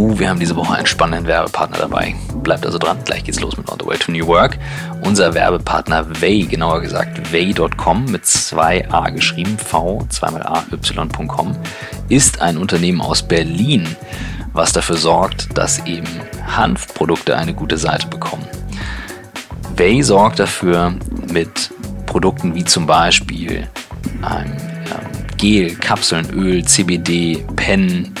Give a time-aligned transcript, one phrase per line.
[0.00, 2.14] Uh, wir haben diese Woche einen spannenden Werbepartner dabei.
[2.36, 4.56] Bleibt also dran, gleich geht's los mit On the Way to New Work.
[5.02, 11.54] Unser Werbepartner Way, genauer gesagt Way.com mit zwei A geschrieben, V, zweimal A, Y.com,
[12.08, 13.94] ist ein Unternehmen aus Berlin,
[14.54, 16.08] was dafür sorgt, dass eben
[16.46, 18.46] Hanfprodukte eine gute Seite bekommen.
[19.76, 20.94] Way sorgt dafür
[21.30, 21.72] mit
[22.06, 23.68] Produkten wie zum Beispiel
[24.22, 24.56] ähm,
[25.36, 28.14] Gel, Kapseln, Öl, CBD, Pen,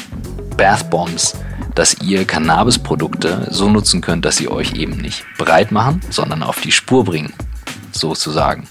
[0.58, 1.34] Bath Bombs,
[1.74, 6.60] dass ihr Cannabisprodukte so nutzen könnt, dass sie euch eben nicht breit machen, sondern auf
[6.60, 7.32] die Spur bringen,
[7.92, 8.68] sozusagen.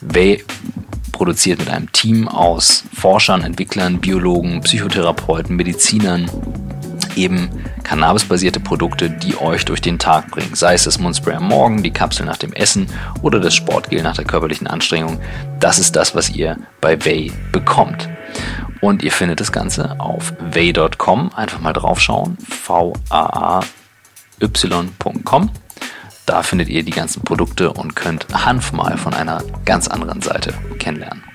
[0.00, 0.44] Way
[1.12, 6.30] produziert mit einem Team aus Forschern, Entwicklern, Biologen, Psychotherapeuten, Medizinern
[7.16, 7.50] eben
[7.82, 10.54] cannabisbasierte Produkte, die euch durch den Tag bringen.
[10.54, 12.86] Sei es das Mundspray am Morgen, die Kapsel nach dem Essen
[13.22, 15.20] oder das Sportgel nach der körperlichen Anstrengung.
[15.60, 18.08] Das ist das, was ihr bei Way bekommt.
[18.82, 21.32] Und ihr findet das Ganze auf way.com.
[21.34, 22.36] Einfach mal draufschauen.
[22.36, 23.70] V-A-A-Y.com.
[26.26, 30.52] Da findet ihr die ganzen Produkte und könnt Hanf mal von einer ganz anderen Seite
[30.78, 31.31] kennenlernen.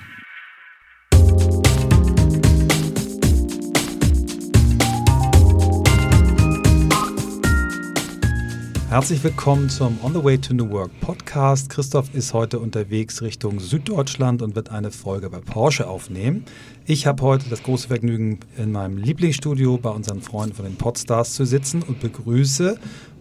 [8.88, 11.68] Herzlich willkommen zum On the Way to New Work Podcast.
[11.68, 16.46] Christoph ist heute unterwegs Richtung Süddeutschland und wird eine Folge bei Porsche aufnehmen.
[16.86, 21.34] Ich habe heute das große Vergnügen, in meinem Lieblingsstudio bei unseren Freunden von den Podstars
[21.34, 22.78] zu sitzen und begrüße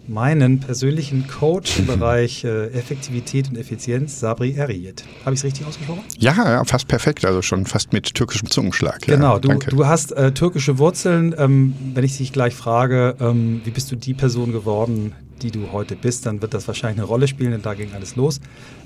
[0.07, 5.03] meinen persönlichen Coach im Bereich äh, Effektivität und Effizienz, Sabri Eriyet.
[5.25, 6.03] Habe ich es richtig ausgesprochen?
[6.17, 9.01] Ja, ja, fast perfekt, also schon fast mit türkischem Zungenschlag.
[9.01, 11.35] Genau, ja, du, du, hast äh, türkische Wurzeln.
[11.37, 15.71] Ähm, wenn ich dich gleich frage, ähm, wie bist du die Person geworden, die du
[15.71, 18.39] heute bist, dann wird das wahrscheinlich eine Rolle spielen, denn da ging alles los.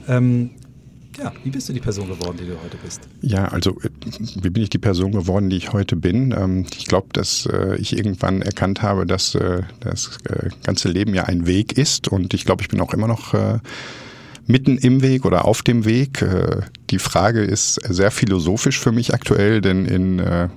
[0.08, 0.52] Ähm,
[1.18, 3.02] ja, wie bist du die Person geworden, die du heute bist?
[3.22, 3.90] Ja, also äh,
[4.42, 6.34] wie bin ich die Person geworden, die ich heute bin?
[6.38, 10.18] Ähm, ich glaube, dass äh, ich irgendwann erkannt habe, dass äh, das
[10.64, 13.34] ganze Leben ja ein Weg ist und ich glaube, ich bin auch immer noch
[14.48, 16.26] mitten im Weg oder auf dem Weg.
[16.90, 20.50] Die Frage ist sehr philosophisch für mich aktuell, denn in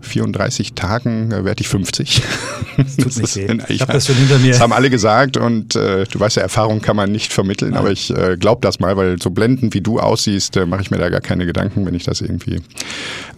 [0.00, 2.22] 34 Tagen äh, werde ich 50.
[2.76, 3.58] Das tut nicht weh.
[3.68, 4.50] Ich habe das schon hinter mir.
[4.50, 7.80] Das haben alle gesagt und äh, du weißt ja, Erfahrung kann man nicht vermitteln, Nein.
[7.80, 10.90] aber ich äh, glaube das mal, weil so blendend wie du aussiehst, äh, mache ich
[10.90, 12.60] mir da gar keine Gedanken, wenn ich das irgendwie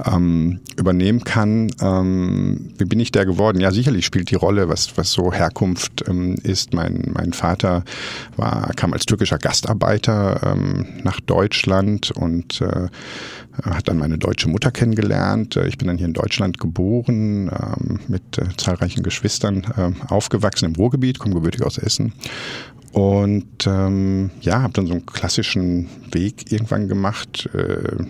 [0.05, 1.71] ähm, übernehmen kann.
[1.81, 3.61] Ähm, wie bin ich da geworden?
[3.61, 6.75] Ja, sicherlich spielt die Rolle, was, was so Herkunft ähm, ist.
[6.75, 7.85] Mein, mein Vater
[8.37, 12.89] war, kam als türkischer Gastarbeiter ähm, nach Deutschland und äh,
[13.65, 15.57] hat dann meine deutsche Mutter kennengelernt.
[15.57, 20.67] Äh, ich bin dann hier in Deutschland geboren, ähm, mit äh, zahlreichen Geschwistern äh, aufgewachsen
[20.67, 22.13] im Ruhrgebiet, komme gebürtig aus Essen.
[22.93, 28.05] Und ähm, ja, habe dann so einen klassischen Weg irgendwann gemacht, äh,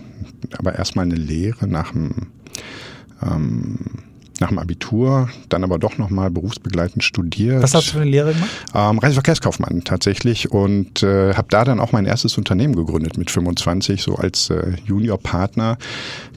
[0.57, 2.27] aber erstmal eine Lehre nach dem
[3.21, 3.77] ähm,
[4.41, 7.61] nach dem Abitur, dann aber doch nochmal berufsbegleitend studiert.
[7.61, 8.49] Was hast du für eine Lehre gemacht?
[8.73, 14.01] Ähm, Reiseverkehrskaufmann tatsächlich und äh, habe da dann auch mein erstes Unternehmen gegründet mit 25,
[14.01, 15.77] so als äh, Juniorpartner.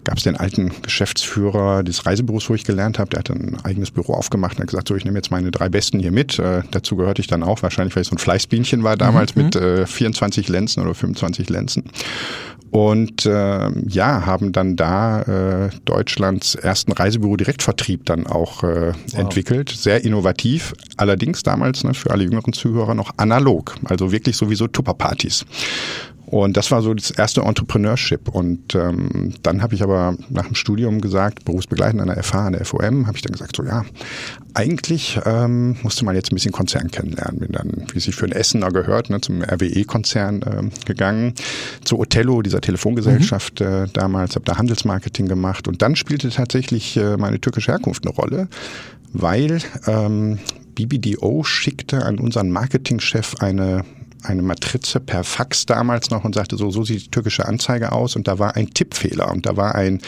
[0.04, 3.92] Gab es den alten Geschäftsführer des Reisebüros, wo ich gelernt habe, der hat ein eigenes
[3.92, 6.38] Büro aufgemacht und hat gesagt, so ich nehme jetzt meine drei Besten hier mit.
[6.38, 9.44] Äh, dazu gehörte ich dann auch, wahrscheinlich weil ich so ein Fleißbienchen war damals mhm.
[9.44, 11.84] mit äh, 24 Lenzen oder 25 Lenzen.
[12.72, 15.20] Und äh, ja, haben dann da
[15.66, 17.36] äh, Deutschlands ersten Reisebüro
[17.92, 19.14] Direktvertrieb dann auch äh, wow.
[19.14, 19.70] entwickelt.
[19.70, 25.44] Sehr innovativ, allerdings damals ne, für alle jüngeren Zuhörer noch analog, also wirklich sowieso Tupperpartys.
[26.32, 28.30] Und das war so das erste Entrepreneurship.
[28.30, 32.52] Und ähm, dann habe ich aber nach dem Studium gesagt, berufsbegleitend an der FH, an
[32.54, 33.84] der FOM, habe ich dann gesagt, so ja,
[34.54, 37.38] eigentlich ähm, musste man jetzt ein bisschen Konzern kennenlernen.
[37.38, 41.34] Bin dann, wie sich für ein Essener gehört, ne, zum RWE-Konzern ähm, gegangen,
[41.84, 43.66] zu Othello, dieser Telefongesellschaft mhm.
[43.66, 45.68] äh, damals, habe da Handelsmarketing gemacht.
[45.68, 48.48] Und dann spielte tatsächlich äh, meine türkische Herkunft eine Rolle,
[49.12, 50.38] weil ähm,
[50.76, 53.84] BBDO schickte an unseren Marketingchef eine
[54.22, 58.16] eine Matrize per Fax damals noch und sagte so, so sieht die türkische Anzeige aus
[58.16, 60.00] und da war ein Tippfehler und da war ein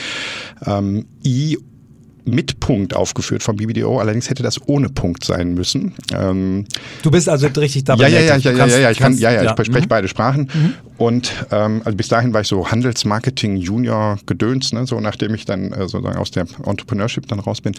[0.67, 1.59] ähm, I
[2.25, 5.95] mit Punkt aufgeführt vom BBDO, allerdings hätte das ohne Punkt sein müssen.
[6.13, 6.65] Ähm,
[7.03, 8.09] du bist also richtig dabei.
[8.09, 9.89] Ja, ja, ja, ja, ja, ja, ich kann, ja, ja, ich spreche mhm.
[9.89, 10.51] beide Sprachen.
[10.53, 10.75] Mhm.
[10.97, 15.45] Und ähm, also bis dahin war ich so Handelsmarketing Junior gedöns, ne, so nachdem ich
[15.45, 17.75] dann äh, sozusagen aus der Entrepreneurship dann raus bin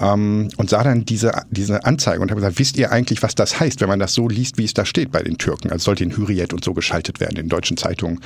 [0.00, 3.60] ähm, und sah dann diese, diese Anzeige und habe gesagt, wisst ihr eigentlich, was das
[3.60, 5.70] heißt, wenn man das so liest, wie es da steht bei den Türken?
[5.70, 8.20] Also sollte in Hürriyet und so geschaltet werden, in deutschen Zeitungen.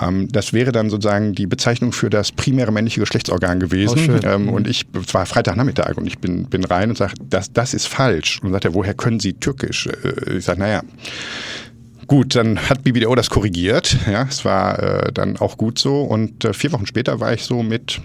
[0.00, 4.20] Ähm, das wäre dann sozusagen die Bezeichnung für das primäre männliche Geschlechtsorgan gewesen.
[4.22, 7.52] Oh, ähm, und ich, es war Freitagnachmittag und ich bin, bin rein und sage, das,
[7.52, 8.40] das ist falsch.
[8.42, 9.86] Und sagt er, woher können Sie Türkisch?
[9.86, 10.82] Äh, ich sage, naja,
[12.08, 13.96] Gut, dann hat BBDO das korrigiert.
[14.10, 16.02] Ja, es war äh, dann auch gut so.
[16.02, 18.02] Und äh, vier Wochen später war ich so mit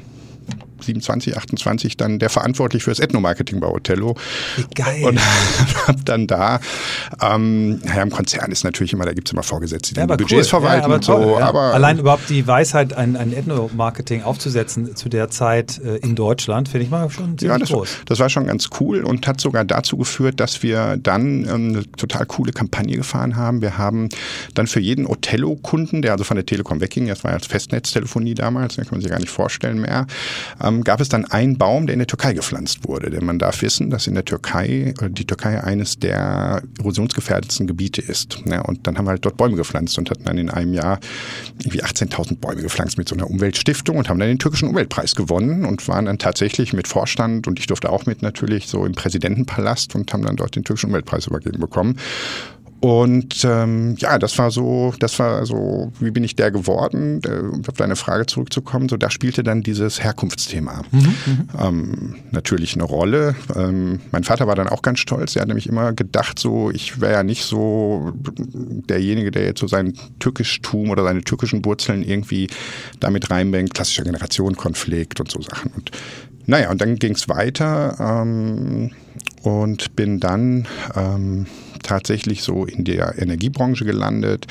[0.82, 4.16] 27, 28 dann der verantwortlich für das Ethnomarketing bei Othello.
[4.56, 5.04] Wie geil.
[5.04, 5.20] Und
[5.88, 6.60] habe dann da,
[7.22, 10.32] ähm, naja, im Konzern ist natürlich immer, da gibt es immer Vorgesetzte, die Ja, Budgets
[10.32, 10.44] cool.
[10.44, 11.14] verwalten ja, und so.
[11.14, 11.48] toll, ja.
[11.48, 16.70] Aber Allein überhaupt die Weisheit, ein, ein Ethno-Marketing aufzusetzen zu der Zeit äh, in Deutschland,
[16.70, 17.90] finde ich mal schon ziemlich ja, das, groß.
[18.06, 21.92] das war schon ganz cool und hat sogar dazu geführt, dass wir dann ähm, eine
[21.94, 23.62] total coole Kampagne gefahren haben.
[23.62, 24.10] Wir haben
[24.54, 28.76] dann für jeden Othello-Kunden, der also von der Telekom wegging, das war ja Festnetztelefonie damals,
[28.76, 30.08] da kann man sich gar nicht vorstellen mehr,
[30.68, 33.10] ähm, gab es dann einen Baum, der in der Türkei gepflanzt wurde.
[33.10, 38.02] Denn man darf wissen, dass in der Türkei, oder die Türkei eines der erosionsgefährdetsten Gebiete
[38.02, 38.40] ist.
[38.46, 41.00] Ja, und dann haben wir halt dort Bäume gepflanzt und hatten dann in einem Jahr
[41.60, 45.66] irgendwie 18.000 Bäume gepflanzt mit so einer Umweltstiftung und haben dann den türkischen Umweltpreis gewonnen
[45.66, 49.96] und waren dann tatsächlich mit Vorstand und ich durfte auch mit natürlich so im Präsidentenpalast
[49.96, 51.98] und haben dann dort den türkischen Umweltpreis übergeben bekommen.
[52.80, 57.22] Und ähm, ja, das war so, das war so, wie bin ich der geworden?
[57.26, 60.84] Äh, Um auf deine Frage zurückzukommen, so da spielte dann dieses Herkunftsthema
[61.60, 63.36] ähm, natürlich eine Rolle.
[63.56, 65.36] Ähm, mein Vater war dann auch ganz stolz.
[65.36, 69.68] Er hat nämlich immer gedacht, so ich wäre ja nicht so derjenige, der jetzt so
[69.68, 72.48] sein Türkischtum oder seine türkischen Wurzeln irgendwie
[73.00, 73.74] damit reinbringt.
[73.74, 75.72] Klassischer Generationenkonflikt und so Sachen.
[75.76, 75.92] Und
[76.46, 78.92] naja, und dann ging es weiter ähm,
[79.42, 81.48] und bin dann ähm,
[81.84, 84.48] tatsächlich so in der Energiebranche gelandet,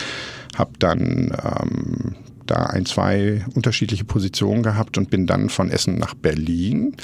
[0.57, 2.15] habe dann ähm,
[2.47, 6.97] da ein, zwei unterschiedliche Positionen gehabt und bin dann von Essen nach Berlin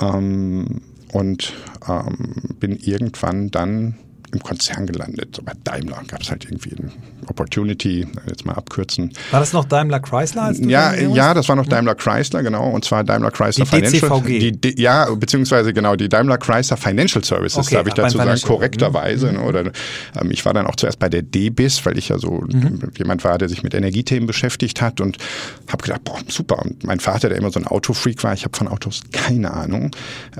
[0.00, 0.80] ähm,
[1.12, 1.52] und
[1.88, 3.96] ähm, bin irgendwann dann
[4.32, 5.34] im Konzern gelandet.
[5.36, 6.90] So bei Daimler gab es halt irgendwie eine
[7.26, 9.12] Opportunity, jetzt mal abkürzen.
[9.30, 10.42] War das noch Daimler Chrysler?
[10.42, 14.20] Als Ja, ja, das war noch Daimler Chrysler, genau, und zwar Daimler Chrysler Die Financial.
[14.22, 14.52] DCVG.
[14.60, 18.48] Die, ja, beziehungsweise genau, die Daimler Chrysler Financial Services, Okay, darf ich dazu sagen, Financial.
[18.56, 19.32] korrekterweise.
[19.32, 19.60] Ne, oder
[20.20, 22.90] ähm, ich war dann auch zuerst bei der DBIS, weil ich ja so Mhm.
[22.96, 25.18] jemand war, der sich mit Energiethemen beschäftigt hat und
[25.70, 26.58] habe gedacht, boah, super.
[26.60, 29.90] Und mein Vater, der immer so ein Autofreak war, ich habe von Autos keine Ahnung,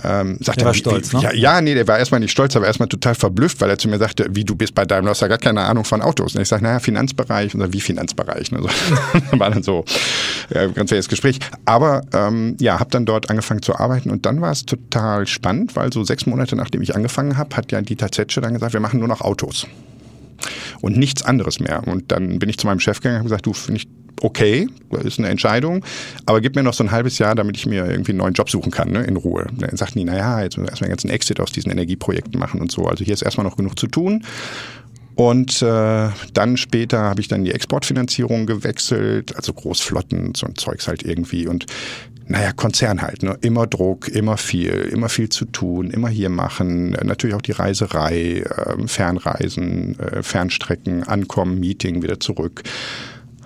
[0.03, 1.23] ähm, sagte, Der war stolz, wie, ne?
[1.25, 3.89] ja, ja, nee, der war erstmal nicht stolz, aber erstmal total verblüfft, weil er zu
[3.89, 6.35] mir sagte, wie du bist bei Daimler, hast ja gar keine Ahnung von Autos.
[6.35, 7.55] Und ich sage, naja, Finanzbereich.
[7.55, 8.53] Und er, wie Finanzbereich?
[8.53, 8.61] Ne?
[8.61, 8.69] So,
[9.39, 9.85] war dann so
[10.51, 11.39] äh, ganz faires Gespräch.
[11.65, 15.77] Aber ähm, ja, habe dann dort angefangen zu arbeiten und dann war es total spannend,
[15.77, 18.81] weil so sechs Monate nachdem ich angefangen habe, hat ja Dieter Zetsche dann gesagt, wir
[18.81, 19.67] machen nur noch Autos
[20.81, 21.87] und nichts anderes mehr.
[21.87, 23.89] Und dann bin ich zu meinem Chef gegangen und habe gesagt, du finde ich
[24.21, 24.69] okay,
[25.05, 25.85] ist eine Entscheidung,
[26.27, 28.51] aber gib mir noch so ein halbes Jahr, damit ich mir irgendwie einen neuen Job
[28.51, 29.47] suchen kann, ne, in Ruhe.
[29.59, 32.61] Dann sagten die, naja, jetzt müssen wir erstmal einen ganzen Exit aus diesen Energieprojekten machen
[32.61, 32.87] und so.
[32.87, 34.25] Also hier ist erstmal noch genug zu tun.
[35.17, 40.89] Und äh, dann später habe ich dann die Exportfinanzierung gewechselt, also Großflotten, so ein Zeugs
[40.89, 41.47] halt irgendwie.
[41.47, 41.67] Und
[42.27, 43.37] naja, Konzern halt, ne?
[43.41, 46.95] immer Druck, immer viel, immer viel zu tun, immer hier machen.
[46.95, 52.63] Äh, Natürlich auch die Reiserei, äh, Fernreisen, äh, Fernstrecken, Ankommen, Meeting, wieder zurück.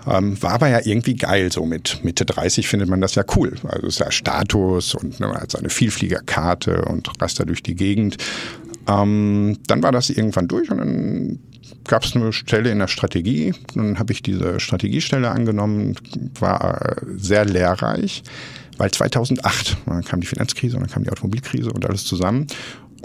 [0.07, 3.55] Ähm, war aber ja irgendwie geil, so mit Mitte 30 findet man das ja cool.
[3.67, 7.75] Also ist ja Status und ne, man hat seine Vielfliegerkarte und rast da durch die
[7.75, 8.17] Gegend.
[8.87, 11.39] Ähm, dann war das irgendwann durch und dann
[11.85, 13.53] gab es eine Stelle in der Strategie.
[13.73, 15.95] Dann habe ich diese Strategiestelle angenommen,
[16.39, 18.23] war äh, sehr lehrreich,
[18.77, 22.47] weil 2008 dann kam die Finanzkrise und dann kam die Automobilkrise und alles zusammen.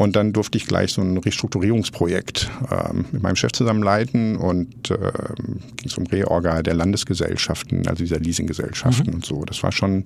[0.00, 4.91] Und dann durfte ich gleich so ein Restrukturierungsprojekt ähm, mit meinem Chef zusammen leiten und
[4.91, 9.44] ähm, ging es um Reorga der Landesgesellschaften, also dieser Leasinggesellschaften und so.
[9.44, 10.05] Das war schon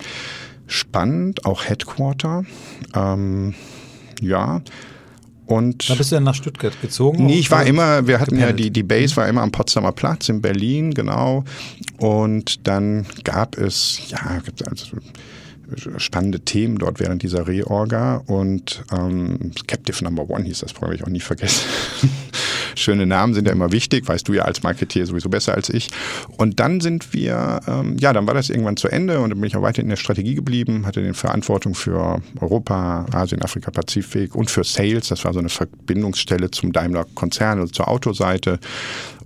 [0.66, 2.42] spannend, auch Headquarter.
[2.92, 3.54] Ähm,
[4.20, 4.62] ja.
[5.46, 7.26] Und Da bist du dann nach Stuttgart gezogen?
[7.26, 8.66] Nee, ich war immer, wir hatten ja gependelt?
[8.66, 11.44] die, die Base war immer am Potsdamer Platz in Berlin, genau.
[11.98, 14.96] Und dann gab es, ja, gibt es also
[15.96, 21.02] spannende Themen dort während dieser Reorga und ähm, Captive Number One hieß das, habe ich
[21.02, 21.68] auch nie vergessen.
[22.76, 25.88] Schöne Namen sind ja immer wichtig, weißt du ja als Marketier sowieso besser als ich.
[26.36, 29.48] Und dann sind wir, ähm, ja, dann war das irgendwann zu Ende und dann bin
[29.48, 34.34] ich auch weiter in der Strategie geblieben, hatte den Verantwortung für Europa, Asien, Afrika, Pazifik
[34.34, 35.08] und für Sales.
[35.08, 38.58] Das war so eine Verbindungsstelle zum Daimler-Konzern, also zur Autoseite.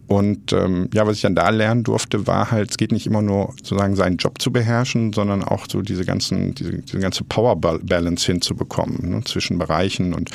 [0.08, 3.20] Und ähm, ja, was ich dann da lernen durfte, war halt, es geht nicht immer
[3.20, 7.56] nur sozusagen seinen Job zu beherrschen, sondern auch so diese ganzen, diese, diese ganze Power
[7.56, 10.30] Balance hinzubekommen ne, zwischen Bereichen und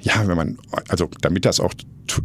[0.00, 0.58] ja, wenn man,
[0.88, 1.74] also damit das auch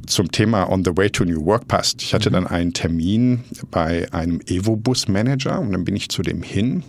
[0.05, 2.01] zum Thema On the Way to New Work passt.
[2.01, 6.83] Ich hatte dann einen Termin bei einem Evo-Bus-Manager und dann bin ich zu dem hin.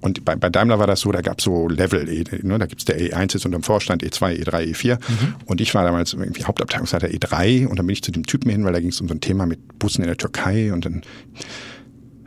[0.00, 2.66] Und bei, bei Daimler war das so, da gab es so Level, E, ne, da
[2.66, 4.98] gibt's der E1 ist unterm Vorstand, E E2, E3, E4.
[5.46, 8.64] Und ich war damals irgendwie Hauptabteilungsleiter E3 und dann bin ich zu dem Typen hin,
[8.64, 11.02] weil da ging es um so ein Thema mit Bussen in der Türkei und dann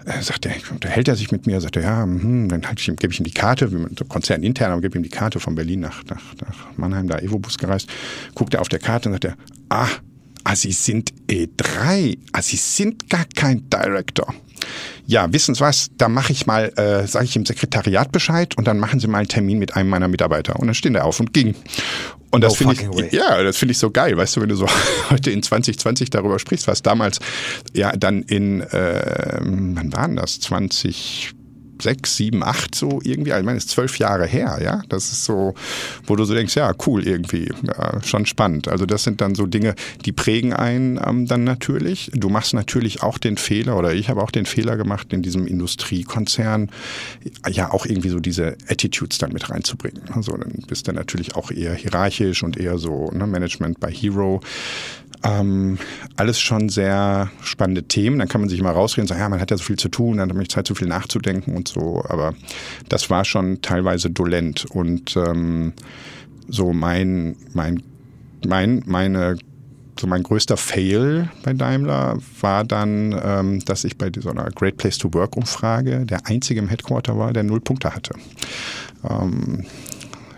[0.05, 2.87] äh, sagt er, unterhält er sich mit mir, sagt er, ja, hm, dann halt ich
[2.87, 5.55] ihm, gebe ich ihm die Karte, so Konzern intern, aber gebe ihm die Karte von
[5.55, 7.87] Berlin nach, nach, nach Mannheim, da Evo-Bus gereist,
[8.33, 9.37] guckt er auf der Karte und sagt er,
[9.69, 9.87] ah,
[10.43, 14.33] ah, Sie sind E3, ah, Sie sind gar kein Director.
[15.05, 18.67] Ja, wissen Sie was, da mache ich mal, äh, sage ich im Sekretariat Bescheid und
[18.67, 20.57] dann machen Sie mal einen Termin mit einem meiner Mitarbeiter.
[20.57, 21.55] Und dann stehen der auf und ging.
[22.31, 24.55] Und das No finde ich, ja, das finde ich so geil, weißt du, wenn du
[24.55, 24.67] so
[25.09, 27.19] heute in 2020 darüber sprichst, was damals
[27.73, 31.33] ja dann in, äh, wann waren das, 20
[31.81, 34.81] sechs, sieben, acht so irgendwie, also ich meine, das ist zwölf Jahre her, ja.
[34.89, 35.53] Das ist so,
[36.05, 38.67] wo du so denkst, ja, cool irgendwie, ja, schon spannend.
[38.67, 42.11] Also das sind dann so Dinge, die prägen einen ähm, dann natürlich.
[42.13, 45.47] Du machst natürlich auch den Fehler, oder ich habe auch den Fehler gemacht, in diesem
[45.47, 46.69] Industriekonzern
[47.49, 50.03] ja auch irgendwie so diese Attitudes dann mit reinzubringen.
[50.13, 54.41] Also dann bist du natürlich auch eher hierarchisch und eher so ne, Management by Hero.
[55.23, 55.77] Ähm,
[56.15, 58.17] alles schon sehr spannende Themen.
[58.17, 59.89] Dann kann man sich immer rausreden und sagen, ja, man hat ja so viel zu
[59.89, 62.03] tun, dann man nicht Zeit, so viel nachzudenken und so.
[62.07, 62.33] Aber
[62.89, 64.65] das war schon teilweise dolent.
[64.65, 65.73] Und ähm,
[66.47, 67.83] so mein, mein,
[68.45, 69.37] mein, meine
[69.99, 74.77] so mein größter Fail bei Daimler war dann, ähm, dass ich bei so einer Great
[74.77, 78.15] Place to Work Umfrage der einzige im Headquarter war, der null Punkte hatte.
[79.07, 79.65] Ähm,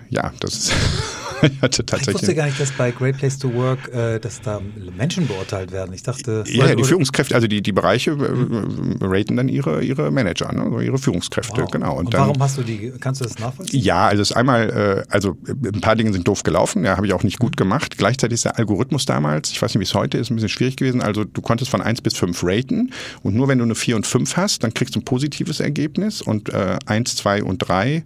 [0.09, 0.73] ja, das ist
[1.51, 2.13] ich hatte Ich tatsächlich.
[2.15, 4.59] wusste gar nicht, dass bei Great Place to Work, äh, dass da
[4.97, 5.93] Menschen beurteilt werden.
[5.93, 10.11] Ich dachte, Ja, ja, die Führungskräfte, also die, die Bereiche äh, raten dann ihre, ihre
[10.11, 10.63] Manager, ne?
[10.63, 11.71] also ihre Führungskräfte, Wow.
[11.71, 11.97] genau.
[11.97, 13.81] Und, dann, warum hast du die, kannst du das nachvollziehen?
[13.81, 17.05] Ja, also es ist einmal, äh, also ein paar Dinge sind doof gelaufen, ja, habe
[17.07, 17.97] ich auch nicht gut gemacht.
[17.97, 20.75] Gleichzeitig ist der Algorithmus damals, ich weiß nicht, wie es heute ist, ein bisschen schwierig
[20.77, 21.01] gewesen.
[21.01, 24.07] Also du konntest von 1 bis 5 raten und nur wenn du eine 4 und
[24.07, 28.03] 5 hast, dann kriegst du ein positives Ergebnis und äh, 1, 2 und 3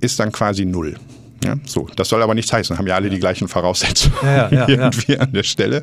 [0.00, 0.96] ist dann quasi 0.
[1.42, 4.68] Ja, so, das soll aber nichts heißen, haben ja alle die gleichen Voraussetzungen Ja, ja,
[4.68, 5.82] irgendwie an der Stelle.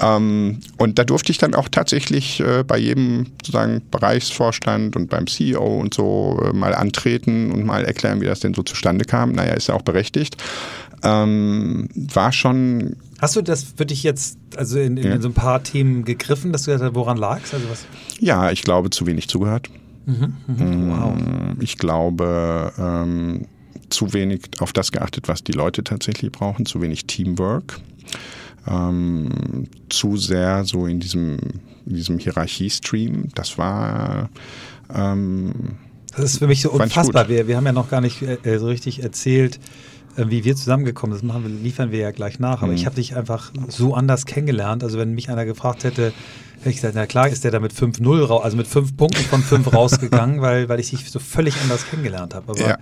[0.00, 5.26] Ähm, und da durfte ich dann auch tatsächlich äh, bei jedem sozusagen Bereichsvorstand und beim
[5.26, 9.32] CEO und so äh, mal antreten und mal erklären, wie das denn so zustande kam.
[9.32, 10.36] Naja, ist ja auch berechtigt.
[11.02, 15.62] Ähm, war schon Hast du das für dich jetzt, also in, in, so ein paar
[15.62, 17.54] Themen gegriffen, dass du gesagt hast, woran lag's?
[17.54, 17.86] Also was?
[18.20, 19.70] Ja, ich glaube, zu wenig zugehört.
[20.06, 21.16] Wow.
[21.60, 23.46] Ich glaube, ähm,
[23.90, 27.80] zu wenig auf das geachtet, was die Leute tatsächlich brauchen, zu wenig Teamwork.
[28.66, 31.36] Ähm, zu sehr so in diesem,
[31.86, 33.28] in diesem Hierarchiestream.
[33.34, 34.30] Das war
[34.94, 35.52] ähm,
[36.16, 37.28] Das ist für mich so unfassbar.
[37.28, 39.58] Wir, wir haben ja noch gar nicht äh, so richtig erzählt,
[40.16, 41.28] äh, wie wir zusammengekommen sind.
[41.28, 42.62] Das machen wir, liefern wir ja gleich nach.
[42.62, 42.76] Aber Mhm.
[42.78, 44.82] ich habe dich einfach so anders kennengelernt.
[44.82, 46.14] Also wenn mich einer gefragt hätte,
[46.60, 49.24] hätte ich gesagt, na klar ist der da mit 5-0, rau- also mit 5 Punkten
[49.24, 52.50] von 5 rausgegangen, weil, weil ich dich so völlig anders kennengelernt habe.
[52.52, 52.78] Aber Ja.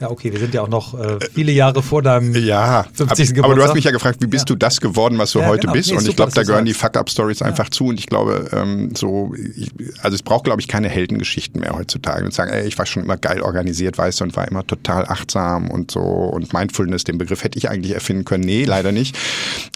[0.00, 0.10] Ja.
[0.10, 3.08] okay, wir sind ja auch noch äh, viele Jahre vor deinem Ja, 50.
[3.08, 3.68] aber du Geburtstag.
[3.68, 4.54] hast mich ja gefragt, wie bist Ja.
[4.54, 5.72] du das geworden, was du Ja, heute genau.
[5.74, 5.90] bist?
[5.90, 6.74] Nee, und ich glaube, da gehören die.
[6.74, 7.86] Fuck-Up-Stories einfach zu.
[7.86, 9.70] Und ich glaube, ähm, so, ich,
[10.02, 12.24] also es braucht, glaube ich, keine Heldengeschichten mehr heutzutage.
[12.24, 15.04] Und sagen, ey, ich war schon immer geil organisiert, weißt du, und war immer total
[15.06, 16.00] achtsam und so.
[16.00, 18.44] Und Mindfulness, den Begriff hätte ich eigentlich erfinden können.
[18.44, 19.16] Nee, leider nicht.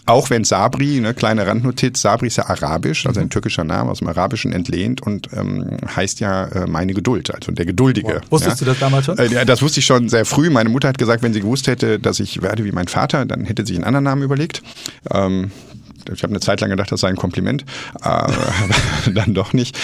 [0.05, 3.99] Auch wenn Sabri, ne, kleine Randnotiz, Sabri ist ja arabisch, also ein türkischer Name aus
[3.99, 8.21] dem Arabischen entlehnt und ähm, heißt ja äh, meine Geduld, also der Geduldige.
[8.29, 8.31] Wow.
[8.31, 9.17] Wusstest du das damals schon?
[9.17, 10.49] Äh, ja, das wusste ich schon sehr früh.
[10.51, 13.45] Meine Mutter hat gesagt, wenn sie gewusst hätte, dass ich werde wie mein Vater, dann
[13.45, 14.61] hätte sie sich einen anderen Namen überlegt.
[15.11, 15.51] Ähm,
[16.11, 17.65] ich habe eine Zeit lang gedacht, das sei ein Kompliment,
[18.01, 18.33] aber
[19.13, 19.77] dann doch nicht.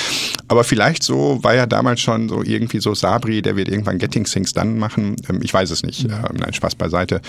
[0.47, 4.25] Aber vielleicht so war ja damals schon so irgendwie so Sabri, der wird irgendwann Getting
[4.25, 5.15] Things Done machen.
[5.29, 6.05] Ähm, ich weiß es nicht.
[6.05, 7.21] Ähm, nein, Spaß beiseite.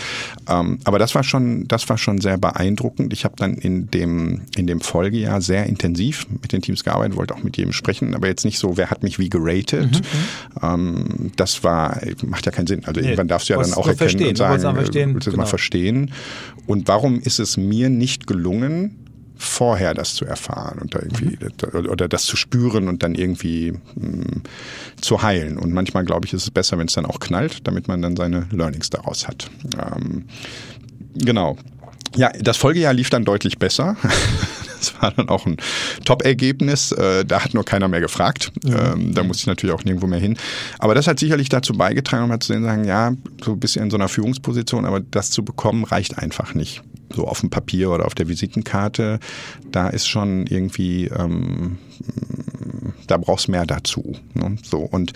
[0.48, 3.12] Ähm, aber das war schon, das war schon sehr beeindruckend.
[3.12, 7.34] Ich habe dann in dem in dem Folgejahr sehr intensiv mit den Teams gearbeitet, wollte
[7.34, 10.00] auch mit jedem sprechen, aber jetzt nicht so, wer hat mich wie geratet.
[10.62, 12.84] Ähm, das war macht ja keinen Sinn.
[12.84, 14.28] Also Nee, irgendwann darfst du ja dann auch erkennen verstehen.
[14.28, 15.50] und wolltest sagen, verstehen, äh, willst du das mal genau.
[15.50, 16.10] verstehen.
[16.66, 18.79] Und warum ist es mir nicht gelungen,
[19.40, 21.88] vorher das zu erfahren und da irgendwie Mhm.
[21.88, 24.42] oder das zu spüren und dann irgendwie mh,
[25.00, 25.56] zu heilen.
[25.56, 28.16] Und manchmal glaube ich, ist es besser, wenn es dann auch knallt, damit man dann
[28.16, 29.50] seine Learnings daraus hat.
[29.78, 30.26] Ähm,
[31.14, 31.56] genau.
[32.16, 33.96] Ja, das Folgejahr lief dann deutlich besser.
[34.80, 35.58] Das war dann auch ein
[36.06, 36.90] Top-Ergebnis.
[36.92, 38.50] Äh, Da hat nur keiner mehr gefragt.
[38.64, 40.38] Ähm, Da musste ich natürlich auch nirgendwo mehr hin.
[40.78, 43.12] Aber das hat sicherlich dazu beigetragen, um mal zu sagen, ja,
[43.44, 46.80] so ein bisschen in so einer Führungsposition, aber das zu bekommen reicht einfach nicht.
[47.14, 49.20] So auf dem Papier oder auf der Visitenkarte,
[49.70, 51.76] da ist schon irgendwie, ähm,
[53.06, 54.16] da brauchst mehr dazu.
[54.32, 54.56] Ne?
[54.62, 55.12] So und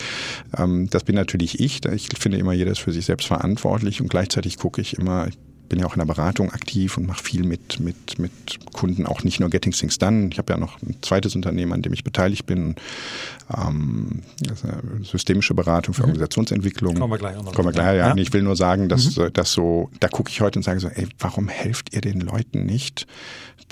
[0.55, 1.83] ähm, das bin natürlich ich.
[1.85, 5.27] Ich finde immer, jeder ist für sich selbst verantwortlich und gleichzeitig gucke ich immer,
[5.75, 8.31] bin ja auch in der Beratung aktiv und mache viel mit, mit, mit
[8.71, 10.29] Kunden, auch nicht nur Getting Things Done.
[10.31, 12.75] Ich habe ja noch ein zweites Unternehmen, an dem ich beteiligt bin.
[13.53, 14.21] Ähm,
[15.03, 16.95] systemische Beratung für Organisationsentwicklung.
[16.95, 16.99] Mhm.
[16.99, 18.07] Kommen wir gleich auch noch Kommen wir gleich, ja.
[18.07, 18.15] Ja.
[18.15, 20.87] Ich will nur sagen, dass äh, das so, da gucke ich heute und sage so,
[20.87, 23.05] ey, warum helft ihr den Leuten nicht,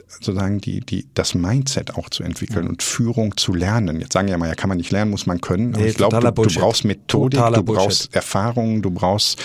[0.10, 4.01] sozusagen die, die, das Mindset auch zu entwickeln und Führung zu lernen?
[4.01, 5.74] Jetzt sagen ja mal, ja, kann man nicht lernen, muss man können.
[5.74, 8.15] Aber Nee, ich glaube, du, du brauchst Methodik, Totaler du brauchst Bullshit.
[8.15, 9.41] Erfahrung, du brauchst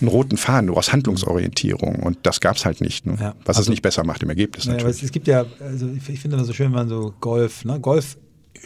[0.00, 3.06] einen roten Faden, du brauchst Handlungsorientierung und das gab's halt nicht.
[3.06, 3.16] Ne?
[3.20, 5.04] Ja, Was also- es nicht besser macht im Ergebnis Ja, aber es, natürlich.
[5.04, 7.80] es gibt ja, also ich, finde das so schön, wenn man so Golf, ne?
[7.80, 8.16] Golf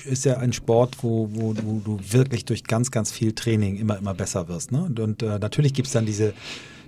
[0.06, 3.96] ist ja ein Sport, wo, wo, wo du wirklich durch ganz, ganz viel Training immer,
[3.98, 4.72] immer besser wirst.
[4.72, 4.82] Ne?
[4.82, 6.34] Und, und äh, natürlich gibt es dann diese,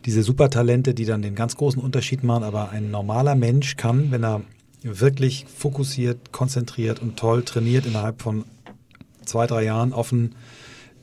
[0.05, 4.25] diese Supertalente, die dann den ganz großen Unterschied machen, aber ein normaler Mensch kann, wenn
[4.25, 4.43] er
[4.83, 8.45] wirklich fokussiert, konzentriert und toll trainiert innerhalb von
[9.25, 10.35] zwei, drei Jahren offen, äh,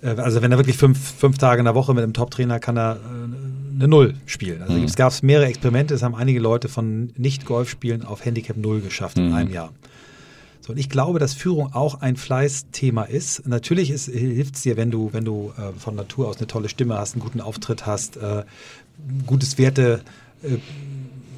[0.03, 2.95] also wenn er wirklich fünf, fünf Tage in der Woche mit einem Top-Trainer kann er
[2.95, 4.61] äh, eine Null spielen.
[4.61, 4.83] Also mhm.
[4.83, 9.27] es gab mehrere Experimente, es haben einige Leute von Nicht-Golf-Spielen auf Handicap Null geschafft mhm.
[9.27, 9.71] in einem Jahr.
[10.61, 13.45] So, und ich glaube, dass Führung auch ein Fleißthema ist.
[13.47, 16.97] Natürlich hilft es dir, wenn du, wenn du äh, von Natur aus eine tolle Stimme
[16.97, 18.43] hast, einen guten Auftritt hast, äh,
[19.25, 20.01] gutes Werte
[20.41, 20.57] äh,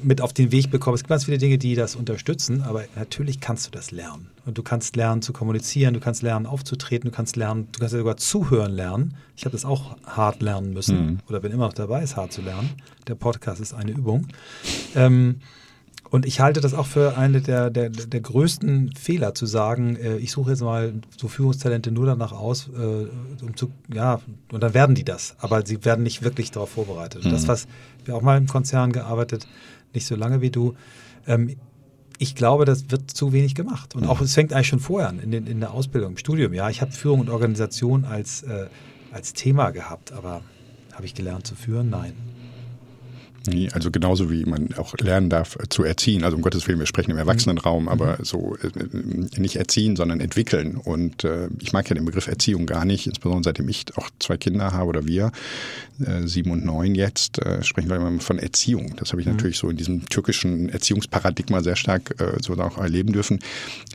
[0.02, 0.98] mit auf den Weg bekommst.
[0.98, 4.28] Es gibt ganz viele Dinge, die das unterstützen, aber natürlich kannst du das lernen.
[4.44, 7.92] Und du kannst lernen zu kommunizieren, du kannst lernen aufzutreten, du kannst lernen, du kannst
[7.92, 9.14] ja sogar zuhören lernen.
[9.36, 11.18] Ich habe das auch hart lernen müssen mhm.
[11.28, 12.70] oder bin immer noch dabei, es hart zu lernen.
[13.08, 14.28] Der Podcast ist eine Übung.
[14.94, 15.40] Ähm,
[16.10, 20.16] und ich halte das auch für eine der, der, der größten Fehler, zu sagen, äh,
[20.18, 24.20] ich suche jetzt mal so Führungstalente nur danach aus, äh, um zu, ja,
[24.52, 25.34] und dann werden die das.
[25.38, 27.24] Aber sie werden nicht wirklich darauf vorbereitet.
[27.24, 27.30] Mhm.
[27.30, 27.66] Das, was
[28.04, 29.48] wir auch mal im Konzern gearbeitet,
[29.96, 30.74] nicht so lange wie du,
[31.26, 31.56] ähm,
[32.18, 33.94] ich glaube, das wird zu wenig gemacht.
[33.94, 36.54] Und auch es fängt eigentlich schon vorher an, in, den, in der Ausbildung, im Studium.
[36.54, 38.68] Ja, ich habe Führung und Organisation als, äh,
[39.12, 40.42] als Thema gehabt, aber
[40.94, 41.90] habe ich gelernt zu führen?
[41.90, 42.14] Nein.
[43.46, 43.70] Nie.
[43.72, 46.24] Also genauso wie man auch lernen darf äh, zu erziehen.
[46.24, 47.88] Also um Gottes Willen, wir sprechen im Erwachsenenraum, mhm.
[47.88, 50.76] aber so äh, nicht erziehen, sondern entwickeln.
[50.76, 54.36] Und äh, ich mag ja den Begriff Erziehung gar nicht, insbesondere seitdem ich auch zwei
[54.36, 55.32] Kinder habe oder wir,
[56.04, 58.94] äh, sieben und neun jetzt, äh, sprechen wir immer von Erziehung.
[58.96, 59.34] Das habe ich mhm.
[59.34, 63.40] natürlich so in diesem türkischen Erziehungsparadigma sehr stark äh, so auch erleben dürfen.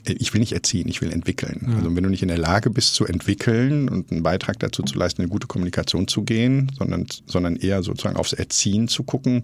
[0.05, 1.61] Äh, ich will nicht erziehen, ich will entwickeln.
[1.65, 1.75] Mhm.
[1.75, 4.97] Also wenn du nicht in der Lage bist zu entwickeln und einen Beitrag dazu zu
[4.97, 9.40] leisten, eine gute Kommunikation zu gehen, sondern, sondern eher sozusagen aufs Erziehen zu gucken,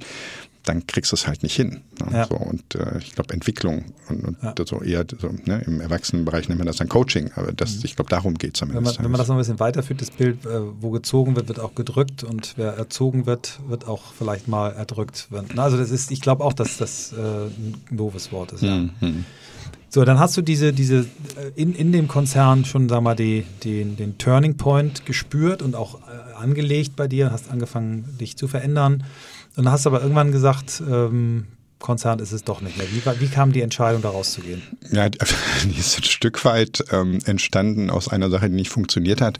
[0.67, 1.81] dann kriegst du es halt nicht hin.
[1.99, 2.17] Ne?
[2.17, 2.27] Ja.
[2.27, 4.53] So, und äh, ich glaube, Entwicklung und, und ja.
[4.65, 7.81] so eher so, ne, im Erwachsenenbereich nennt man das dann Coaching, aber das, mhm.
[7.85, 10.11] ich glaube, darum geht es Wenn man, wenn man das noch ein bisschen weiterführt, das
[10.11, 14.47] Bild, äh, wo gezogen wird, wird auch gedrückt und wer erzogen wird, wird auch vielleicht
[14.47, 15.31] mal erdrückt.
[15.31, 15.57] Werden.
[15.57, 18.63] Also das ist, ich glaube auch, dass das äh, ein doofes Wort ist.
[18.63, 18.77] Ja.
[18.99, 19.25] Mhm.
[19.89, 21.05] So, dann hast du diese, diese äh,
[21.55, 26.01] in, in dem Konzern schon, sag mal, die, die, den Turning Point gespürt und auch
[26.01, 29.05] äh, angelegt bei dir, hast angefangen, dich zu verändern.
[29.57, 31.47] Dann hast du aber irgendwann gesagt, ähm,
[31.79, 32.87] Konzern ist es doch nicht mehr.
[32.91, 34.61] Wie, wie kam die Entscheidung, da rauszugehen?
[34.91, 39.39] Ja, die ist ein Stück weit ähm, entstanden aus einer Sache, die nicht funktioniert hat.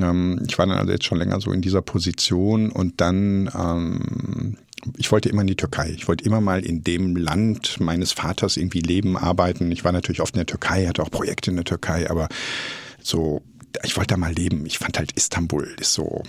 [0.00, 4.58] Ähm, ich war dann also jetzt schon länger so in dieser Position und dann, ähm,
[4.96, 5.90] ich wollte immer in die Türkei.
[5.96, 9.72] Ich wollte immer mal in dem Land meines Vaters irgendwie leben, arbeiten.
[9.72, 12.28] Ich war natürlich oft in der Türkei, hatte auch Projekte in der Türkei, aber
[13.02, 13.42] so
[13.84, 14.64] ich wollte da mal leben.
[14.66, 16.22] Ich fand halt Istanbul ist so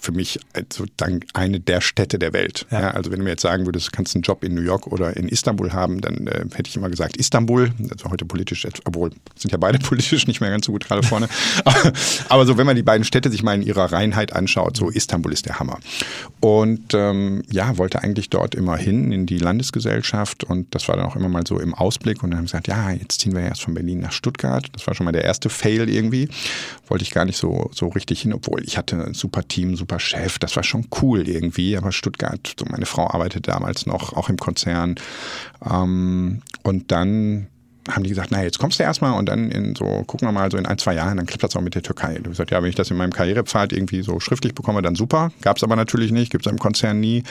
[0.00, 0.84] für mich also
[1.32, 2.66] eine der Städte der Welt.
[2.70, 2.80] Ja.
[2.80, 4.86] Ja, also wenn du mir jetzt sagen würdest, du kannst einen Job in New York
[4.86, 7.70] oder in Istanbul haben, dann äh, hätte ich immer gesagt Istanbul.
[7.90, 11.28] Also heute politisch, obwohl sind ja beide politisch nicht mehr ganz so gut gerade vorne.
[11.64, 11.92] aber,
[12.28, 15.32] aber, so, wenn man die beiden Städte sich mal in ihrer Reinheit anschaut, so Istanbul
[15.32, 15.78] ist der Hammer.
[16.40, 21.06] Und ähm, ja, wollte eigentlich dort immer hin in die Landesgesellschaft und das war dann
[21.06, 23.42] auch immer mal so im Ausblick und dann haben sie gesagt, ja, jetzt ziehen wir
[23.42, 24.68] erst von Berlin nach Stuttgart.
[24.72, 26.28] Das war schon mal der erste Fail irgendwie.
[26.86, 30.38] Wollte ich gar nicht so, so richtig hin, obwohl ich hatte super Team, super Chef.
[30.38, 31.76] Das war schon cool irgendwie.
[31.76, 34.94] Aber Stuttgart, so meine Frau arbeitete damals noch, auch im Konzern.
[35.68, 37.48] Ähm, und dann
[37.90, 40.50] haben die gesagt, na jetzt kommst du erstmal und dann in so, gucken wir mal,
[40.50, 42.18] so in ein, zwei Jahren, dann klappt das auch mit der Türkei.
[42.18, 45.32] Du gesagt, ja, wenn ich das in meinem Karrierepfad irgendwie so schriftlich bekomme, dann super.
[45.42, 47.24] Gab es aber natürlich nicht, gibt es im Konzern nie.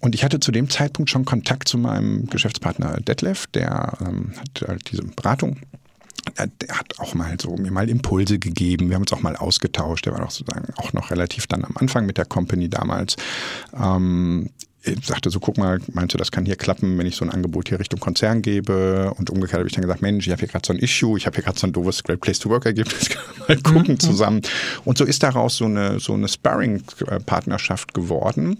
[0.00, 4.68] Und ich hatte zu dem Zeitpunkt schon Kontakt zu meinem Geschäftspartner Detlef, der ähm, hat
[4.68, 5.56] halt diese Beratung
[6.36, 8.88] der hat auch mal so mir mal Impulse gegeben.
[8.88, 10.06] Wir haben uns auch mal ausgetauscht.
[10.06, 13.16] Der war doch sozusagen auch noch relativ dann am Anfang mit der Company damals.
[13.74, 14.50] Ähm,
[15.02, 17.68] sagte so, guck mal, meinst du, das kann hier klappen, wenn ich so ein Angebot
[17.68, 19.12] hier Richtung Konzern gebe?
[19.16, 21.26] Und umgekehrt habe ich dann gesagt, Mensch, ich habe hier gerade so ein Issue, ich
[21.26, 23.08] habe hier gerade so ein doofes Great Place to Work Ergebnis,
[23.48, 24.00] mal gucken mhm.
[24.00, 24.42] zusammen.
[24.84, 28.58] Und so ist daraus so eine, so eine Sparring-Partnerschaft geworden.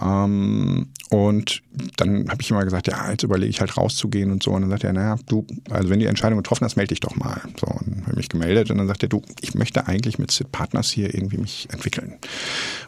[0.00, 1.62] Ähm, und
[1.96, 4.52] dann habe ich immer gesagt, ja, jetzt überlege ich halt rauszugehen und so.
[4.52, 7.16] Und dann sagt er, naja, du, also wenn die Entscheidung getroffen hast, melde dich doch
[7.16, 7.40] mal.
[7.60, 10.50] So, und habe mich gemeldet und dann sagt er, du, ich möchte eigentlich mit Sid
[10.50, 12.14] Partners hier irgendwie mich entwickeln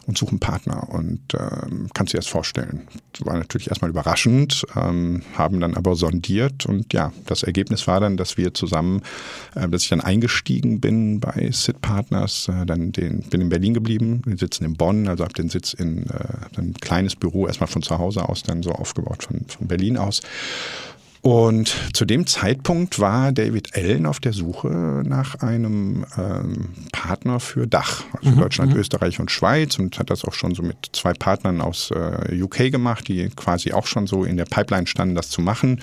[0.05, 0.89] und suche einen Partner.
[0.89, 2.68] Und ähm, kannst du dir das vorstellen?
[3.13, 7.99] Das war natürlich erstmal überraschend, ähm, haben dann aber sondiert und ja, das Ergebnis war
[7.99, 9.01] dann, dass wir zusammen,
[9.55, 13.73] äh, dass ich dann eingestiegen bin bei Sid Partners, äh, dann den, bin in Berlin
[13.73, 17.67] geblieben, wir sitzen in Bonn, also habe den Sitz in äh, ein kleines Büro erstmal
[17.67, 20.21] von zu Hause aus dann so aufgebaut von, von Berlin aus.
[21.21, 24.69] Und zu dem Zeitpunkt war David Allen auf der Suche
[25.05, 28.39] nach einem ähm, Partner für Dach, also mhm.
[28.39, 28.79] Deutschland, mhm.
[28.79, 32.71] Österreich und Schweiz und hat das auch schon so mit zwei Partnern aus äh, UK
[32.71, 35.81] gemacht, die quasi auch schon so in der Pipeline standen, das zu machen.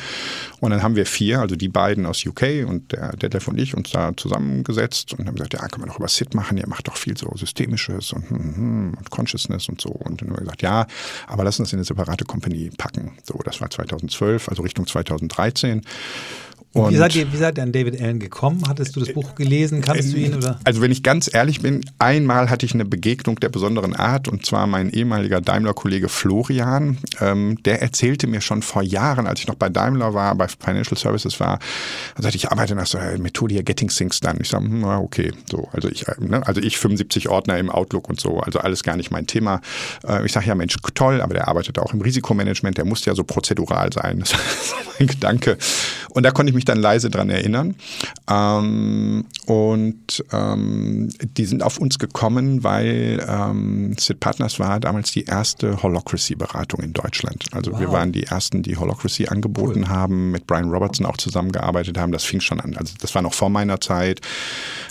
[0.60, 3.76] Und dann haben wir vier, also die beiden aus UK und der Detlef und ich,
[3.76, 6.88] uns da zusammengesetzt und haben gesagt, ja, kann man doch über SIT machen, ihr macht
[6.88, 9.90] doch viel so Systemisches und, hm, hm, hm, und Consciousness und so.
[9.90, 10.86] Und dann haben wir gesagt, ja,
[11.26, 13.12] aber lass uns in eine separate Company packen.
[13.22, 14.86] So, das war 2012, also Richtung
[15.28, 15.82] 2013.
[16.76, 18.62] Und wie seid, ihr, wie seid ihr an David Allen gekommen?
[18.68, 19.80] Hattest du das Buch gelesen?
[19.80, 20.34] Kannst du ihn?
[20.34, 20.60] Oder?
[20.64, 24.44] Also wenn ich ganz ehrlich bin, einmal hatte ich eine Begegnung der besonderen Art und
[24.44, 26.98] zwar mein ehemaliger Daimler-Kollege Florian.
[27.20, 30.98] Ähm, der erzählte mir schon vor Jahren, als ich noch bei Daimler war, bei Financial
[30.98, 31.58] Services war,
[32.14, 34.38] er sagte, ich arbeite nach so einer Methode hier Getting Things Done.
[34.40, 35.68] Ich sage, hm, na okay, so.
[35.72, 39.10] Also ich, ne, also ich 75 Ordner im Outlook und so, also alles gar nicht
[39.10, 39.60] mein Thema.
[40.06, 43.14] Äh, ich sage, ja Mensch, toll, aber der arbeitet auch im Risikomanagement, der muss ja
[43.14, 44.24] so prozedural sein.
[44.56, 45.56] Das war mein Gedanke.
[46.10, 47.74] Und da konnte ich mich dann leise dran erinnern.
[48.28, 55.24] Ähm, und ähm, die sind auf uns gekommen, weil ähm, Sid Partners war damals die
[55.24, 57.44] erste Holocracy-Beratung in Deutschland.
[57.52, 57.80] Also wow.
[57.80, 59.88] wir waren die ersten, die Holocracy angeboten cool.
[59.88, 62.12] haben, mit Brian Robertson auch zusammengearbeitet haben.
[62.12, 62.76] Das fing schon an.
[62.76, 64.20] Also das war noch vor meiner Zeit.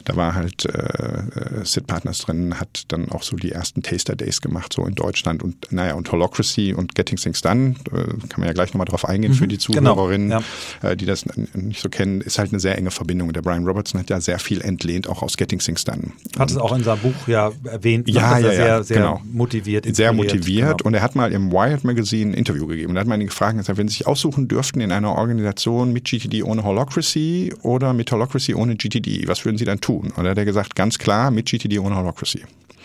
[0.05, 4.39] Da war halt äh, Sid Partners drin, hat dann auch so die ersten Taster Days
[4.39, 5.43] gemacht, so in Deutschland.
[5.43, 9.05] Und naja, und Holocracy und Getting Things Done, äh, kann man ja gleich nochmal drauf
[9.05, 9.95] eingehen mhm, für die genau.
[9.95, 10.43] Zuhörerinnen, genau,
[10.81, 10.89] ja.
[10.89, 13.33] äh, die das nicht so kennen, ist halt eine sehr enge Verbindung.
[13.33, 16.11] Der Brian Robertson hat ja sehr viel entlehnt, auch aus Getting Things Done.
[16.37, 19.21] Hat es auch in seinem Buch ja erwähnt, ja, ja, ja, sehr, sehr genau.
[19.31, 19.95] motiviert.
[19.95, 20.87] Sehr motiviert genau.
[20.87, 22.93] und er hat mal im Wired Magazine ein Interview gegeben.
[22.95, 26.05] Da hat man ihn gefragt, gesagt, wenn Sie sich aussuchen dürften in einer Organisation mit
[26.05, 30.13] GTD ohne Holocracy oder mit Holocracy ohne GTD, was würden Sie dann tun?
[30.15, 32.43] Und da hat er gesagt, ganz klar, mit GTD ohne Holocracy.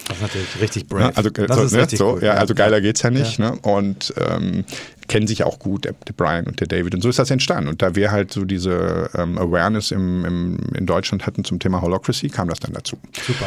[0.09, 1.03] Das ist natürlich richtig brave.
[1.03, 3.39] Ja, also, das so, ne, so, ja, also geiler geht's ja nicht.
[3.39, 3.51] Ja.
[3.51, 3.59] Ne?
[3.61, 4.65] Und ähm,
[5.11, 6.95] kennen sich auch gut, der, Brian und der David.
[6.95, 7.69] Und so ist das entstanden.
[7.69, 11.83] Und da wir halt so diese ähm, Awareness im, im, in Deutschland hatten zum Thema
[11.83, 12.97] Holocracy, kam das dann dazu.
[13.27, 13.47] Super.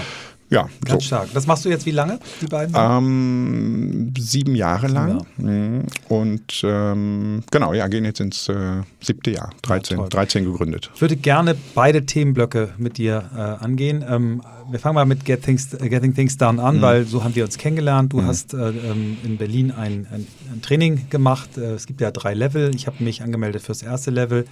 [0.54, 1.08] Ja, ganz so.
[1.08, 1.30] stark.
[1.34, 2.76] Das machst du jetzt wie lange, die beiden?
[2.78, 5.26] Ähm, sieben Jahre lang.
[5.40, 5.44] Ja.
[5.44, 5.84] Mhm.
[6.10, 9.50] Und ähm, genau, ja, gehen jetzt ins äh, siebte Jahr.
[9.64, 10.92] 13, ja, 13 gegründet.
[10.94, 14.06] Ich würde gerne beide Themenblöcke mit dir äh, angehen.
[14.08, 16.82] Ähm, wir fangen mal mit Get Things, äh, Getting Things Done an, mhm.
[16.82, 18.14] weil so haben wir uns kennengelernt.
[18.14, 18.28] Du mhm.
[18.28, 21.58] hast äh, ähm, in Berlin ein, ein, ein Training gemacht.
[21.58, 22.76] Äh, es gibt ja drei Level.
[22.76, 24.46] Ich habe mich angemeldet fürs erste Level.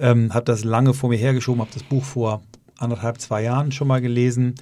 [0.00, 2.42] Ähm, habe das lange vor mir hergeschoben, habe das Buch vor
[2.76, 4.54] anderthalb, zwei Jahren schon mal gelesen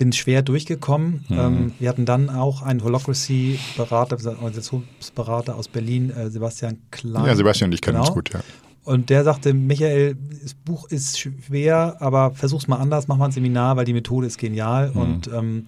[0.00, 1.26] bin schwer durchgekommen.
[1.28, 1.38] Mhm.
[1.38, 7.26] Ähm, wir hatten dann auch einen Holocracy-Berater, Organisationsberater aus Berlin, äh, Sebastian Klein.
[7.26, 8.08] Ja, Sebastian, ich kenne genau.
[8.08, 8.40] uns gut, ja.
[8.82, 13.32] Und der sagte, Michael, das Buch ist schwer, aber versuch's mal anders, mach mal ein
[13.32, 14.90] Seminar, weil die Methode ist genial.
[14.90, 14.96] Mhm.
[14.96, 15.64] Und ähm,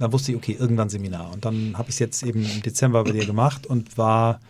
[0.00, 1.32] dann wusste ich, okay, irgendwann Seminar.
[1.32, 4.40] Und dann habe ich es jetzt eben im Dezember bei dir gemacht und war,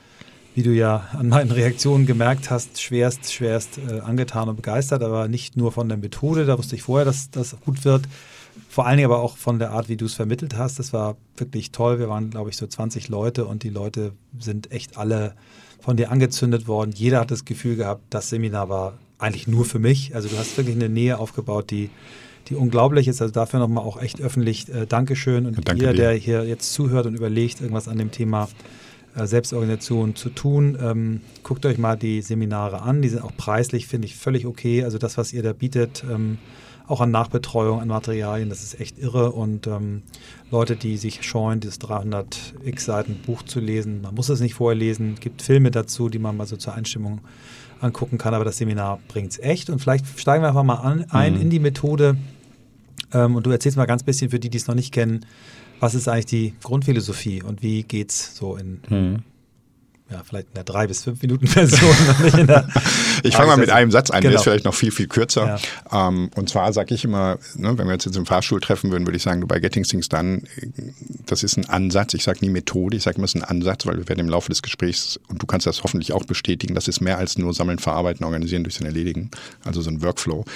[0.54, 5.28] wie du ja an meinen Reaktionen gemerkt hast, schwerst, schwerst äh, angetan und begeistert, aber
[5.28, 8.08] nicht nur von der Methode, da wusste ich vorher, dass das gut wird,
[8.78, 10.78] vor allen Dingen aber auch von der Art, wie du es vermittelt hast.
[10.78, 11.98] Das war wirklich toll.
[11.98, 15.34] Wir waren, glaube ich, so 20 Leute und die Leute sind echt alle
[15.80, 16.92] von dir angezündet worden.
[16.94, 20.14] Jeder hat das Gefühl gehabt, das Seminar war eigentlich nur für mich.
[20.14, 21.90] Also du hast wirklich eine Nähe aufgebaut, die,
[22.46, 23.20] die unglaublich ist.
[23.20, 25.46] Also dafür nochmal auch echt öffentlich äh, Dankeschön.
[25.46, 26.02] Und Danke jeder, dir.
[26.02, 28.48] der hier jetzt zuhört und überlegt, irgendwas an dem Thema
[29.16, 33.02] äh, Selbstorganisation zu tun, ähm, guckt euch mal die Seminare an.
[33.02, 34.84] Die sind auch preislich, finde ich, völlig okay.
[34.84, 36.38] Also das, was ihr da bietet, ähm,
[36.88, 38.48] auch an Nachbetreuung, an Materialien.
[38.48, 39.32] Das ist echt irre.
[39.32, 40.02] Und ähm,
[40.50, 44.54] Leute, die sich scheuen, dieses 300 x Seiten Buch zu lesen, man muss es nicht
[44.54, 47.20] vorher lesen, gibt Filme dazu, die man mal so zur Einstimmung
[47.80, 49.70] angucken kann, aber das Seminar bringt es echt.
[49.70, 51.42] Und vielleicht steigen wir einfach mal an, ein mhm.
[51.42, 52.16] in die Methode.
[53.12, 55.24] Ähm, und du erzählst mal ganz bisschen für die, die es noch nicht kennen,
[55.80, 59.22] was ist eigentlich die Grundphilosophie und wie geht es so in mhm
[60.10, 61.94] ja, vielleicht in der drei bis fünf Minuten Version.
[63.22, 64.30] ich fange mal mit einem Satz an, genau.
[64.30, 65.58] der ist vielleicht noch viel, viel kürzer.
[65.90, 66.08] Ja.
[66.08, 69.06] Ähm, und zwar sage ich immer, ne, wenn wir uns jetzt im Fahrstuhl treffen würden,
[69.06, 70.42] würde ich sagen, du bei Getting Things Done,
[71.26, 72.14] das ist ein Ansatz.
[72.14, 74.30] Ich sage nie Methode, ich sage immer, es ist ein Ansatz, weil wir werden im
[74.30, 77.52] Laufe des Gesprächs, und du kannst das hoffentlich auch bestätigen, das ist mehr als nur
[77.52, 79.30] Sammeln, Verarbeiten, Organisieren, durch Erledigen.
[79.64, 80.46] Also so ein Workflow.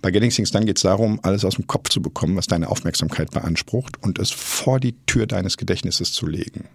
[0.00, 2.70] Bei Getting Things Done geht es darum, alles aus dem Kopf zu bekommen, was deine
[2.70, 6.68] Aufmerksamkeit beansprucht und es vor die Tür deines Gedächtnisses zu legen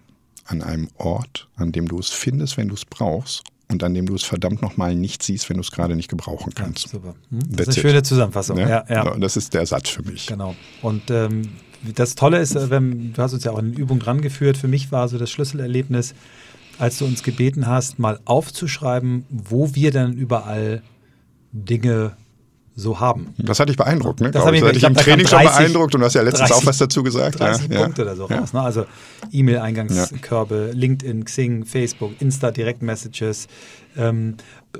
[0.44, 4.06] an einem Ort, an dem du es findest, wenn du es brauchst und an dem
[4.06, 6.86] du es verdammt nochmal nicht siehst, wenn du es gerade nicht gebrauchen kannst.
[6.86, 7.14] Ja, super.
[7.30, 7.40] Hm?
[7.48, 8.58] Das ist eine schöne Zusammenfassung.
[8.58, 8.68] Ja?
[8.68, 9.16] Ja, ja.
[9.16, 10.26] Das ist der Satz für mich.
[10.26, 10.54] Genau.
[10.82, 11.48] Und ähm,
[11.94, 14.68] das Tolle ist, äh, wenn, du hast uns ja auch in Übung dran geführt, für
[14.68, 16.14] mich war so das Schlüsselerlebnis,
[16.78, 20.82] als du uns gebeten hast, mal aufzuschreiben, wo wir dann überall
[21.52, 22.16] Dinge
[22.76, 23.32] so haben.
[23.38, 24.30] Das hat dich beeindruckt, ne?
[24.32, 26.14] Das hat mich das dich ich im Training kam schon 30 beeindruckt und du hast
[26.14, 27.38] ja letztens 30 auch was dazu gesagt.
[27.38, 28.08] 30 ja, Punkte ja.
[28.08, 28.38] oder so Ja.
[28.40, 28.52] raus.
[28.52, 28.60] Ne?
[28.62, 28.86] Also
[29.30, 33.46] E-Mail-Eingangskörbe, LinkedIn, Xing, Facebook, Insta, Direct-Messages,
[33.96, 34.34] ähm,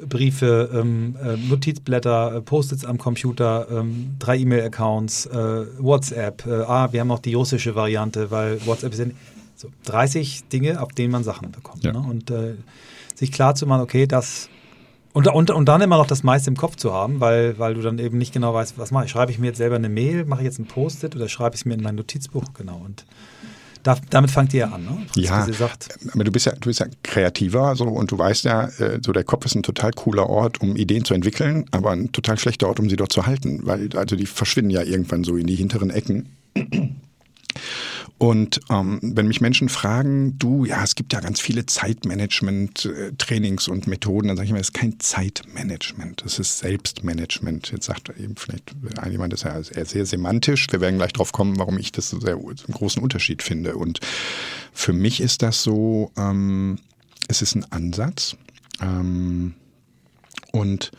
[0.08, 6.46] Briefe, ähm, äh, Notizblätter, äh, Post-its am Computer, ähm, drei E-Mail-Accounts, äh, WhatsApp.
[6.46, 9.16] Äh, ah, wir haben noch die russische Variante, weil WhatsApp ist nicht-
[9.56, 11.84] so 30 Dinge, auf denen man Sachen bekommt.
[11.84, 11.96] Ne?
[11.96, 12.54] Und äh,
[13.14, 14.48] sich klar zu machen, okay, das
[15.14, 17.80] und, und, und dann immer noch das meiste im Kopf zu haben, weil, weil du
[17.80, 19.12] dann eben nicht genau weißt, was mache ich.
[19.12, 21.60] Schreibe ich mir jetzt selber eine Mail, mache ich jetzt ein Post-it oder schreibe ich
[21.60, 22.52] es mir in mein Notizbuch?
[22.52, 22.82] Genau.
[22.84, 23.06] Und
[23.84, 25.06] da, damit fangt ihr ja an, ne?
[25.14, 28.18] Ja, Wie sie sagt, aber du bist ja, du bist ja kreativer so und du
[28.18, 31.66] weißt ja, äh, so der Kopf ist ein total cooler Ort, um Ideen zu entwickeln,
[31.70, 34.82] aber ein total schlechter Ort, um sie dort zu halten, weil also die verschwinden ja
[34.82, 36.30] irgendwann so in die hinteren Ecken.
[38.24, 43.86] Und ähm, wenn mich Menschen fragen, du, ja, es gibt ja ganz viele Zeitmanagement-Trainings und
[43.86, 47.70] Methoden, dann sage ich immer, das ist kein Zeitmanagement, das ist Selbstmanagement.
[47.70, 48.74] Jetzt sagt eben vielleicht
[49.10, 50.68] jemand, das ist ja sehr, sehr semantisch.
[50.70, 53.76] Wir werden gleich drauf kommen, warum ich das so sehr einen großen Unterschied finde.
[53.76, 54.00] Und
[54.72, 56.78] für mich ist das so, ähm,
[57.28, 58.36] es ist ein Ansatz.
[58.80, 59.52] Ähm,
[60.50, 60.92] und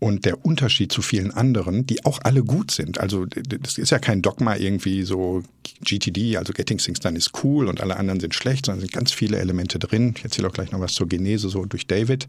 [0.00, 3.98] und der Unterschied zu vielen anderen, die auch alle gut sind, also das ist ja
[3.98, 5.42] kein Dogma irgendwie so
[5.84, 9.12] GTD, also Getting Things Done ist cool und alle anderen sind schlecht, sondern sind ganz
[9.12, 10.14] viele Elemente drin.
[10.16, 12.26] Ich erzähle auch gleich noch was zur Genese so durch David.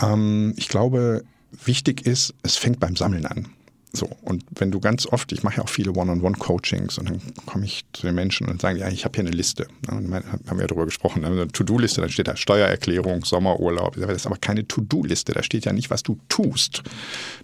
[0.00, 1.24] Ähm, ich glaube,
[1.64, 3.48] wichtig ist, es fängt beim Sammeln an.
[3.94, 7.66] So, und wenn du ganz oft, ich mache ja auch viele One-on-One-Coachings und dann komme
[7.66, 9.66] ich zu den Menschen und sagen, ja, ich habe hier eine Liste.
[9.86, 13.96] Mein- haben wir ja darüber gesprochen, eine To-Do-Liste, dann steht da Steuererklärung, Sommerurlaub.
[13.96, 16.82] Sage, Das ist aber keine To-Do-Liste, da steht ja nicht, was du tust.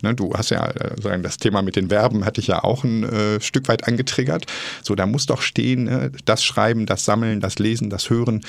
[0.02, 2.82] Ne, du hast ja, äh, sagen, das Thema mit den Verben hatte ich ja auch
[2.82, 4.46] ein äh, Stück weit angetriggert.
[4.82, 8.40] So, da muss doch stehen, äh, das Schreiben, das Sammeln, das Lesen, das Hören.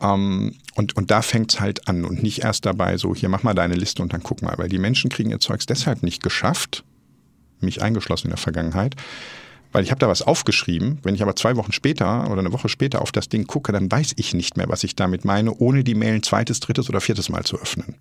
[0.00, 3.54] Ähm, und, und da fängt's halt an und nicht erst dabei so, hier mach mal
[3.54, 4.54] deine Liste und dann guck mal.
[4.58, 6.84] Weil die Menschen kriegen ihr Zeugs deshalb nicht geschafft,
[7.62, 8.94] mich eingeschlossen in der Vergangenheit,
[9.72, 10.98] weil ich habe da was aufgeschrieben.
[11.02, 13.90] Wenn ich aber zwei Wochen später oder eine Woche später auf das Ding gucke, dann
[13.92, 17.00] weiß ich nicht mehr, was ich damit meine, ohne die Mail ein zweites, drittes oder
[17.00, 17.96] viertes Mal zu öffnen.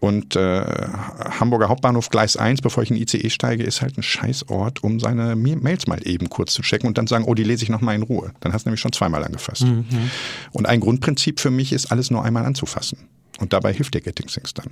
[0.00, 0.64] Und äh,
[1.40, 5.34] Hamburger Hauptbahnhof Gleis 1, bevor ich in ICE steige, ist halt ein Scheißort, um seine
[5.34, 7.80] Ma- Mails mal eben kurz zu checken und dann sagen, oh, die lese ich noch
[7.80, 8.30] mal in Ruhe.
[8.40, 9.64] Dann hast du nämlich schon zweimal angefasst.
[10.52, 13.08] Und ein Grundprinzip für mich ist, alles nur einmal anzufassen.
[13.40, 14.70] Und dabei hilft dir Getting Things dann.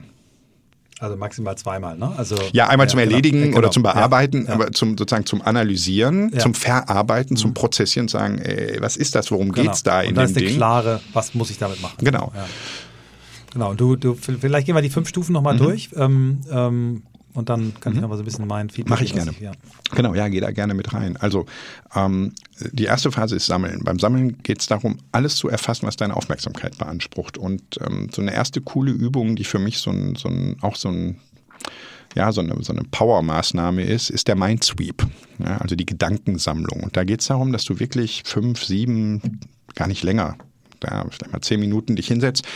[0.99, 2.11] Also maximal zweimal, ne?
[2.17, 3.11] Also, Ja, einmal zum genau.
[3.11, 3.59] Erledigen Ja, genau.
[3.59, 4.55] oder zum Bearbeiten, Ja, ja.
[4.55, 6.37] aber zum sozusagen zum Analysieren, Ja.
[6.37, 6.41] Mhm.
[6.41, 9.71] zum Verarbeiten, zum Prozessieren, sagen, ey, was ist das, worum Genau.
[9.71, 10.57] geht's da und in da dem ist eine Ding?
[10.57, 11.97] klare, was muss ich damit machen?
[12.05, 12.33] Genau.
[12.35, 12.47] Ja.
[13.53, 15.59] Genau, und du, du, vielleicht gehen wir die fünf Stufen nochmal Mhm.
[15.59, 17.03] durch ähm, ähm,
[17.37, 19.33] und dann kann ich nochmal so ein bisschen mein Feedback Mach ich gerne.
[19.41, 19.53] ja.
[19.95, 21.17] Genau, ja, geh da gerne mit rein.
[21.17, 21.47] Also
[21.95, 22.33] ähm,
[22.73, 23.85] die erste Phase ist Sammeln.
[23.85, 27.39] Beim Sammeln geht es darum, alles zu erfassen, was deine Aufmerksamkeit beansprucht.
[27.39, 30.77] Und ähm, so eine erste coole Übung, die für mich so ein, so ein auch
[30.77, 31.21] so ein
[32.15, 35.07] ja, so eine, so eine Power-Maßnahme ist, ist der Mindsweep,
[35.39, 36.83] ja, also die Gedankensammlung.
[36.83, 39.41] Und da geht es darum, dass du wirklich fünf, sieben,
[39.75, 40.39] gar nicht länger,
[40.87, 42.47] da vielleicht mal zehn Minuten dich hinsetzt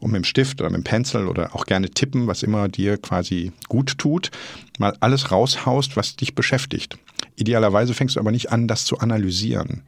[0.00, 2.96] und mit dem Stift oder mit dem Pencil oder auch gerne tippen, was immer dir
[2.98, 4.30] quasi gut tut,
[4.78, 6.98] mal alles raushaust, was dich beschäftigt.
[7.36, 9.82] Idealerweise fängst du aber nicht an, das zu analysieren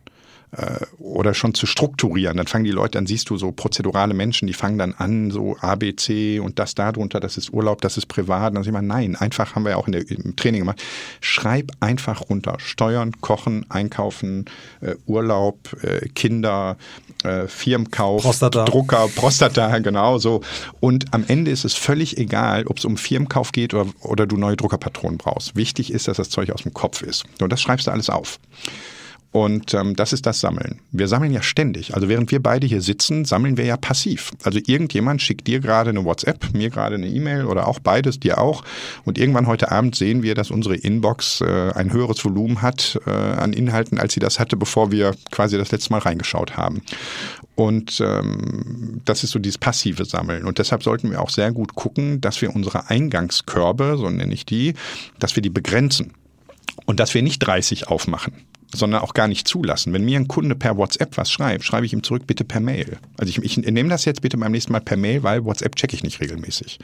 [0.57, 2.37] äh, oder schon zu strukturieren.
[2.37, 5.57] Dann fangen die Leute, dann siehst du so prozedurale Menschen, die fangen dann an, so
[5.61, 8.55] A, B, C und das darunter, das ist Urlaub, das ist privat.
[8.55, 10.83] Dann sag ich mal, nein, einfach haben wir ja auch in der, im Training gemacht.
[11.21, 12.57] Schreib einfach runter.
[12.59, 14.45] Steuern, Kochen, Einkaufen,
[14.81, 16.77] äh, Urlaub, äh, Kinder,
[17.25, 18.65] äh, Firmenkauf, Prostata.
[18.65, 20.43] Drucker, Prostata, genau so.
[20.81, 24.37] Und am Ende ist es völlig egal, ob es um Firmenkauf geht oder, oder du
[24.37, 25.57] neue Druckerpatronen brauchst.
[25.57, 27.25] Wichtig ist, dass das Zeug aus dem Kopf ist.
[27.41, 28.39] Und das schreibst du alles auf.
[29.35, 30.79] Und ähm, das ist das Sammeln.
[30.93, 31.93] Wir sammeln ja ständig.
[31.95, 34.31] Also während wir beide hier sitzen, sammeln wir ja passiv.
[34.45, 38.39] Also irgendjemand schickt dir gerade eine WhatsApp, mir gerade eine E-Mail oder auch beides, dir
[38.39, 38.63] auch.
[39.05, 43.11] Und irgendwann heute Abend sehen wir, dass unsere Inbox äh, ein höheres Volumen hat äh,
[43.11, 46.83] an Inhalten, als sie das hatte, bevor wir quasi das letzte Mal reingeschaut haben.
[47.57, 50.45] Und ähm, das ist so dieses passive Sammeln.
[50.45, 54.47] Und deshalb sollten wir auch sehr gut gucken, dass wir unsere Eingangskörbe, so nenne ich
[54.47, 54.75] die,
[55.19, 56.13] dass wir die begrenzen.
[56.87, 58.35] Und dass wir nicht 30 aufmachen
[58.75, 59.93] sondern auch gar nicht zulassen.
[59.93, 62.99] Wenn mir ein Kunde per WhatsApp was schreibt, schreibe ich ihm zurück, bitte per Mail.
[63.17, 65.95] Also ich, ich nehme das jetzt bitte beim nächsten Mal per Mail, weil WhatsApp checke
[65.95, 66.79] ich nicht regelmäßig.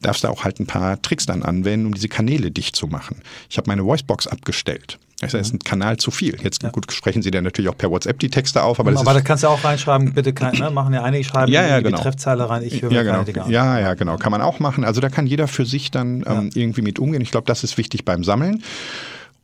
[0.00, 3.22] Darfst du auch halt ein paar Tricks dann anwenden, um diese Kanäle dicht zu machen.
[3.48, 4.98] Ich habe meine Voicebox abgestellt.
[5.22, 6.36] Das ist ein Kanal zu viel.
[6.42, 9.14] Jetzt gut sprechen Sie dann natürlich auch per WhatsApp die Texte auf, aber das Aber
[9.14, 11.84] da kannst du auch reinschreiben, bitte kein, ne, machen ja einige schreiben Ja, ja, die
[11.84, 11.98] genau.
[11.98, 13.24] Betreffzeile rein, ich höre ja, keine genau.
[13.24, 13.50] Dinge an.
[13.50, 14.16] ja, ja, genau.
[14.16, 14.82] Kann man auch machen.
[14.82, 17.22] Also da kann jeder für sich dann ähm, irgendwie mit umgehen.
[17.22, 18.64] Ich glaube, das ist wichtig beim Sammeln.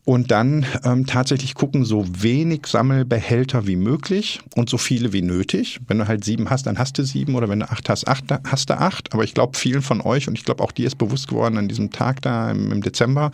[0.09, 5.81] Und dann ähm, tatsächlich gucken, so wenig Sammelbehälter wie möglich und so viele wie nötig.
[5.87, 8.25] Wenn du halt sieben hast, dann hast du sieben oder wenn du acht hast, acht,
[8.43, 9.13] hast du acht.
[9.13, 11.69] Aber ich glaube, vielen von euch und ich glaube auch dir ist bewusst geworden an
[11.69, 13.33] diesem Tag da im, im Dezember,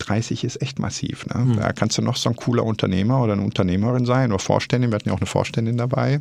[0.00, 1.26] 30 ist echt massiv.
[1.26, 1.44] Ne?
[1.44, 1.56] Mhm.
[1.56, 4.90] Da kannst du noch so ein cooler Unternehmer oder eine Unternehmerin sein oder Vorständin.
[4.90, 6.20] Wir hatten ja auch eine Vorständin dabei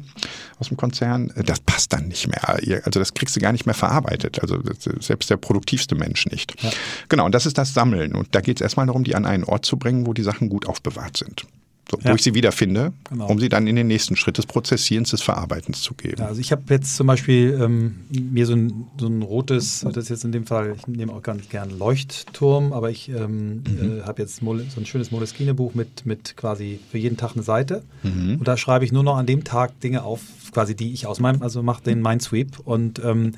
[0.60, 1.34] aus dem Konzern.
[1.46, 2.48] Das passt dann nicht mehr.
[2.86, 4.42] Also das kriegst du gar nicht mehr verarbeitet.
[4.42, 4.60] Also
[5.00, 6.62] selbst der produktivste Mensch nicht.
[6.62, 6.70] Ja.
[7.08, 8.16] Genau, und das ist das Sammeln.
[8.16, 10.50] Und da geht es erstmal darum, die an einen Ort zu bringen, wo die Sachen
[10.50, 11.46] gut aufbewahrt sind
[11.90, 12.12] so, ja.
[12.12, 13.28] wo ich sie wiederfinde, genau.
[13.28, 16.18] um sie dann in den nächsten Schritt des Prozessierens, des Verarbeitens zu geben.
[16.20, 19.98] Ja, also ich habe jetzt zum Beispiel ähm, mir so ein, so ein rotes, das
[19.98, 23.64] ist jetzt in dem Fall, ich nehme auch gar nicht gern Leuchtturm, aber ich ähm,
[23.68, 24.00] mhm.
[24.00, 27.84] äh, habe jetzt so ein schönes Moleskine-Buch mit, mit quasi für jeden Tag eine Seite
[28.04, 28.36] mhm.
[28.40, 30.22] und da schreibe ich nur noch an dem Tag Dinge auf,
[30.52, 33.34] quasi die ich aus meinem, also mache den Mindsweep und ähm,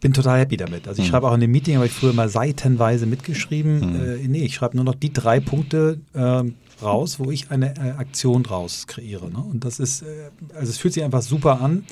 [0.00, 0.86] bin total happy damit.
[0.86, 1.12] Also ich mhm.
[1.12, 3.78] schreibe auch in dem Meeting, habe ich früher mal seitenweise mitgeschrieben.
[3.78, 4.24] Mhm.
[4.24, 6.44] Äh, nee, ich schreibe nur noch die drei Punkte, äh,
[6.82, 9.30] raus, wo ich eine äh, Aktion draus kreiere.
[9.30, 9.38] Ne?
[9.38, 11.84] Und das ist, äh, also es fühlt sich einfach super an.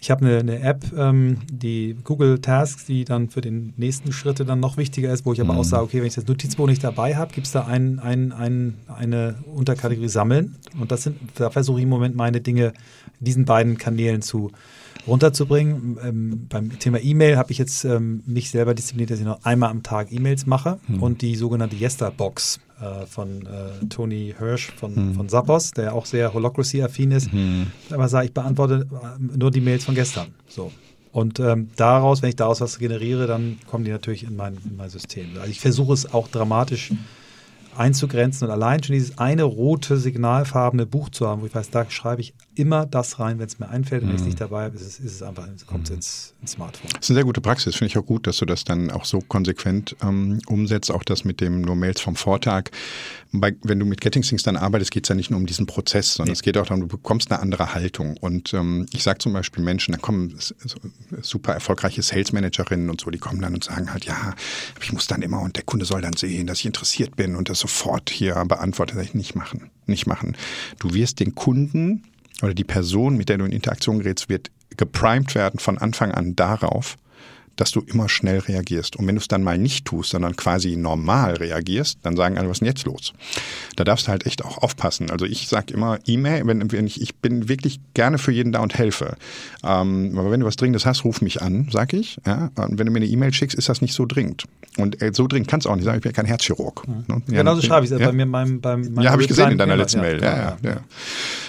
[0.00, 4.44] Ich habe eine, eine, App, ähm, die Google Tasks, die dann für den nächsten Schritte
[4.44, 5.58] dann noch wichtiger ist, wo ich aber mhm.
[5.58, 8.32] auch sage, okay, wenn ich das Notizbuch nicht dabei habe, gibt es da ein, ein,
[8.32, 10.56] ein, eine Unterkategorie Sammeln.
[10.78, 12.74] Und das sind, da versuche ich im Moment meine Dinge
[13.18, 14.52] in diesen beiden Kanälen zu
[15.06, 15.98] runterzubringen.
[16.02, 19.70] Ähm, beim Thema E-Mail habe ich jetzt ähm, mich selber diszipliniert, dass ich noch einmal
[19.70, 21.02] am Tag E-Mails mache mhm.
[21.02, 25.14] und die sogenannte Yester-Box äh, von äh, Tony Hirsch von, mhm.
[25.14, 27.32] von Zappos, der auch sehr Holocracy-affin ist.
[27.32, 27.68] Mhm.
[27.90, 30.28] Aber sage, ich beantworte äh, nur die Mails von gestern.
[30.48, 30.72] So.
[31.12, 34.76] Und ähm, daraus, wenn ich daraus was generiere, dann kommen die natürlich in mein, in
[34.76, 35.26] mein System.
[35.38, 36.92] Also ich versuche es auch dramatisch
[37.76, 41.88] einzugrenzen und allein schon dieses eine rote signalfarbene Buch zu haben, wo ich weiß, da
[41.90, 44.02] schreibe ich immer das rein, wenn es mir einfällt.
[44.02, 46.34] Und wenn ich es nicht dabei habe, ist es, ist es einfach, kommt es ins,
[46.40, 46.90] ins, Smartphone.
[46.92, 47.76] Das ist eine sehr gute Praxis.
[47.76, 50.90] Finde ich auch gut, dass du das dann auch so konsequent ähm, umsetzt.
[50.90, 52.70] Auch das mit dem nur Mails vom Vortag.
[53.30, 55.66] Bei, wenn du mit Getting Things dann arbeitest, geht es ja nicht nur um diesen
[55.66, 56.36] Prozess, sondern nee.
[56.36, 58.16] es geht auch darum, du bekommst eine andere Haltung.
[58.16, 60.34] Und ähm, ich sage zum Beispiel Menschen, da kommen
[61.22, 64.34] super erfolgreiche Sales Managerinnen und so, die kommen dann und sagen halt, ja,
[64.80, 67.48] ich muss dann immer und der Kunde soll dann sehen, dass ich interessiert bin und
[67.48, 68.98] das sofort hier beantwortet.
[69.02, 70.36] Ich nicht machen, nicht machen.
[70.78, 72.02] Du wirst den Kunden
[72.42, 76.36] oder die Person, mit der du in Interaktion gerätst, wird geprimed werden von Anfang an
[76.36, 76.96] darauf,
[77.58, 78.96] dass du immer schnell reagierst.
[78.96, 82.48] Und wenn du es dann mal nicht tust, sondern quasi normal reagierst, dann sagen alle,
[82.48, 83.12] was ist denn jetzt los?
[83.76, 85.10] Da darfst du halt echt auch aufpassen.
[85.10, 88.60] Also ich sage immer E-Mail, wenn, wenn ich, ich bin wirklich gerne für jeden da
[88.60, 89.16] und helfe.
[89.64, 92.18] Ähm, aber wenn du was Dringendes hast, ruf mich an, sag ich.
[92.24, 92.50] Ja?
[92.54, 94.44] Und wenn du mir eine E-Mail schickst, ist das nicht so dringend.
[94.76, 96.86] Und äh, so dringend kann es auch nicht sein, ich bin ja kein Herzchirurg.
[96.86, 97.04] Mhm.
[97.08, 97.22] Ne?
[97.26, 98.06] Genau so schreibe ich es ja?
[98.06, 100.22] bei mir beim, beim Ja, habe ich gesehen in deiner letzten Mail.
[100.22, 100.80] Ja, ja, ja.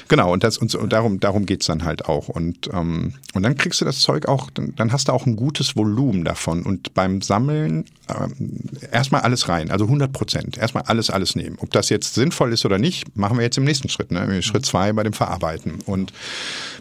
[0.07, 2.29] Genau, und, das, und, und darum, darum geht es dann halt auch.
[2.29, 5.35] Und, ähm, und dann kriegst du das Zeug auch, dann, dann hast du auch ein
[5.35, 6.63] gutes Volumen davon.
[6.63, 8.59] Und beim Sammeln ähm,
[8.91, 10.57] erstmal alles rein, also 100 Prozent.
[10.57, 11.57] Erstmal alles, alles nehmen.
[11.59, 14.11] Ob das jetzt sinnvoll ist oder nicht, machen wir jetzt im nächsten Schritt.
[14.11, 14.41] Ne?
[14.41, 15.79] Schritt zwei bei dem Verarbeiten.
[15.85, 16.13] Und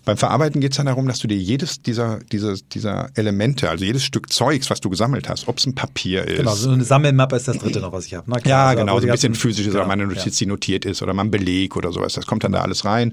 [0.05, 3.85] beim Verarbeiten geht es dann darum, dass du dir jedes dieser, dieser, dieser Elemente, also
[3.85, 6.39] jedes Stück Zeugs, was du gesammelt hast, ob es ein Papier ist.
[6.39, 8.31] Genau, so eine Sammelmappe ist das dritte noch, was ich habe.
[8.47, 10.45] Ja, also, genau, so ein bisschen physisches, genau, oder meine Notiz, ja.
[10.45, 12.15] die notiert ist, oder mal ein Beleg oder sowas.
[12.15, 13.13] Das kommt dann da alles rein.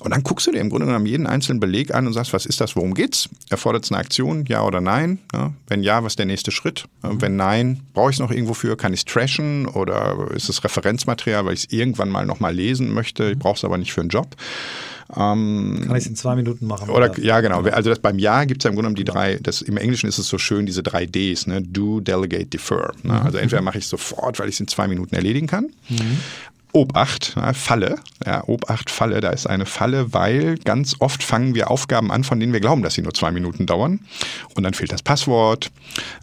[0.00, 2.46] Und dann guckst du dir im Grunde genommen jeden einzelnen Beleg an und sagst, was
[2.46, 3.28] ist das, worum geht's?
[3.50, 5.18] Erfordert es eine Aktion, ja oder nein?
[5.66, 6.86] Wenn ja, was ist der nächste Schritt?
[7.02, 7.20] Mhm.
[7.20, 8.76] Wenn nein, brauche ich es noch irgendwo für?
[8.76, 12.92] Kann ich es trashen oder ist es Referenzmaterial, weil ich es irgendwann mal nochmal lesen
[12.92, 13.32] möchte?
[13.32, 14.36] Ich brauche es aber nicht für einen Job.
[15.14, 16.90] Ähm, Kann ich es in zwei Minuten machen?
[16.90, 17.20] Oder, oder?
[17.20, 17.62] Ja, genau.
[17.62, 20.08] Also das beim Ja gibt es ja im Grunde genommen die drei, das, im Englischen
[20.08, 21.62] ist es so schön, diese drei Ds, ne?
[21.62, 22.92] Do, Delegate, Defer.
[23.02, 23.12] Ne?
[23.12, 23.20] Mhm.
[23.20, 25.70] Also entweder mache ich es sofort, weil ich es in zwei Minuten erledigen kann.
[25.88, 26.18] Mhm.
[26.76, 32.12] Obacht, Falle, ja, Obacht, Falle, da ist eine Falle, weil ganz oft fangen wir Aufgaben
[32.12, 34.00] an, von denen wir glauben, dass sie nur zwei Minuten dauern.
[34.54, 35.70] Und dann fehlt das Passwort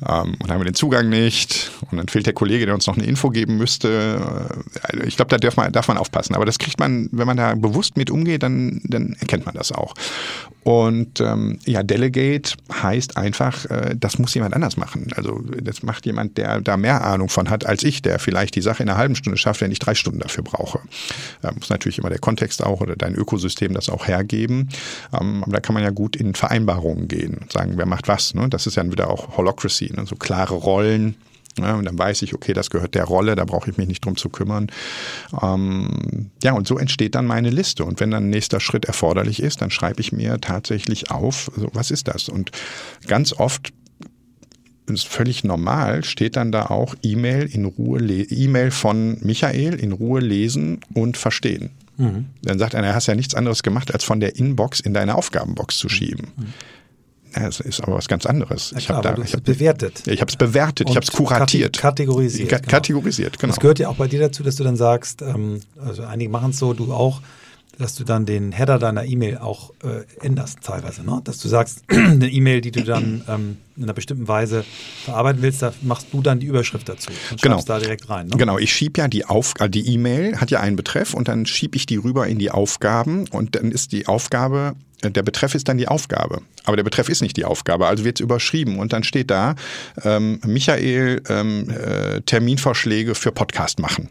[0.08, 1.72] ähm, und haben wir den Zugang nicht.
[1.90, 4.54] Und dann fehlt der Kollege, der uns noch eine Info geben müsste.
[4.92, 6.36] Äh, ich glaube, da darf man, darf man aufpassen.
[6.36, 9.72] Aber das kriegt man, wenn man da bewusst mit umgeht, dann, dann erkennt man das
[9.72, 9.96] auch.
[10.64, 15.08] Und ähm, ja, Delegate heißt einfach, äh, das muss jemand anders machen.
[15.16, 18.62] Also das macht jemand, der da mehr Ahnung von hat als ich, der vielleicht die
[18.62, 20.80] Sache in einer halben Stunde schafft, wenn ich drei Stunden dafür brauche.
[21.42, 24.70] Da muss natürlich immer der Kontext auch oder dein Ökosystem das auch hergeben.
[25.20, 28.34] Ähm, aber da kann man ja gut in Vereinbarungen gehen und sagen, wer macht was.
[28.34, 28.50] Ne?
[28.50, 30.06] Das ist ja wieder auch Holocracy, ne?
[30.06, 31.16] so klare Rollen
[31.60, 34.04] ja, und dann weiß ich, okay, das gehört der Rolle, da brauche ich mich nicht
[34.04, 34.68] drum zu kümmern.
[35.42, 37.86] Ähm, ja, und so entsteht dann meine Liste.
[37.86, 41.70] Und wenn dann ein nächster Schritt erforderlich ist, dann schreibe ich mir tatsächlich auf, also
[41.74, 42.28] was ist das?
[42.28, 42.52] Und
[43.08, 43.72] ganz oft
[44.88, 50.20] ist völlig normal, steht dann da auch E-Mail in Ruhe, E-Mail von Michael in Ruhe
[50.20, 51.70] lesen und verstehen.
[51.98, 52.26] Mhm.
[52.42, 55.16] Dann sagt einer, du hast ja nichts anderes gemacht, als von der Inbox in deine
[55.16, 56.30] Aufgabenbox zu schieben.
[56.36, 56.54] Mhm
[57.34, 58.74] Das ist aber was ganz anderes.
[58.78, 60.04] Ich habe da, ich hab, bewertet.
[60.06, 61.74] ich habe es bewertet, ich habe es kuratiert.
[61.78, 62.70] kate- kategorisiert, Ka genau.
[62.70, 63.52] Kategorisiert, genau.
[63.54, 66.52] Das gehört ja auch bei dir dazu, dass du dann sagst, ähm, also einige machen
[66.52, 67.22] es so, du auch,
[67.78, 71.04] dass du dann den Header deiner E-Mail auch äh, änderst teilweise.
[71.04, 71.22] Ne?
[71.24, 74.64] Dass du sagst, eine E-Mail, die du dann ähm, in einer bestimmten Weise
[75.06, 77.62] verarbeiten willst, da machst du dann die Überschrift dazu und Genau.
[77.66, 78.28] da direkt rein.
[78.28, 78.38] Ne?
[78.38, 81.46] Genau, ich schiebe ja die Auf äh, die E-Mail hat ja einen Betreff und dann
[81.46, 85.56] schiebe ich die rüber in die Aufgaben und dann ist die Aufgabe äh, der Betreff
[85.56, 86.42] ist dann die Aufgabe.
[86.66, 89.56] Aber der Betreff ist nicht die Aufgabe, also wird es überschrieben und dann steht da,
[90.04, 94.10] ähm, Michael, ähm, äh, Terminvorschläge für Podcast machen.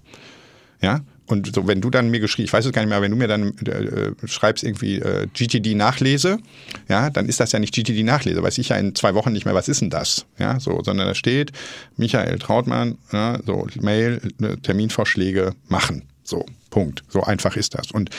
[0.83, 1.01] Ja,
[1.33, 3.17] und so, wenn du dann mir geschrieben, ich weiß es gar nicht mehr, wenn du
[3.17, 6.39] mir dann äh, schreibst irgendwie äh, GTD Nachlese,
[6.89, 9.47] ja, dann ist das ja nicht GTD Nachlese, weiß ich ja in zwei Wochen nicht
[9.47, 10.27] mehr, was ist denn das?
[10.39, 11.53] Ja, so, sondern da steht
[11.97, 16.03] Michael Trautmann, ja, so Mail, ne, Terminvorschläge machen.
[16.23, 17.03] So, Punkt.
[17.09, 17.91] So einfach ist das.
[17.91, 18.11] Und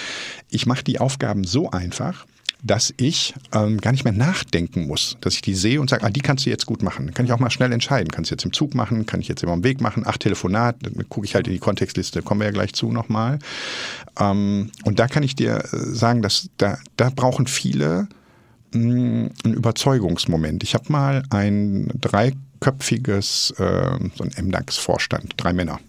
[0.49, 2.25] ich mache die Aufgaben so einfach,
[2.63, 6.09] dass ich ähm, gar nicht mehr nachdenken muss, dass ich die sehe und sage, ah,
[6.09, 7.13] die kannst du jetzt gut machen.
[7.13, 8.09] Kann ich auch mal schnell entscheiden.
[8.09, 10.77] Kannst du jetzt im Zug machen, kann ich jetzt immer am Weg machen, ach, Telefonat,
[10.81, 13.39] dann gucke ich halt in die Kontextliste, kommen wir ja gleich zu nochmal.
[14.19, 18.07] Ähm, und da kann ich dir äh, sagen, dass da, da brauchen viele
[18.73, 20.63] mh, einen Überzeugungsmoment.
[20.63, 25.79] Ich habe mal ein dreiköpfiges, äh, so ein MDAX-Vorstand, drei Männer.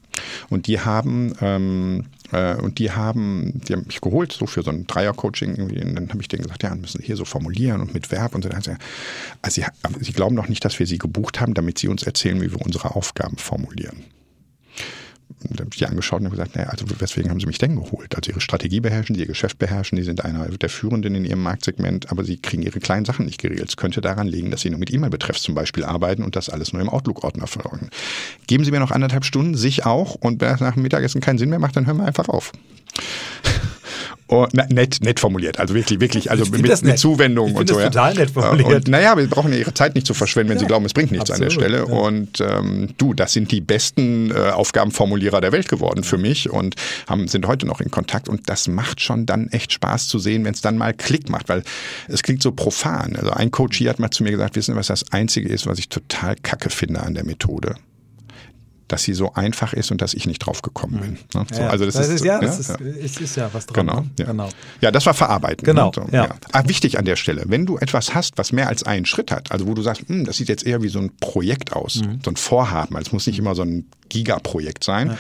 [0.51, 4.71] Und die haben ähm, äh, und die haben, die haben mich geholt, so für so
[4.71, 5.57] ein Dreier-Coaching.
[5.57, 8.43] Und dann habe ich denen gesagt, ja, müssen hier so formulieren und mit Verb und
[8.43, 8.51] so.
[8.51, 8.73] Also
[9.49, 9.65] sie,
[10.01, 12.61] sie glauben doch nicht, dass wir sie gebucht haben, damit sie uns erzählen, wie wir
[12.61, 14.05] unsere Aufgaben formulieren.
[15.51, 18.15] Habe ich die angeschaut und habe gesagt, naja, also weswegen haben sie mich denn geholt?
[18.17, 21.43] Also ihre Strategie beherrschen, sie ihr Geschäft beherrschen, die sind einer der Führenden in ihrem
[21.43, 23.69] Marktsegment, aber sie kriegen ihre kleinen Sachen nicht geregelt.
[23.69, 26.73] Es könnte daran liegen, dass sie nur mit E-Mail-Betreffs zum Beispiel arbeiten und das alles
[26.73, 27.91] nur im Outlook-Ordner verfolgen.
[28.47, 31.39] Geben Sie mir noch anderthalb Stunden, sich auch, und wenn das nach dem Mittagessen keinen
[31.39, 32.53] Sinn mehr macht, dann hören wir einfach auf.
[34.27, 35.61] Oh, na, nett, nett formuliert.
[35.61, 36.99] Also wirklich, wirklich, also mit, mit.
[36.99, 37.75] Zuwendung und so.
[37.75, 37.91] das ja.
[37.91, 38.87] total nett formuliert.
[38.87, 40.95] Und naja, wir brauchen ja ihre Zeit nicht zu verschwenden, wenn sie Ja, glauben, es
[40.95, 41.87] bringt nichts an der absolut, Stelle.
[41.87, 41.95] ja.
[41.95, 46.75] Und ähm, du, das sind die besten äh, Aufgabenformulierer der Welt geworden für mich und
[47.07, 48.31] haben, sind heute noch in Kontakt.
[48.31, 51.51] Und das macht schon dann echt Spaß zu sehen, wenn es dann mal Klick macht,
[51.51, 51.63] weil
[52.09, 53.17] es klingt so profan.
[53.17, 55.67] Also ein Coach hier hat mal zu mir gesagt, wissen Sie, was das Einzige ist,
[55.67, 57.75] was ich total kacke finde an der Methode?
[58.89, 61.13] Dass sie so einfach ist und dass ich nicht drauf gekommen bin.
[61.13, 61.19] Ne?
[61.51, 62.77] So, Ja, also das, ist, ja, ja, das ist, ja.
[62.77, 63.87] ist, ist ja was dran.
[63.87, 64.11] Genau, ne?
[64.19, 64.25] ja.
[64.27, 64.49] genau.
[64.83, 65.65] Ja, das war Verarbeiten.
[65.65, 66.35] Genau, So, ja.
[66.53, 69.53] Ah, wichtig an der Stelle, wenn du etwas hast, was mehr als einen Schritt hat,
[69.53, 72.21] also wo du sagst, hm, das sieht jetzt eher wie so ein Projekt aus, Mhm.
[72.23, 75.17] so ein Vorhaben, also es muss nicht immer so ein Gigaprojekt sein,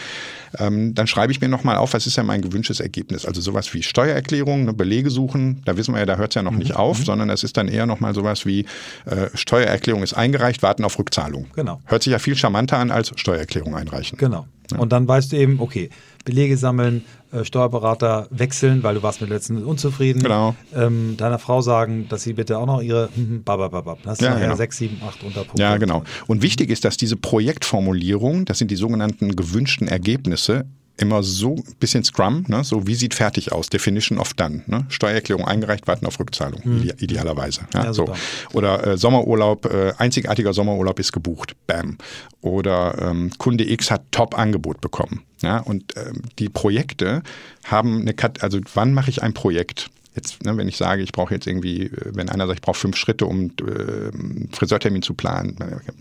[0.58, 3.26] ähm, dann schreibe ich mir nochmal auf, was ist ja mein gewünschtes Ergebnis.
[3.26, 6.42] Also sowas wie Steuererklärung, ne, Belege suchen, da wissen wir ja, da hört es ja
[6.42, 6.58] noch Mhm.
[6.58, 8.66] nicht auf, sondern es ist dann eher nochmal sowas wie
[9.06, 11.46] äh, Steuererklärung ist eingereicht, warten auf Rückzahlung.
[11.54, 11.80] Genau.
[11.86, 14.18] Hört sich ja viel charmanter an als Steuererklärung einreichen.
[14.18, 14.46] Genau.
[14.78, 15.90] Und dann weißt du eben, okay,
[16.24, 20.22] Belege sammeln, äh, Steuerberater wechseln, weil du warst mit letzten unzufrieden.
[20.22, 20.54] Genau.
[20.74, 24.02] Ähm, deiner Frau sagen, dass sie bitte auch noch ihre hm, babababab.
[24.02, 24.56] Das sind Ja, genau.
[24.56, 25.62] sechs, sieben, acht Unterpunkte.
[25.62, 26.04] Ja, genau.
[26.26, 30.66] Und wichtig ist, dass diese Projektformulierung, das sind die sogenannten gewünschten Ergebnisse,
[30.96, 32.62] immer so ein bisschen Scrum, ne?
[32.62, 34.86] so wie sieht fertig aus, Definition of Done, ne?
[34.88, 37.62] Steuererklärung eingereicht, warten auf Rückzahlung, ide idealerweise.
[37.74, 37.86] Ja, Mhm.
[37.86, 38.06] Ja, so.
[38.06, 38.18] super.
[38.52, 41.98] Oder äh, Sommerurlaub, äh, einzigartiger Sommerurlaub ist gebucht, bam.
[42.42, 45.22] Oder ähm, Kunde X hat Top-Angebot bekommen.
[45.42, 45.58] Ja?
[45.58, 47.22] Und ähm, die Projekte
[47.64, 49.90] haben eine, Kat also wann mache ich ein Projekt?
[50.16, 52.78] Jetzt, ne, wenn ich sage, ich brauche jetzt irgendwie, äh, wenn einer sagt, ich brauche
[52.78, 55.56] fünf Schritte, um äh, einen Friseurtermin zu planen,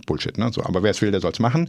[0.06, 0.52] Bullshit, ne?
[0.54, 1.68] So, aber wer es will, der soll es machen.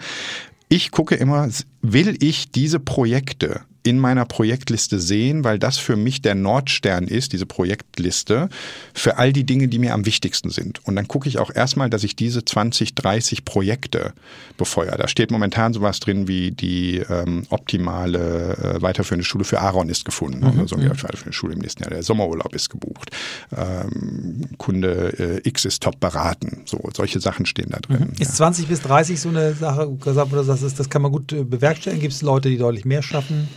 [0.69, 1.49] Ich gucke immer,
[1.83, 7.35] will ich diese Projekte in meiner Projektliste sehen, weil das für mich der Nordstern ist,
[7.35, 8.49] diese Projektliste,
[8.95, 10.81] für all die Dinge, die mir am wichtigsten sind.
[10.87, 14.15] Und dann gucke ich auch erstmal, dass ich diese 20, 30 Projekte
[14.57, 14.97] befeuere.
[14.97, 20.07] Da steht momentan sowas drin wie die ähm, optimale äh, weiterführende Schule für Aaron ist
[20.07, 20.43] gefunden.
[20.45, 21.91] Also so eine weiterführende Schule im nächsten Jahr.
[21.91, 23.11] Der Sommerurlaub ist gebucht.
[23.55, 26.63] Ähm, Kunde äh, X ist top beraten.
[26.65, 28.13] So, solche Sachen stehen da drin.
[28.19, 32.01] Ist 20 bis 30 so eine Sache, gesagt, das, das kann man gut äh, bewerkstelligen?
[32.01, 33.49] Gibt es Leute, die deutlich mehr schaffen?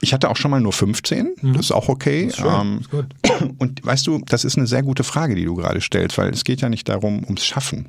[0.00, 2.24] Ich hatte auch schon mal nur 15, das ist auch okay.
[2.24, 2.28] Mhm.
[2.28, 3.06] Ist Ähm, ist gut.
[3.58, 6.44] Und weißt du, das ist eine sehr gute Frage, die du gerade stellst, weil es
[6.44, 7.86] geht ja nicht darum, ums Schaffen.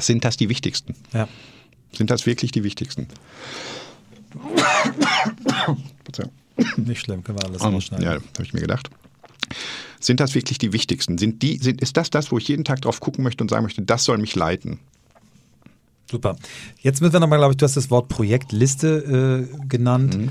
[0.00, 0.94] Sind das die wichtigsten?
[1.12, 1.28] Ja.
[1.92, 3.06] Sind das wirklich die wichtigsten?
[6.76, 8.04] Nicht schlimm, können wir alles Ähm, rausschneiden.
[8.04, 8.90] Ja, habe ich mir gedacht.
[10.00, 11.18] Sind das wirklich die wichtigsten?
[11.18, 13.64] Sind die, sind, ist das das, wo ich jeden Tag drauf gucken möchte und sagen
[13.64, 14.78] möchte, das soll mich leiten?
[16.10, 16.36] Super.
[16.80, 20.16] Jetzt müssen wir nochmal, glaube ich, du hast das Wort Projektliste äh, genannt.
[20.16, 20.28] Mhm.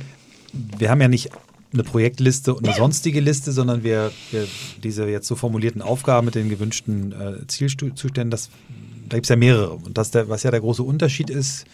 [0.54, 1.30] Wir haben ja nicht
[1.74, 4.48] eine Projektliste und eine sonstige Liste, sondern wir, wir
[4.84, 8.50] diese jetzt so formulierten Aufgaben mit den gewünschten äh, Zielzuständen, das,
[9.10, 9.74] da gibt es ja mehrere.
[9.74, 11.66] Und das der, was ja der große Unterschied ist,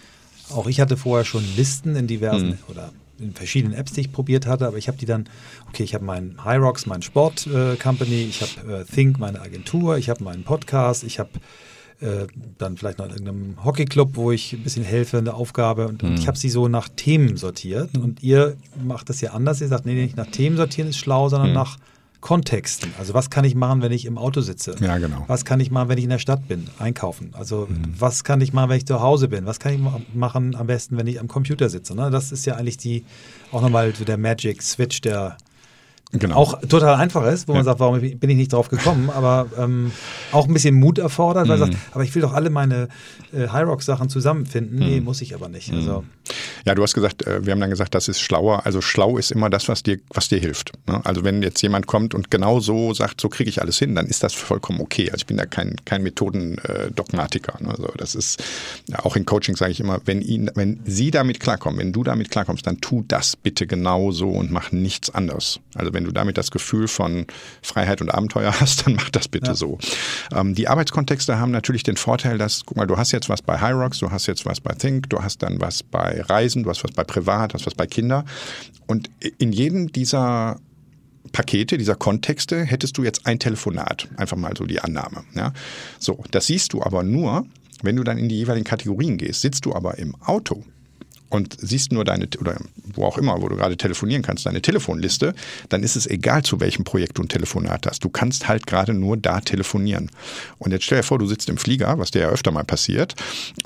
[0.50, 2.58] auch ich hatte vorher schon Listen in diversen Mhm.
[2.70, 5.28] oder in verschiedenen Apps, die ich probiert hatte, aber ich habe die dann,
[5.68, 9.98] okay, ich habe meinen Hyrox, mein Sport äh, Company, ich habe äh, Think, meine Agentur,
[9.98, 11.30] ich habe meinen Podcast, ich habe
[12.02, 12.28] äh,
[12.58, 15.88] dann vielleicht noch in irgendeinem Hockeyclub, wo ich ein bisschen helfe, eine Aufgabe.
[15.88, 16.10] Und, mhm.
[16.10, 17.98] und ich habe sie so nach Themen sortiert.
[17.98, 19.62] Und ihr macht das ja anders.
[19.62, 21.56] Ihr sagt, nee, nicht nach Themen sortieren ist schlau, sondern mhm.
[21.56, 21.78] nach
[22.22, 22.94] Kontexten.
[22.98, 24.76] Also was kann ich machen, wenn ich im Auto sitze?
[24.82, 25.24] Ja, genau.
[25.28, 26.68] Was kann ich machen, wenn ich in der Stadt bin?
[26.78, 27.32] Einkaufen.
[27.34, 27.94] Also mhm.
[27.98, 29.46] was kann ich machen, wenn ich zu Hause bin?
[29.46, 29.80] Was kann ich
[30.14, 31.96] machen am besten, wenn ich am Computer sitze?
[31.96, 32.10] Ne?
[32.12, 33.06] Das ist ja eigentlich die
[33.52, 35.38] auch nochmal so der Magic Switch, der
[36.12, 36.38] Genau.
[36.38, 37.60] Auch total einfach ist, wo ja.
[37.60, 39.92] man sagt, warum bin ich nicht drauf gekommen, aber ähm,
[40.32, 41.62] auch ein bisschen Mut erfordert, weil mhm.
[41.62, 42.88] man sagt, aber ich will doch alle meine
[43.32, 44.80] äh, High-Rock-Sachen zusammenfinden.
[44.80, 44.86] Mhm.
[44.86, 45.72] Nee, muss ich aber nicht.
[45.72, 46.04] Also.
[46.66, 48.66] Ja, du hast gesagt, äh, wir haben dann gesagt, das ist schlauer.
[48.66, 50.72] Also schlau ist immer das, was dir, was dir hilft.
[50.88, 51.00] Ne?
[51.06, 54.08] Also wenn jetzt jemand kommt und genau so sagt, so kriege ich alles hin, dann
[54.08, 55.12] ist das vollkommen okay.
[55.12, 57.62] Also ich bin da kein, kein Methodendogmatiker.
[57.62, 57.70] Ne?
[57.70, 58.44] Also das ist,
[58.98, 62.32] auch in Coaching sage ich immer, wenn, ihn, wenn sie damit klarkommen, wenn du damit
[62.32, 65.60] klarkommst, dann tu das bitte genau so und mach nichts anderes.
[65.76, 67.26] Also wenn wenn du damit das Gefühl von
[67.62, 69.56] Freiheit und Abenteuer hast, dann mach das bitte ja.
[69.56, 69.78] so.
[70.34, 73.60] Ähm, die Arbeitskontexte haben natürlich den Vorteil, dass, guck mal, du hast jetzt was bei
[73.60, 76.84] Hyrox, du hast jetzt was bei Think, du hast dann was bei Reisen, du hast
[76.84, 78.26] was bei Privat, du hast was bei Kinder.
[78.88, 80.60] Und in jedem dieser
[81.32, 84.08] Pakete, dieser Kontexte, hättest du jetzt ein Telefonat.
[84.18, 85.24] Einfach mal so die Annahme.
[85.36, 85.54] Ja?
[86.00, 87.46] So, das siehst du aber nur,
[87.82, 89.42] wenn du dann in die jeweiligen Kategorien gehst.
[89.42, 90.64] Sitzt du aber im Auto,
[91.30, 92.58] und siehst nur deine, oder
[92.94, 95.34] wo auch immer, wo du gerade telefonieren kannst, deine Telefonliste,
[95.70, 98.04] dann ist es egal, zu welchem Projekt du ein Telefonat hast.
[98.04, 100.12] Du kannst halt gerade nur da telefonieren.
[100.58, 103.16] Und jetzt stell dir vor, du sitzt im Flieger, was dir ja öfter mal passiert,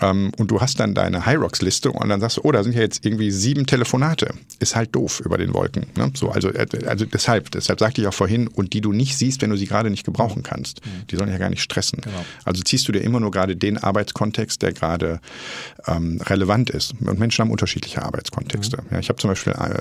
[0.01, 2.81] ähm, und du hast dann deine Hyrox-Liste und dann sagst du, oh, da sind ja
[2.81, 4.33] jetzt irgendwie sieben Telefonate.
[4.59, 5.87] Ist halt doof über den Wolken.
[5.95, 6.11] Ne?
[6.15, 9.41] So, also, äh, also deshalb, deshalb sagte ich auch vorhin, und die du nicht siehst,
[9.41, 10.85] wenn du sie gerade nicht gebrauchen kannst.
[10.85, 11.07] Mhm.
[11.07, 12.01] Die sollen ja gar nicht stressen.
[12.01, 12.25] Genau.
[12.43, 15.19] Also ziehst du dir immer nur gerade den Arbeitskontext, der gerade
[15.87, 16.93] ähm, relevant ist.
[16.99, 18.77] Und Menschen haben unterschiedliche Arbeitskontexte.
[18.77, 18.87] Mhm.
[18.91, 19.79] Ja, ich habe zum Beispiel, äh,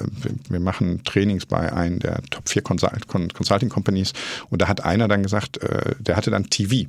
[0.49, 4.12] wir machen Trainings bei einem der Top 4 Consulting Companies
[4.51, 6.89] und da hat einer dann gesagt, äh, der hatte dann TV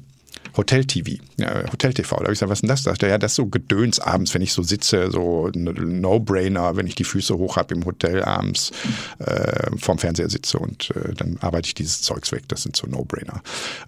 [0.56, 2.16] Hotel-TV, ja, Hotel-TV.
[2.16, 2.84] Da habe ich gesagt, was ist denn das?
[2.84, 6.88] Da dachte ja, das ist so Gedöns abends, wenn ich so sitze, so No-Brainer, wenn
[6.88, 8.72] ich die Füße hoch habe im Hotel abends
[9.20, 12.44] äh, vorm Fernseher sitze und äh, dann arbeite ich dieses Zeugs weg.
[12.48, 13.42] Das sind so No-Brainer.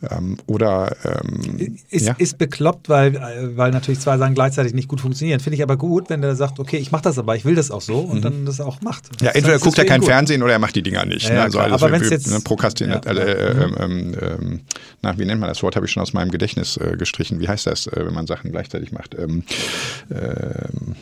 [0.10, 2.16] Ähm, oder ähm, ist, ja?
[2.18, 3.14] ist bekloppt, weil,
[3.56, 5.40] weil natürlich zwei Sachen gleichzeitig nicht gut funktionieren.
[5.40, 7.72] Finde ich aber gut, wenn der sagt, okay, ich mache das aber, ich will das
[7.72, 8.22] auch so und mhm.
[8.22, 9.10] dann das auch macht.
[9.14, 10.10] Das ja, entweder guckt er kein gut.
[10.10, 11.28] Fernsehen oder er macht die Dinger nicht.
[11.28, 11.42] Ja, ne?
[11.44, 12.40] also, aber wenn es jetzt ne,
[12.80, 14.16] ja, äh, äh, mhm.
[14.22, 14.62] ähm,
[15.02, 15.76] na, wie nennt man das Wort?
[15.76, 17.40] Habe ich schon aus meinem Gedächtnis Gedächtnis äh, gestrichen.
[17.40, 19.16] Wie heißt das, äh, wenn man Sachen gleichzeitig macht?
[19.16, 19.44] Ähm,
[20.12, 20.96] ähm,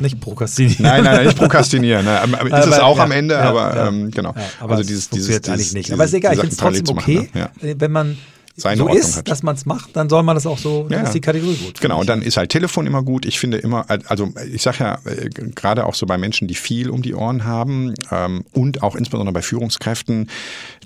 [0.00, 0.82] nicht prokrastinieren.
[0.82, 2.00] Nein, nein, nicht prokrastinieren.
[2.10, 2.18] Ne?
[2.18, 4.34] Aber, ist aber, es auch ja, am Ende, ja, aber ja, ähm, genau.
[4.58, 5.92] aber also dieses, dieses, eigentlich nicht.
[5.92, 7.74] aber ist egal, ich finde es trotzdem okay, machen, ne?
[7.78, 8.16] wenn man
[8.56, 9.28] seine so Ordnung ist, hat.
[9.28, 11.56] dass man es macht, dann soll man das auch so, dann ja, ist die Kategorie
[11.56, 11.80] gut.
[11.80, 13.26] Genau, und dann ist halt Telefon immer gut.
[13.26, 16.90] Ich finde immer, also ich sage ja, äh, gerade auch so bei Menschen, die viel
[16.90, 20.30] um die Ohren haben ähm, und auch insbesondere bei Führungskräften,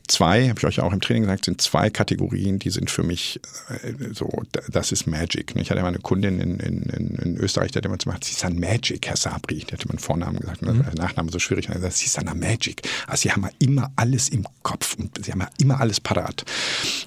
[0.08, 3.02] zwei, habe ich euch ja auch im Training gesagt, sind zwei Kategorien, die sind für
[3.02, 4.30] mich äh, so,
[4.70, 5.54] das ist Magic.
[5.56, 8.44] Ich hatte mal eine Kundin in, in, in Österreich, die hat immer gesagt, sie ist
[8.44, 9.58] ein Magic, Herr Sabri.
[9.58, 10.84] Die hatte meinen Vornamen gesagt, mhm.
[10.84, 11.68] der Nachname so schwierig.
[11.68, 12.82] Und gesagt, sie ist ein Magic.
[13.06, 16.44] Also sie haben immer alles im Kopf und sie haben immer alles parat.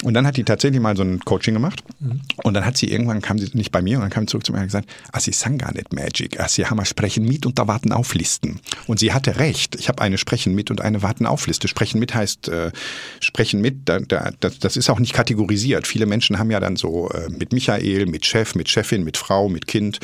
[0.03, 2.21] Und dann hat die tatsächlich mal so ein Coaching gemacht mhm.
[2.43, 4.45] und dann hat sie irgendwann, kam sie nicht bei mir und dann kam sie zurück
[4.45, 7.25] zu mir und hat gesagt, ah, sie sagen gar nicht Magic, ah, sie haben Sprechen
[7.25, 8.59] mit und da Warten auf Listen.
[8.85, 9.75] Und sie hatte recht.
[9.75, 11.67] Ich habe eine Sprechen mit und eine Warten auf Liste.
[11.67, 12.71] Sprechen mit heißt, äh,
[13.19, 15.87] sprechen mit, da, da, das ist auch nicht kategorisiert.
[15.87, 19.49] Viele Menschen haben ja dann so äh, mit Michael, mit Chef, mit Chefin, mit Frau,
[19.49, 19.99] mit Kind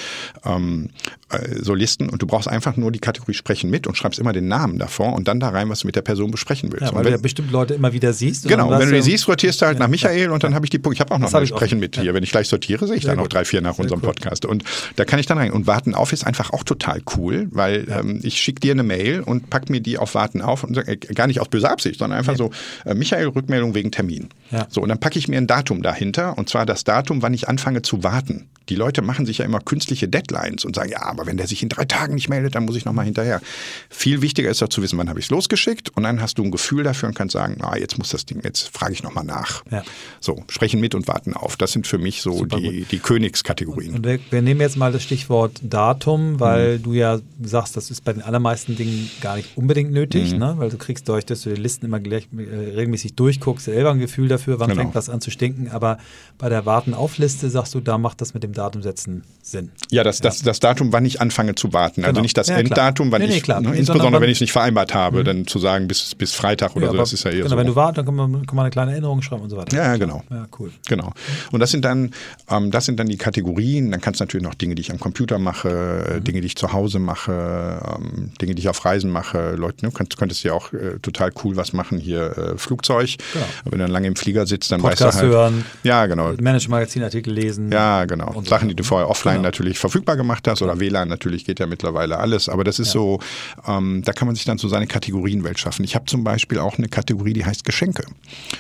[0.46, 0.90] ähm,
[1.34, 4.34] äh, so Listen und du brauchst einfach nur die Kategorie sprechen mit und schreibst immer
[4.34, 6.86] den Namen davor und dann da rein, was du mit der Person besprechen willst.
[6.86, 8.48] Ja, weil wenn, du ja bestimmt Leute immer wieder siehst.
[8.48, 10.70] Genau, wenn du die siehst, sortierst du halt ja, nach Michael und dann habe ich
[10.70, 10.96] die Punkte.
[10.96, 12.14] Ich habe auch noch ein Sprechen mit hier.
[12.14, 14.08] Wenn ich gleich sortiere, sehe ich dann noch drei, vier nach Sehr unserem cool.
[14.08, 14.46] Podcast.
[14.46, 14.64] Und
[14.96, 15.52] da kann ich dann rein.
[15.52, 19.22] Und Warten auf ist einfach auch total cool, weil ähm, ich schicke dir eine Mail
[19.22, 22.20] und pack mir die auf Warten auf und äh, gar nicht aus böser Absicht, sondern
[22.20, 22.52] einfach so,
[22.86, 24.30] äh, Michael, Rückmeldung wegen Termin.
[24.54, 24.68] Ja.
[24.70, 27.50] So, und dann packe ich mir ein Datum dahinter und zwar das Datum, wann ich
[27.50, 28.48] anfange zu warten.
[28.70, 31.64] Die Leute machen sich ja immer künstliche Deadlines und sagen, ja, aber wenn der sich
[31.64, 33.42] in drei Tagen nicht meldet, dann muss ich nochmal hinterher.
[33.90, 36.44] Viel wichtiger ist doch zu wissen, wann habe ich es losgeschickt und dann hast du
[36.44, 39.26] ein Gefühl dafür und kannst sagen, ah, jetzt muss das Ding, jetzt frage ich nochmal
[39.26, 39.64] nach.
[39.70, 39.84] Ja.
[40.22, 41.58] So, sprechen mit und warten auf.
[41.58, 43.96] Das sind für mich so die, die Königskategorien.
[43.96, 46.84] Und wir, wir, nehmen jetzt mal das Stichwort Datum, weil mhm.
[46.84, 50.40] du ja sagst, das ist bei den allermeisten Dingen gar nicht unbedingt nötig, mhm.
[50.40, 50.54] ne?
[50.58, 54.00] weil du kriegst durch, dass du die Listen immer gleich, äh, regelmäßig durchguckst, selber ein
[54.00, 54.82] Gefühl dafür, dafür, wann Genau.
[54.82, 55.70] fängt was an zu stinken.
[55.72, 55.98] Aber
[56.38, 59.72] bei der Warten-auf-Liste sagst du, da macht das mit dem Datumsetzen Sinn.
[59.92, 62.02] Ja, das, das, das Datum, wann ich anfange zu warten.
[62.04, 62.22] Also Genau.
[62.24, 62.58] nicht das Ja.
[62.58, 65.60] Enddatum, wann Nee, nee, ich, ne, insbesondere wenn ich es nicht vereinbart habe, dann zu
[65.60, 67.58] sagen bis, bis Freitag oder Ja, so, das ist ja eher genau, so.
[67.58, 69.76] wenn du wartest, dann kann man, kann man eine kleine Erinnerung schreiben und so weiter.
[69.76, 70.24] Ja, ja, genau.
[70.30, 70.72] Ja, cool.
[70.88, 71.14] Genau.
[71.52, 72.12] Und das sind dann,
[72.50, 73.92] ähm, das sind dann die Kategorien.
[73.92, 76.56] Dann kannst du natürlich noch Dinge, die ich am Computer mache, äh, Dinge, die ich
[76.56, 79.56] zu Hause mache, ähm, Dinge, die ich auf Reisen mache.
[79.56, 83.16] Leute, ne, könntest, könntest ja auch äh, total cool was machen hier äh, Flugzeug.
[83.34, 83.46] Genau.
[83.66, 85.32] Wenn du dann lange im Flieger sitzt, dann Podcast weißt du halt.
[85.34, 86.32] hören, Ja, genau.
[86.34, 87.72] Management-Magazin-Artikel lesen.
[87.72, 88.32] Ja, genau.
[88.34, 89.44] Und Sachen, die du vorher offline Genau.
[89.48, 92.50] natürlich verfügbar gemacht hast oder WLAN natürlich geht ja mittlerweile alles.
[92.50, 93.20] Aber das ist so,
[93.68, 95.84] ähm, da kann man sich dann so seine Kategorienwelt schaffen.
[95.86, 98.04] Ich habe zum Beispiel auch eine Kategorie, die heißt Geschenke.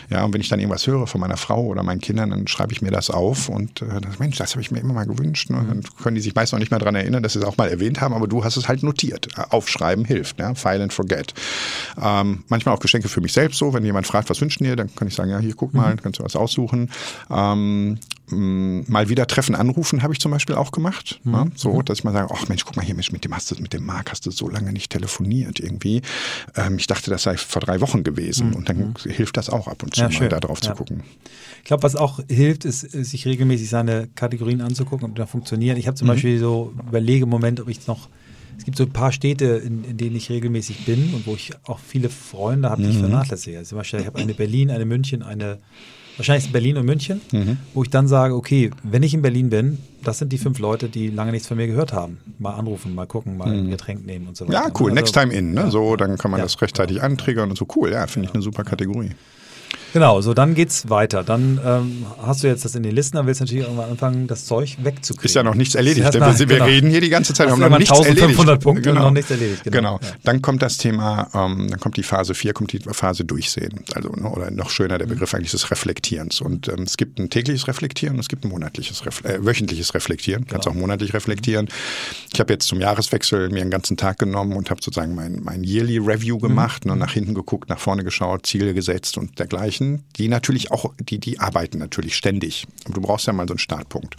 [0.09, 2.71] Ja, und wenn ich dann irgendwas höre von meiner Frau oder meinen Kindern, dann schreibe
[2.74, 3.86] ich mir das auf und äh,
[4.19, 5.49] Mensch, das habe ich mir immer mal gewünscht.
[5.49, 5.63] Ne?
[5.67, 7.69] Dann können die sich meist noch nicht mehr dran erinnern, dass sie es auch mal
[7.69, 9.28] erwähnt haben, aber du hast es halt notiert.
[9.38, 10.53] Äh, Aufschreiben hilft, ne?
[10.55, 11.34] File and forget.
[12.01, 14.93] Ähm, manchmal auch Geschenke für mich selbst so, wenn jemand fragt, was wünschen dir, dann
[14.95, 16.89] kann ich sagen, ja, hier guck mal, kannst du was aussuchen.
[17.30, 17.99] Ähm,
[18.30, 21.20] mal wieder Treffen anrufen habe ich zum Beispiel auch gemacht.
[21.24, 21.51] Ne?
[21.55, 23.61] So, dass ich mal sage, ach Mensch, guck mal hier, Mensch, mit dem hast du,
[23.61, 26.01] mit dem Marc hast du so lange nicht telefoniert irgendwie.
[26.55, 28.53] Ähm, ich dachte, das sei vor drei Wochen gewesen.
[28.53, 30.30] Und dann hilft das auch ab und zu Ja, mal schön.
[30.30, 30.70] da drauf Ja.
[30.72, 31.03] zu gucken.
[31.59, 35.28] Ich glaube, was auch hilft, ist, ist, sich regelmäßig seine Kategorien anzugucken, ob die da
[35.28, 35.78] funktionieren.
[35.78, 35.99] Ich habe Mhm.
[35.99, 38.07] zum Beispiel so überlege im Moment, ob ich noch,
[38.58, 41.51] es gibt so ein paar Städte, in, in denen ich regelmäßig bin und wo ich
[41.66, 42.93] auch viele Freunde habe, die Mhm.
[42.93, 43.58] ich vernachlässige.
[43.58, 45.58] Also zum Beispiel, ich habe eine Berlin, eine München, eine,
[46.18, 47.58] wahrscheinlich Berlin und München, Mhm.
[47.74, 50.89] wo ich dann sage, okay, wenn ich in Berlin bin, das sind die fünf Leute,
[50.89, 52.18] die lange nichts von mir gehört haben.
[52.39, 54.60] Mal anrufen, mal gucken, mal ein Getränk nehmen und so weiter.
[54.60, 54.66] Mhm.
[54.68, 54.91] Ja, cool.
[54.91, 55.54] Also- Next time in.
[55.54, 55.62] Ne?
[55.62, 55.70] Ja.
[55.72, 56.45] So, dann kann man Ja.
[56.45, 57.66] das rechtzeitig antriggern und so.
[57.76, 59.12] Cool, ja, finde ich eine super Kategorie.
[59.94, 61.24] Genau, so dann geht's weiter.
[61.24, 64.28] Dann ähm, hast du jetzt das in den Listen, dann willst du natürlich irgendwann anfangen,
[64.28, 65.26] das Zeug wegzukriegen.
[65.26, 66.04] Ist ja noch nichts erledigt.
[66.06, 66.66] Erst wir, wir genau.
[66.66, 68.64] reden hier die ganze Zeit, Hast haben noch nichts 1500 erledigt.
[68.64, 69.78] Punkte und noch nichts erledigt, genau.
[69.78, 70.00] Genau.
[70.02, 70.18] Ja.
[70.24, 73.82] Dann kommt das Thema, ähm, dann kommt die Phase 4, kommt die Phase Durchsehen.
[73.94, 76.41] Also, ne, oder noch schöner der Begriff eigentlich des Reflektierens.
[76.41, 79.94] Und ähm, es gibt ein tägliches Reflektieren und es gibt ein monatliches, Refle äh, wöchentliches
[79.94, 80.48] Reflektieren.
[80.48, 80.76] Kannst Genau.
[80.76, 81.68] auch monatlich reflektieren.
[82.34, 85.64] Ich habe jetzt zum Jahreswechsel mir einen ganzen Tag genommen und habe sozusagen mein, mein
[85.64, 86.94] Yearly Review gemacht Mhm.
[86.94, 89.82] und nach hinten geguckt, nach vorne geschaut, Ziele gesetzt und dergleichen.
[90.17, 92.67] Die natürlich auch, die, die arbeiten natürlich ständig.
[92.91, 94.15] Du brauchst ja mal so einen Startpunkt.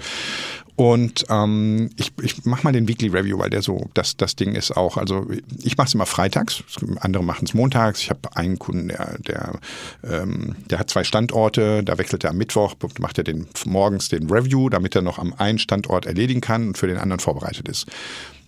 [0.76, 4.56] Und ähm, ich, ich mache mal den Weekly Review, weil der so das, das Ding
[4.56, 4.96] ist auch.
[4.96, 5.28] Also
[5.62, 6.64] ich mache es immer freitags,
[6.98, 8.00] andere machen es montags.
[8.00, 9.60] Ich habe einen Kunden, der, der,
[10.02, 14.28] ähm, der hat zwei Standorte, da wechselt er am Mittwoch, macht er den morgens den
[14.28, 17.86] Review, damit er noch am einen Standort erledigen kann und für den anderen vorbereitet ist.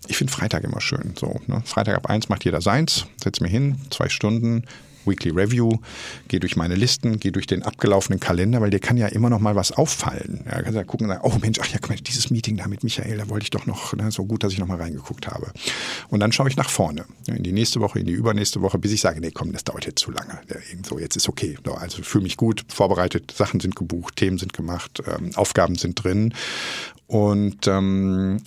[0.08, 1.14] Ich finde Freitag immer schön.
[1.16, 1.62] So, ne?
[1.64, 4.64] Freitag ab eins macht jeder seins, setz mir hin, zwei Stunden,
[5.06, 5.78] Weekly Review,
[6.28, 9.40] gehe durch meine Listen, gehe durch den abgelaufenen Kalender, weil dir kann ja immer noch
[9.40, 10.40] mal was auffallen.
[10.46, 13.18] Ja, kannst ja gucken und sagen, oh Mensch, ach ja, dieses Meeting da mit Michael,
[13.18, 15.52] da wollte ich doch noch, ne, so gut, dass ich noch mal reingeguckt habe.
[16.08, 18.78] Und dann schaue ich nach vorne, ja, in die nächste Woche, in die übernächste Woche,
[18.78, 20.38] bis ich sage, nee, komm, das dauert jetzt zu lange.
[20.48, 21.56] Ja, irgendwo, jetzt ist okay.
[21.64, 26.02] So, Also fühle mich gut, vorbereitet, Sachen sind gebucht, Themen sind gemacht, ähm, Aufgaben sind
[26.02, 26.34] drin
[27.06, 28.42] und ähm,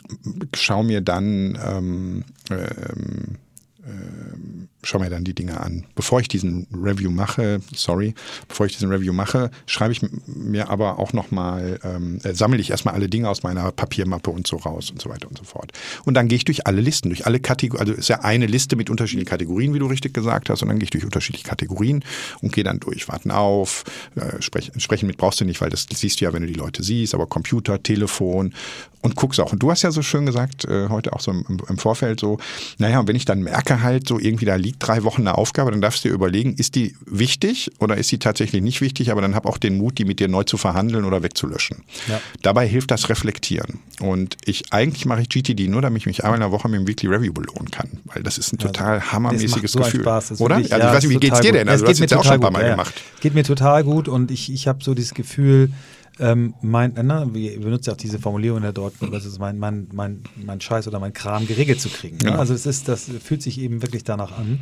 [0.53, 3.37] schau mir dann ähm, ähm,
[3.85, 5.85] ähm, schau mir dann die Dinge an.
[5.95, 8.13] Bevor ich diesen Review mache, sorry,
[8.47, 12.69] bevor ich diesen Review mache, schreibe ich mir aber auch nochmal, ähm, äh, sammle ich
[12.71, 15.71] erstmal alle Dinge aus meiner Papiermappe und so raus und so weiter und so fort.
[16.05, 18.75] Und dann gehe ich durch alle Listen, durch alle Kategorien, also ist ja eine Liste
[18.75, 22.03] mit unterschiedlichen Kategorien, wie du richtig gesagt hast, und dann gehe ich durch unterschiedliche Kategorien
[22.41, 23.09] und gehe dann durch.
[23.09, 23.83] Warten auf,
[24.15, 26.53] äh, sprech, sprechen mit brauchst du nicht, weil das siehst du ja, wenn du die
[26.53, 28.53] Leute siehst, aber Computer, Telefon
[29.01, 29.53] und guckst auch.
[29.53, 32.37] Und du hast ja so schön gesagt, äh, heute auch so im, im Vorfeld so,
[32.77, 35.71] naja, und wenn ich dann merke halt so irgendwie da liegt drei Wochen eine Aufgabe,
[35.71, 39.21] dann darfst du dir überlegen, ist die wichtig oder ist sie tatsächlich nicht wichtig, aber
[39.21, 41.83] dann hab auch den Mut, die mit dir neu zu verhandeln oder wegzulöschen.
[42.07, 42.19] Ja.
[42.41, 43.79] Dabei hilft das Reflektieren.
[43.99, 46.79] Und ich eigentlich mache ich GTD nur, damit ich mich einmal in der Woche mit
[46.79, 50.01] dem Weekly Review belohnen kann, weil das ist ein total das hammermäßiges so Gefühl.
[50.01, 50.57] Spaß, das oder?
[50.57, 51.59] wirklich- also ja, ich weiß nicht, wie geht's dir gut.
[51.59, 51.67] denn?
[51.67, 52.93] Ja, Also es du hast ja mir auch schon ein paar Mal ja, gemacht.
[52.95, 53.19] ja.
[53.21, 55.71] Geht mir total gut und ich, ich habe so dieses Gefühl,
[56.19, 59.87] ähm, mein, na, wir benutzen ja auch diese Formulierung da dort, das ist mein, mein,
[59.93, 62.17] mein, mein Scheiß oder mein Kram geregelt zu kriegen.
[62.17, 62.25] ne?
[62.25, 62.39] Genau.
[62.39, 64.59] Also es ist, das fühlt sich eben wirklich danach an.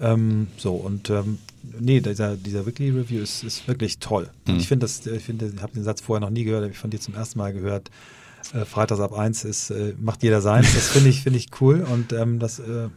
[0.00, 1.38] Ähm, so und ähm,
[1.78, 4.30] nee, dieser, dieser Weekly Review ist, ist wirklich toll.
[4.48, 6.72] Und ich finde das, ich finde, ich habe den Satz vorher noch nie gehört, habe
[6.72, 7.90] ich von dir zum ersten Mal gehört.
[8.52, 10.74] Äh, Freitags ab eins ist, äh, macht jeder seins.
[10.74, 12.88] Das finde ich, finde ich cool und ähm, das äh,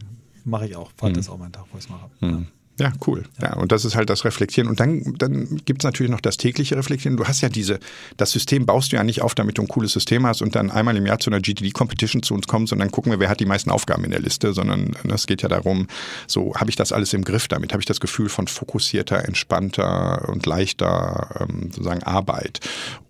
[0.44, 0.90] mache ich auch.
[0.96, 2.10] Freitag ist auch mein Tag, wo ich es mache.
[2.20, 2.42] Ja.
[2.78, 3.24] Ja, cool.
[3.42, 3.54] Ja.
[3.54, 4.68] und das ist halt das Reflektieren.
[4.68, 7.16] Und dann, dann gibt's natürlich noch das tägliche Reflektieren.
[7.16, 7.80] Du hast ja diese,
[8.16, 10.70] das System baust du ja nicht auf, damit du ein cooles System hast und dann
[10.70, 13.40] einmal im Jahr zu einer GTD-Competition zu uns kommst und dann gucken wir, wer hat
[13.40, 15.88] die meisten Aufgaben in der Liste, sondern es geht ja darum,
[16.26, 20.28] so habe ich das alles im Griff damit, habe ich das Gefühl von fokussierter, entspannter
[20.28, 22.60] und leichter ähm, sozusagen Arbeit.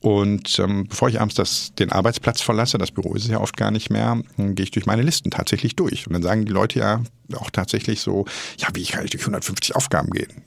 [0.01, 3.57] Und ähm, bevor ich abends das, den Arbeitsplatz verlasse, das Büro ist es ja oft
[3.57, 6.07] gar nicht mehr, gehe ich durch meine Listen tatsächlich durch.
[6.07, 7.03] Und dann sagen die Leute ja
[7.37, 8.25] auch tatsächlich so,
[8.59, 10.43] ja, wie kann ich durch 150 Aufgaben gehen?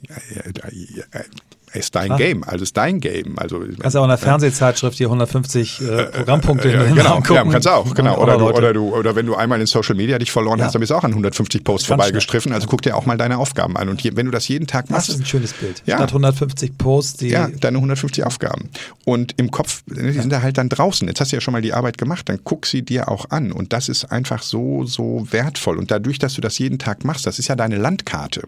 [1.74, 2.18] Ist dein Klar.
[2.18, 3.38] Game, also ist dein Game.
[3.38, 7.66] Also kannst auch in der Fernsehzeitschrift hier 150 äh, Programmpunkte äh, äh, genau, ja, kannst
[7.66, 8.18] auch, genau.
[8.18, 10.66] Oder, du, oder du, oder wenn du einmal in Social Media dich verloren ja.
[10.66, 12.52] hast, dann bist du auch an 150 Posts vorbeigestriffen.
[12.52, 13.88] Also guck dir auch mal deine Aufgaben an.
[13.88, 15.82] Und hier, wenn du das jeden Tag machst, das ist ein schönes Bild.
[15.86, 15.96] Ja.
[15.96, 18.68] Statt 150 Posts, die ja, deine 150 Aufgaben.
[19.06, 21.08] Und im Kopf, ne, die sind da halt dann draußen.
[21.08, 23.50] Jetzt hast du ja schon mal die Arbeit gemacht, dann guck sie dir auch an.
[23.50, 25.78] Und das ist einfach so, so wertvoll.
[25.78, 28.42] Und dadurch, dass du das jeden Tag machst, das ist ja deine Landkarte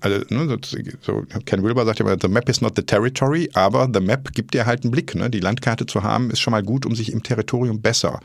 [0.00, 0.58] also ne,
[1.00, 4.32] so, Ken Wilber sagt ja immer, the map is not the territory, aber the map
[4.32, 5.14] gibt dir halt einen Blick.
[5.14, 5.30] Ne?
[5.30, 8.20] Die Landkarte zu haben, ist schon mal gut, um sich im Territorium besser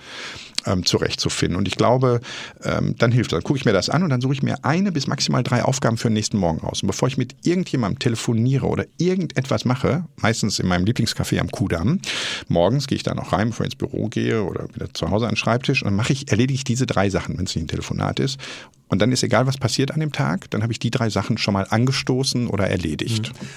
[0.65, 1.57] ähm, zurechtzufinden.
[1.57, 2.21] Und ich glaube,
[2.63, 3.37] ähm, dann hilft das.
[3.37, 5.63] Dann gucke ich mir das an und dann suche ich mir eine bis maximal drei
[5.63, 6.81] Aufgaben für den nächsten Morgen aus.
[6.83, 11.99] Und bevor ich mit irgendjemandem telefoniere oder irgendetwas mache, meistens in meinem Lieblingscafé am Kudamm,
[12.47, 15.25] morgens gehe ich da noch rein, bevor ich ins Büro gehe oder wieder zu Hause
[15.25, 17.67] an den Schreibtisch und mache ich, erledige ich diese drei Sachen, wenn es nicht ein
[17.67, 18.39] Telefonat ist.
[18.87, 21.37] Und dann ist egal, was passiert an dem Tag, dann habe ich die drei Sachen
[21.37, 23.33] schon mal angestoßen oder erledigt.
[23.33, 23.47] Mhm.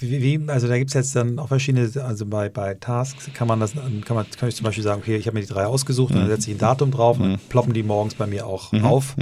[0.00, 3.48] Wie, wie, also da gibt es jetzt dann auch verschiedene, also bei, bei Tasks kann
[3.48, 5.66] man das, kann man, kann ich zum Beispiel sagen, okay, ich habe mir die drei
[5.66, 6.16] ausgesucht mhm.
[6.16, 7.24] und dann setze ich ein Datum drauf mhm.
[7.32, 8.84] und ploppen die morgens bei mir auch mhm.
[8.84, 9.16] auf.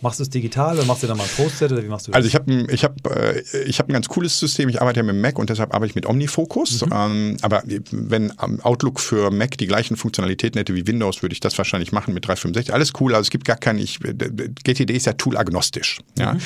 [0.00, 0.06] Mhm.
[0.06, 2.12] Machst du es digital oder machst du dann mal ein Post-it oder wie machst du
[2.12, 2.16] das?
[2.16, 4.68] Also ich habe ich hab, äh, ich hab ein ganz cooles System.
[4.68, 6.86] Ich arbeite ja mit Mac und deshalb arbeite ich mit OmniFocus.
[6.86, 6.92] Mhm.
[6.92, 11.56] Ähm, aber wenn Outlook für Mac die gleichen Funktionalitäten hätte wie Windows, würde ich das
[11.58, 12.72] wahrscheinlich machen mit 365.
[12.72, 16.00] Alles cool, also es gibt gar kein, ich, GTD ist ja tool-agnostisch.
[16.18, 16.34] Ja?
[16.34, 16.40] Mhm.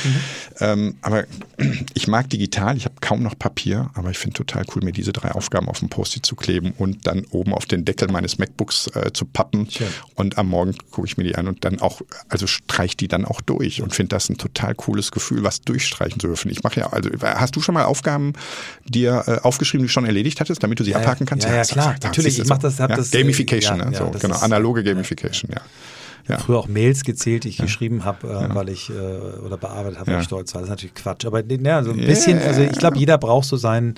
[0.61, 1.25] Ähm, aber
[1.95, 5.13] ich mag digital, ich habe kaum noch Papier, aber ich finde total cool, mir diese
[5.13, 8.89] drei Aufgaben auf dem Post-it zu kleben und dann oben auf den Deckel meines MacBooks
[8.89, 9.71] äh, zu pappen.
[9.71, 9.87] Schön.
[10.15, 13.25] Und am Morgen gucke ich mir die an und dann auch, also streich die dann
[13.25, 16.51] auch durch und finde das ein total cooles Gefühl, was durchstreichen zu dürfen.
[16.51, 18.33] Ich mache ja, also hast du schon mal Aufgaben
[18.85, 21.47] dir äh, aufgeschrieben, die du schon erledigt hattest, damit du sie ja, abhaken kannst?
[21.47, 22.39] Ja, ja, klar, ja, natürlich.
[22.39, 23.97] Ich mache das, hab ja, das Gamification, ja, ne?
[23.97, 25.61] so, genau, analoge Gamification, ja.
[26.29, 26.39] Ja.
[26.39, 27.67] Früher auch Mails gezählt, die ich ja.
[27.67, 28.55] geschrieben habe, äh, ja.
[28.55, 30.63] weil ich äh, oder bearbeitet habe, weil ich stolz war.
[30.63, 31.27] Das ist natürlich Quatsch.
[31.27, 33.97] Aber ja, so ein bisschen, also ich glaube, jeder braucht so seinen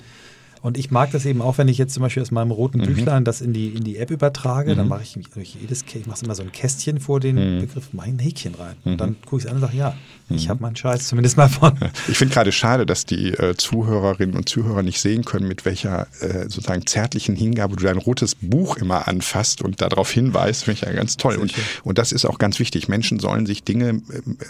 [0.67, 2.87] und ich mag das eben auch, wenn ich jetzt zum Beispiel aus meinem roten mhm.
[2.87, 4.77] Büchlein das in die, in die App übertrage, mhm.
[4.77, 7.61] dann mache ich durch jedes, ich mache immer so ein Kästchen vor den mhm.
[7.61, 8.75] Begriff mein Häkchen rein.
[8.83, 8.97] Und mhm.
[8.97, 9.95] dann gucke ich es an und sage, ja,
[10.29, 10.49] ich mhm.
[10.49, 11.73] habe meinen Scheiß zumindest mal von.
[12.09, 16.07] Ich finde gerade schade, dass die äh, Zuhörerinnen und Zuhörer nicht sehen können, mit welcher
[16.19, 20.81] äh, sozusagen zärtlichen Hingabe du dein rotes Buch immer anfasst und darauf hinweist, finde ich
[20.81, 21.37] ja ganz toll.
[21.37, 21.53] Und,
[21.83, 22.87] und das ist auch ganz wichtig.
[22.87, 24.01] Menschen sollen sich Dinge, äh,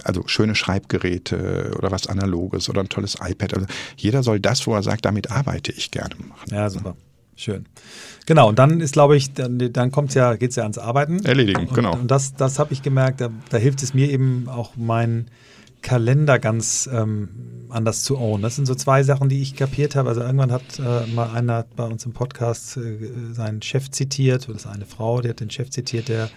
[0.03, 4.73] also schöne Schreibgeräte oder was Analoges oder ein tolles iPad, also jeder soll das, wo
[4.73, 6.49] er sagt, damit arbeite ich gerne machen.
[6.51, 6.95] Ja, super.
[7.35, 7.65] Schön.
[8.25, 11.23] Genau, und dann ist, glaube ich, dann, dann kommt's ja, geht's ja ans Arbeiten.
[11.23, 11.93] Erledigen, und, genau.
[11.93, 15.27] Und das, das habe ich gemerkt, da, da hilft es mir eben auch mein
[15.81, 17.29] Kalender ganz ähm,
[17.69, 18.41] anders zu own.
[18.41, 20.09] Das sind so zwei Sachen, die ich kapiert habe.
[20.09, 22.97] Also irgendwann hat äh, mal einer bei uns im Podcast äh,
[23.33, 26.29] seinen Chef zitiert, oder das ist eine Frau, die hat den Chef zitiert, der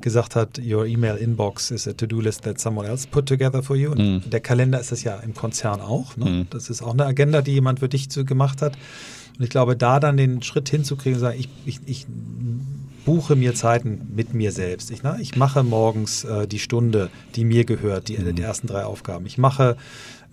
[0.00, 3.76] gesagt hat, your email inbox is a to-do list that someone else put together for
[3.76, 3.94] you.
[3.94, 4.22] Mhm.
[4.26, 6.16] der Kalender ist das ja im Konzern auch.
[6.16, 6.30] Ne?
[6.30, 6.46] Mhm.
[6.50, 8.76] Das ist auch eine Agenda, die jemand für dich so gemacht hat.
[9.38, 12.06] Und ich glaube, da dann den Schritt hinzukriegen, sagen, ich, ich, ich
[13.06, 14.90] buche mir Zeiten mit mir selbst.
[14.90, 18.34] Ich, ne, ich mache morgens äh, die Stunde, die mir gehört, die, mhm.
[18.34, 19.24] die ersten drei Aufgaben.
[19.24, 19.76] Ich mache,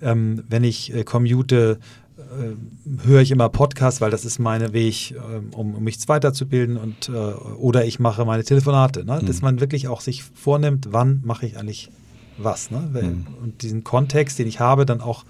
[0.02, 1.80] ähm, wenn ich äh, commute,
[2.18, 6.76] äh, höre ich immer Podcasts, weil das ist mein Weg, äh, um, um, mich weiterzubilden
[6.78, 9.06] und äh, oder ich mache meine Telefonate.
[9.06, 9.20] Ne?
[9.22, 9.28] Mhm.
[9.28, 11.92] Dass man wirklich auch sich vornimmt, wann mache ich eigentlich
[12.40, 12.72] was.
[12.72, 12.80] Ne?
[12.92, 13.28] Mhm.
[13.42, 15.26] Und diesen Kontext, den ich habe, dann auch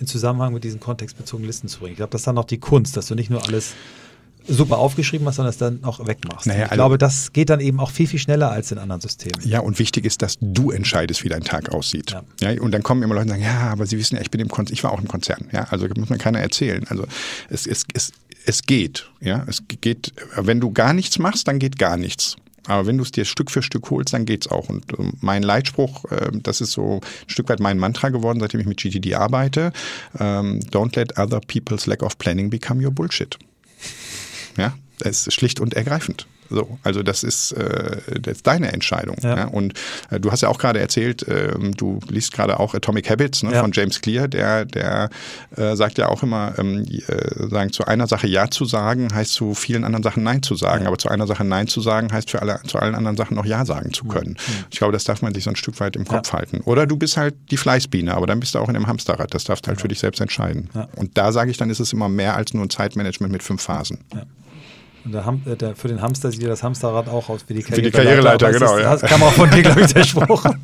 [0.00, 1.92] in Zusammenhang mit diesen kontextbezogenen Listen zu bringen.
[1.92, 3.74] Ich glaube, das ist dann auch die Kunst, dass du nicht nur alles
[4.48, 6.46] super aufgeschrieben hast, sondern es dann auch wegmachst.
[6.46, 9.00] Naja, ich also, glaube, das geht dann eben auch viel, viel schneller als in anderen
[9.00, 9.40] Systemen.
[9.44, 12.12] Ja, und wichtig ist, dass du entscheidest, wie dein Tag aussieht.
[12.12, 12.22] Ja.
[12.40, 14.40] ja und dann kommen immer Leute und sagen, ja, aber sie wissen ja, ich bin
[14.40, 15.48] im Konzern, ich war auch im Konzern.
[15.52, 16.84] Ja, also muss man keiner erzählen.
[16.88, 17.04] Also
[17.50, 18.12] es, es, es,
[18.44, 19.08] es geht.
[19.20, 22.36] Ja, es geht, wenn du gar nichts machst, dann geht gar nichts.
[22.66, 24.68] Aber wenn du es dir Stück für Stück holst, dann geht's auch.
[24.68, 28.60] Und äh, mein Leitspruch, äh, das ist so ein Stück weit mein Mantra geworden, seitdem
[28.60, 29.72] ich mit GTD arbeite.
[30.18, 33.38] Ähm, don't let other people's lack of planning become your bullshit.
[34.56, 36.26] Ja, es ist schlicht und ergreifend.
[36.50, 39.16] So, also das ist, äh, das ist deine Entscheidung.
[39.22, 39.36] Ja.
[39.36, 39.44] ja?
[39.46, 39.74] Und
[40.10, 43.52] äh, du hast ja auch gerade erzählt, äh, du liest gerade auch Atomic Habits ne,
[43.52, 43.62] ja.
[43.62, 45.10] von James Clear, der, der
[45.56, 49.32] äh, sagt ja auch immer, ähm, äh, sagen, zu einer Sache Ja zu sagen, heißt
[49.32, 50.82] zu vielen anderen Sachen Nein zu sagen.
[50.82, 50.88] Ja.
[50.88, 53.46] Aber zu einer Sache Nein zu sagen, heißt für alle, zu allen anderen Sachen noch
[53.46, 54.30] Ja sagen zu können.
[54.30, 54.64] Mhm.
[54.70, 56.60] Ich glaube, das darf man sich so ein Stück weit im Kopf halten.
[56.60, 59.34] Oder du bist halt die Fleißbiene, aber dann bist du auch in dem Hamsterrad.
[59.34, 60.70] Das darfst du halt für dich selbst entscheiden.
[60.94, 63.62] Und da sage ich dann, ist es immer mehr als nur ein Zeitmanagement mit fünf
[63.62, 63.98] Phasen.
[65.06, 67.54] Und der Ham, äh, der, für den Hamster sieht ja das Hamsterrad auch aus wie
[67.54, 67.98] die Karriereleiter.
[67.98, 68.72] Für die Karriereleiter, genau.
[68.72, 68.96] Das, ja.
[68.96, 70.44] das kam auch von dir, glaube ich, der Spruch.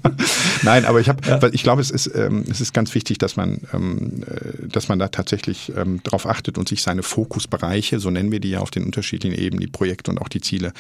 [0.63, 1.41] Nein, aber ich habe, ja.
[1.53, 4.99] ich glaube, es ist, ähm, es ist ganz wichtig, dass man, ähm, äh, dass man
[4.99, 8.71] da tatsächlich ähm, darauf achtet und sich seine Fokusbereiche, so nennen wir die ja auf
[8.71, 10.73] den unterschiedlichen Ebenen, die Projekte und auch die Ziele,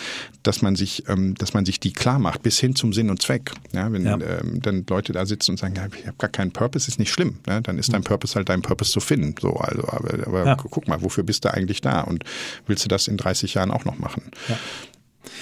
[0.42, 3.20] dass man sich, ähm, dass man sich die klar macht, bis hin zum Sinn und
[3.22, 3.52] Zweck.
[3.72, 4.14] Ja, wenn ja.
[4.14, 7.12] Ähm, dann Leute da sitzen und sagen, ja, ich habe gar keinen Purpose, ist nicht
[7.12, 7.38] schlimm.
[7.46, 7.62] Ne?
[7.62, 9.34] Dann ist dein Purpose halt dein Purpose zu finden.
[9.40, 10.56] So, also, aber, aber ja.
[10.56, 12.24] guck mal, wofür bist du eigentlich da und
[12.66, 14.22] willst du das in 30 Jahren auch noch machen?
[14.48, 14.58] Ja.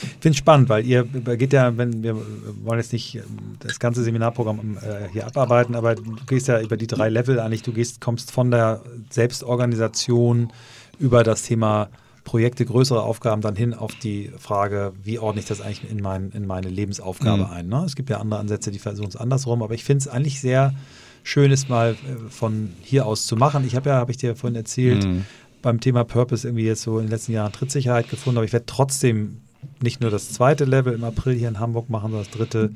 [0.02, 2.16] Ich finde es spannend, weil ihr geht ja, wenn wir
[2.62, 3.20] wollen jetzt nicht
[3.60, 7.62] das ganze Seminarprogramm äh, hier abarbeiten, aber du gehst ja über die drei Level eigentlich,
[7.62, 10.52] du gehst, kommst von der Selbstorganisation
[10.98, 11.88] über das Thema
[12.24, 16.30] Projekte, größere Aufgaben dann hin auf die Frage, wie ordne ich das eigentlich in, mein,
[16.30, 17.50] in meine Lebensaufgabe mhm.
[17.50, 17.68] ein.
[17.68, 17.82] Ne?
[17.86, 20.74] Es gibt ja andere Ansätze, die versuchen es andersrum, aber ich finde es eigentlich sehr
[21.22, 23.66] schön, es mal äh, von hier aus zu machen.
[23.66, 25.24] Ich habe ja, habe ich dir vorhin erzählt, mhm.
[25.62, 28.66] beim Thema Purpose irgendwie jetzt so in den letzten Jahren Trittsicherheit gefunden, aber ich werde
[28.66, 29.40] trotzdem
[29.80, 32.70] nicht nur das zweite Level im April hier in Hamburg machen, sondern das dritte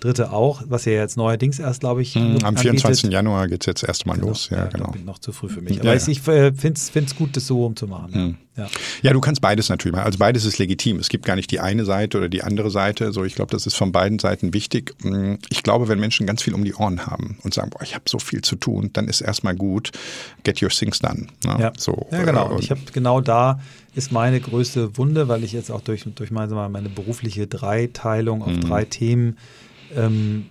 [0.00, 2.14] dritte auch, was ja jetzt neuerdings erst, glaube ich.
[2.14, 3.10] Hm, am 24.
[3.10, 4.28] Januar geht es jetzt erstmal genau.
[4.28, 4.48] los.
[4.50, 4.90] Ja, ja genau.
[4.90, 5.80] Bin noch zu früh für mich.
[5.80, 8.14] Aber ja, ich, ich äh, finde es gut, das so umzumachen.
[8.14, 8.36] Hm.
[8.56, 8.66] Ja.
[9.02, 10.06] ja, du kannst beides natürlich machen.
[10.06, 10.98] Also beides ist legitim.
[10.98, 13.12] Es gibt gar nicht die eine Seite oder die andere Seite.
[13.12, 14.94] So, ich glaube, das ist von beiden Seiten wichtig.
[15.02, 17.94] Hm, ich glaube, wenn Menschen ganz viel um die Ohren haben und sagen, boah, ich
[17.94, 19.92] habe so viel zu tun, dann ist erstmal gut,
[20.44, 21.26] get your things done.
[21.44, 21.56] Ne?
[21.60, 21.72] Ja.
[21.76, 22.50] So, ja, genau.
[22.50, 23.60] Äh, und ich habe genau da
[23.94, 28.52] ist meine größte Wunde, weil ich jetzt auch durch, durch meine, meine berufliche Dreiteilung auf
[28.52, 28.60] mhm.
[28.60, 29.38] drei Themen
[29.94, 30.46] ähm,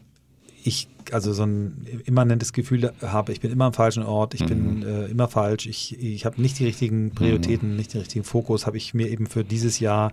[0.64, 4.48] ich also so ein immanentes Gefühl habe, ich bin immer am falschen Ort, ich mhm.
[4.48, 7.76] bin äh, immer falsch, ich, ich habe nicht die richtigen Prioritäten, mhm.
[7.78, 10.12] nicht den richtigen Fokus, habe ich mir eben für dieses Jahr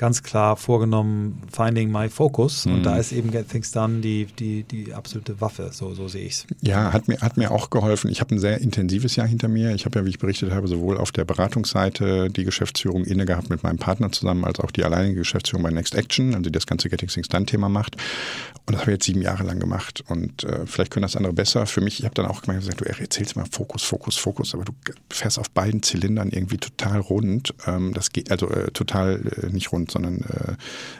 [0.00, 2.64] ganz klar vorgenommen, Finding My Focus.
[2.64, 2.72] Mhm.
[2.72, 6.24] Und da ist eben Get Things Done die, die, die absolute Waffe, so, so sehe
[6.24, 6.46] ich es.
[6.62, 8.10] Ja, hat mir, hat mir auch geholfen.
[8.10, 9.74] Ich habe ein sehr intensives Jahr hinter mir.
[9.74, 13.50] Ich habe ja, wie ich berichtet habe, sowohl auf der Beratungsseite die Geschäftsführung inne gehabt
[13.50, 16.66] mit meinem Partner zusammen, als auch die alleinige Geschäftsführung bei Next Action, also die das
[16.66, 17.96] ganze Getting Things Done Thema macht.
[18.64, 20.02] Und das habe ich jetzt sieben Jahre lang gemacht.
[20.08, 21.66] Und äh, vielleicht können das andere besser.
[21.66, 24.72] Für mich, ich habe dann auch gesagt, du erzählst mal Fokus, Fokus, Fokus, aber du
[25.10, 27.52] fährst auf beiden Zylindern irgendwie total rund.
[27.66, 30.24] Ähm, das geht also äh, total äh, nicht rund sondern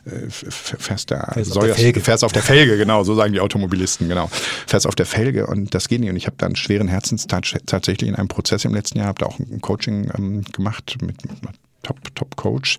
[0.06, 2.00] äh, äh fährst, da, fährst, auf der Felge.
[2.00, 4.28] fährst auf der Felge, genau, so sagen die Automobilisten, genau.
[4.66, 6.10] Fährst auf der Felge und das geht nicht.
[6.10, 9.26] Und ich habe dann schweren Herzens tatsächlich in einem Prozess im letzten Jahr, habe da
[9.26, 12.78] auch ein Coaching ähm, gemacht mit, mit Top, Top Coach,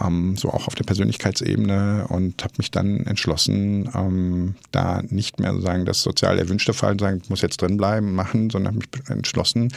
[0.00, 5.58] ähm, so auch auf der Persönlichkeitsebene und habe mich dann entschlossen, ähm, da nicht mehr
[5.60, 9.72] sagen, das sozial erwünschte Fall sagen, muss jetzt drin bleiben, machen, sondern habe mich entschlossen,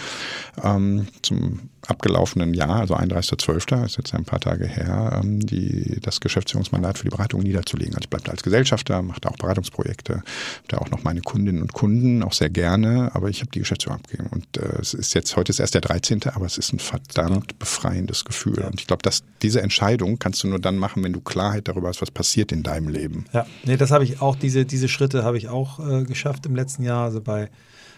[0.63, 6.19] ähm, zum abgelaufenen Jahr, also 31.12., ist jetzt ein paar Tage her, ähm, die, das
[6.19, 7.93] Geschäftsführungsmandat für die Beratung niederzulegen.
[7.93, 10.23] Also ich bleibe da als Gesellschafter, mache da auch Beratungsprojekte,
[10.67, 13.99] da auch noch meine Kundinnen und Kunden, auch sehr gerne, aber ich habe die Geschäftsführung
[13.99, 14.29] abgegeben.
[14.31, 17.59] Und äh, es ist jetzt, heute ist erst der 13., aber es ist ein verdammt
[17.59, 18.54] befreiendes Gefühl.
[18.55, 18.63] Gefühl.
[18.63, 18.69] Ja.
[18.69, 21.89] Und ich glaube, dass diese Entscheidung kannst du nur dann machen, wenn du Klarheit darüber
[21.89, 23.25] hast, was passiert in deinem Leben.
[23.33, 26.55] Ja, nee, das habe ich auch, diese, diese Schritte habe ich auch äh, geschafft im
[26.55, 27.05] letzten Jahr.
[27.05, 27.49] Also bei,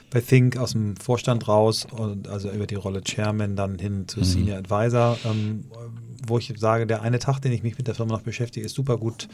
[0.09, 4.19] bei Think aus dem Vorstand raus und also über die Rolle Chairman dann hin zu
[4.19, 4.25] mhm.
[4.25, 5.65] Senior Advisor, ähm,
[6.25, 8.75] wo ich sage, der eine Tag, den ich mich mit der Firma noch beschäftige, ist
[8.75, 9.27] super gut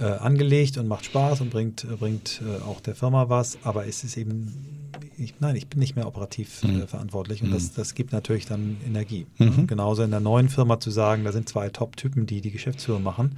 [0.00, 4.04] äh, angelegt und macht Spaß und bringt, bringt äh, auch der Firma was, aber es
[4.04, 4.77] ist eben
[5.16, 6.88] ich, nein, ich bin nicht mehr operativ äh, mhm.
[6.88, 7.54] verantwortlich und mhm.
[7.54, 9.26] das, das gibt natürlich dann Energie.
[9.38, 9.66] Mhm.
[9.66, 13.36] Genauso in der neuen Firma zu sagen, da sind zwei Top-Typen, die die Geschäftsführung machen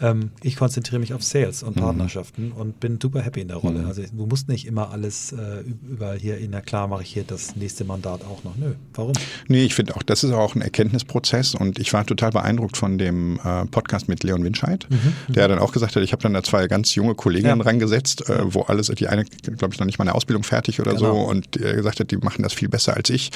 [0.00, 1.80] ähm, ich konzentriere mich auf Sales und mhm.
[1.80, 2.52] Partnerschaften mhm.
[2.52, 3.80] und bin super happy in der Rolle.
[3.80, 3.86] Mhm.
[3.86, 7.24] Also du musst nicht immer alles äh, überall hier, in der klar mache ich hier
[7.24, 8.56] das nächste Mandat auch noch.
[8.56, 9.12] Nö, warum?
[9.48, 12.98] Nee, ich finde auch, das ist auch ein Erkenntnisprozess und ich war total beeindruckt von
[12.98, 14.96] dem äh, Podcast mit Leon Winscheid, mhm.
[15.28, 15.32] mhm.
[15.32, 17.64] der dann auch gesagt hat, ich habe dann da zwei ganz junge Kolleginnen ja.
[17.64, 20.94] rangesetzt, äh, wo alles, die eine, glaube ich, noch nicht mal eine Ausbildung fertig oder
[20.94, 21.14] genau.
[21.14, 23.30] so und er gesagt hat, die machen das viel besser als ich.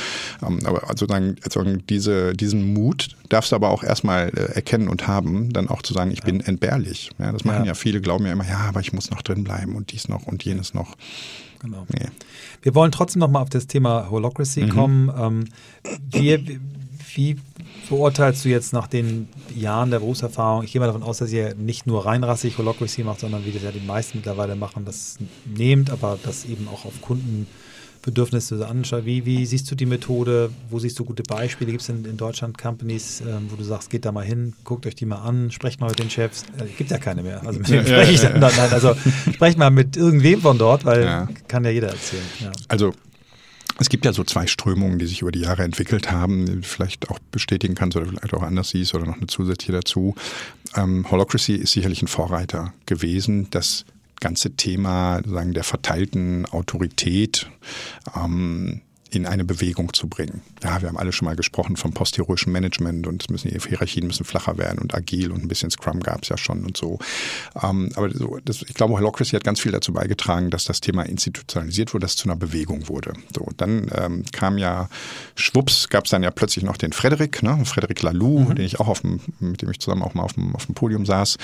[0.47, 5.07] Ähm, aber sozusagen, sozusagen diese, diesen Mut darfst du aber auch erstmal äh, erkennen und
[5.07, 6.25] haben, dann auch zu sagen, ich ja.
[6.25, 7.11] bin entbehrlich.
[7.19, 7.69] Ja, das machen ja.
[7.69, 7.75] ja.
[7.75, 10.45] viele, glauben ja immer, ja, aber ich muss noch drin bleiben und dies noch und
[10.45, 10.97] jenes noch.
[11.61, 11.87] Genau.
[11.89, 12.07] Nee.
[12.63, 14.69] Wir wollen trotzdem noch mal auf das Thema Holocracy mhm.
[14.71, 15.13] kommen.
[15.17, 15.45] Ähm,
[16.11, 16.61] wie,
[17.15, 17.37] wie
[17.89, 20.65] beurteilst du jetzt nach den Jahren der Berufserfahrung?
[20.65, 23.63] Ich gehe mal davon aus, dass ihr nicht nur reinrassig Holocracy macht, sondern wie das
[23.63, 27.47] ja die meisten mittlerweile machen, das nehmt, aber das eben auch auf Kunden
[28.03, 29.05] Bedürfnisse anschauen.
[29.05, 30.51] Wie, wie siehst du die Methode?
[30.71, 31.71] Wo siehst du gute Beispiele?
[31.71, 34.87] Gibt es in, in, Deutschland Companies, ähm, wo du sagst, geht da mal hin, guckt
[34.87, 36.45] euch die mal an, sprecht mal mit den Chefs?
[36.59, 37.47] Äh, gibt ja keine mehr.
[37.47, 38.41] Also mit wem ja, spreche ich dann?
[38.41, 38.95] Nein, also
[39.33, 42.23] sprecht mal mit irgendwem von dort, weil kann ja jeder erzählen.
[42.69, 42.95] Also
[43.79, 46.63] es gibt ja so zwei Strömungen, die sich über die Jahre entwickelt haben, die du
[46.63, 50.15] vielleicht auch bestätigen kannst oder vielleicht auch anders siehst oder noch eine zusätzliche dazu.
[50.77, 53.87] Ähm, Holocracy ist sicherlich ein Vorreiter gewesen, dass
[54.21, 57.51] ganze Thema sagen, der verteilten Autorität
[58.15, 60.43] ähm, in eine Bewegung zu bringen.
[60.63, 64.07] Ja, wir haben alle schon mal gesprochen vom postheroischen Management und es müssen die Hierarchien
[64.07, 66.99] müssen flacher werden und agil und ein bisschen Scrum gab es ja schon und so.
[67.63, 71.03] Ähm, aber so, das, ich glaube, Holocracy hat ganz viel dazu beigetragen, dass das Thema
[71.03, 73.15] institutionalisiert wurde, dass es zu einer Bewegung wurde.
[73.35, 74.89] So, dann ähm, kam ja
[75.35, 77.65] schwupps, gab es dann ja plötzlich noch den Frederik, ne?
[77.65, 78.55] Frederik Laloux, mhm.
[78.55, 80.75] den ich auch auf dem, mit dem ich zusammen auch mal auf dem, auf dem
[80.75, 81.37] Podium saß.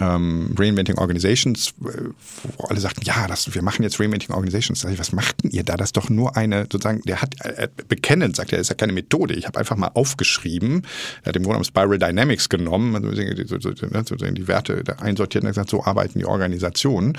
[0.00, 4.84] Ähm, Reinventing Organizations, wo alle sagten, ja, das, wir machen jetzt Reinventing Organizations.
[4.96, 5.76] Was machten ihr da?
[5.76, 8.74] Das ist doch nur eine sozusagen der hat äh, bekennend, sagt er, das ist ja
[8.74, 9.34] keine Methode.
[9.34, 10.86] Ich habe einfach mal aufgeschrieben,
[11.22, 15.70] er hat im Grunde genommen Spiral Dynamics genommen, also die, die Werte einsortiert und gesagt,
[15.70, 17.18] so arbeiten die Organisationen.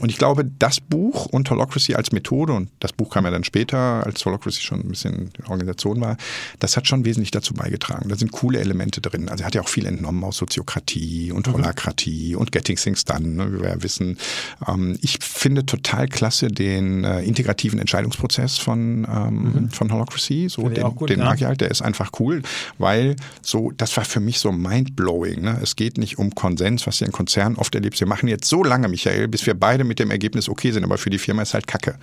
[0.00, 3.44] Und ich glaube, das Buch und Holocracy als Methode, und das Buch kam ja dann
[3.44, 6.16] später, als Holocracy schon ein bisschen Organisation war,
[6.58, 8.08] das hat schon wesentlich dazu beigetragen.
[8.08, 9.28] Da sind coole Elemente drin.
[9.28, 11.54] Also er hat ja auch viel entnommen aus Soziokratie und mhm.
[11.54, 14.18] Holakratie und Getting Things Done, ne, wie wir ja wissen.
[14.66, 19.70] Ähm, ich finde total klasse den äh, integrativen Entscheidungsprozess von äh, ähm, mhm.
[19.70, 20.48] von Holocracy.
[20.48, 21.24] So, den, gut, den ja.
[21.24, 22.42] mag ich halt, der ist einfach cool,
[22.78, 25.42] weil so, das war für mich so mindblowing.
[25.42, 25.58] Ne?
[25.62, 28.00] Es geht nicht um Konsens, was du in Konzernen oft erlebst.
[28.00, 30.98] Wir machen jetzt so lange, Michael, bis wir beide mit dem Ergebnis okay sind, aber
[30.98, 31.96] für die Firma ist halt Kacke.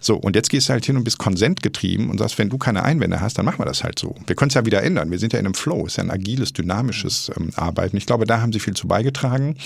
[0.00, 2.82] So, und jetzt gehst du halt hin und bist konsentgetrieben und sagst, wenn du keine
[2.82, 4.14] Einwände hast, dann machen wir das halt so.
[4.26, 5.10] Wir können es ja wieder ändern.
[5.10, 7.96] Wir sind ja in einem Flow, es ist ja ein agiles, dynamisches ähm, Arbeiten.
[7.96, 9.56] Ich glaube, da haben sie viel zu beigetragen.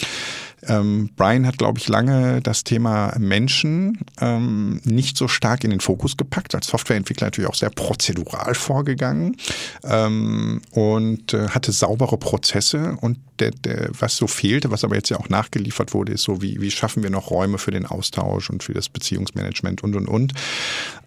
[0.67, 5.81] Ähm, Brian hat, glaube ich, lange das Thema Menschen ähm, nicht so stark in den
[5.81, 6.55] Fokus gepackt.
[6.55, 9.37] Als Softwareentwickler natürlich auch sehr prozedural vorgegangen
[9.85, 15.11] ähm, und äh, hatte saubere Prozesse und der, der, was so fehlte, was aber jetzt
[15.11, 18.51] ja auch nachgeliefert wurde, ist so, wie, wie schaffen wir noch Räume für den Austausch
[18.51, 20.33] und für das Beziehungsmanagement und und und.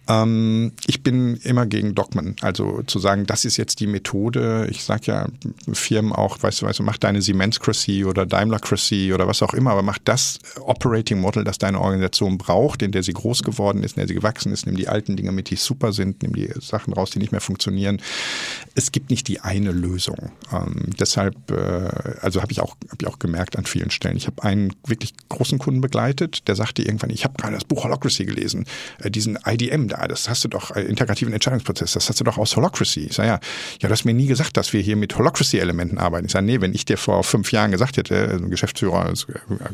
[0.08, 2.36] Ähm, ich bin immer gegen Dogmen.
[2.40, 4.66] Also zu sagen, das ist jetzt die Methode.
[4.70, 5.26] Ich sage ja
[5.72, 9.70] Firmen auch, weißt du, weißt du, mach deine Siemenscracy oder Daimlercracy oder was auch immer,
[9.72, 13.96] aber mach das Operating Model, das deine Organisation braucht, in der sie groß geworden ist,
[13.96, 14.66] in der sie gewachsen ist.
[14.66, 17.40] Nimm die alten Dinge mit, die super sind, nimm die Sachen raus, die nicht mehr
[17.40, 18.00] funktionieren.
[18.74, 20.30] Es gibt nicht die eine Lösung.
[20.52, 24.18] Ähm, deshalb, äh, also habe ich auch, habe ich auch gemerkt an vielen Stellen.
[24.18, 27.84] Ich habe einen wirklich großen Kunden begleitet, der sagte irgendwann, ich habe gerade das Buch
[27.84, 28.66] Holocracy gelesen,
[28.98, 32.36] äh, diesen IDM da, das hast du doch, äh, integrativen Entscheidungsprozess, das hast du doch
[32.36, 33.06] aus Holocracy.
[33.06, 33.40] Ich sage, ja,
[33.80, 36.26] ja, du hast mir nie gesagt, dass wir hier mit Holocracy-Elementen arbeiten.
[36.26, 39.28] Ich sage, nee, wenn ich dir vor fünf Jahren gesagt hätte, also Geschäftsführer, also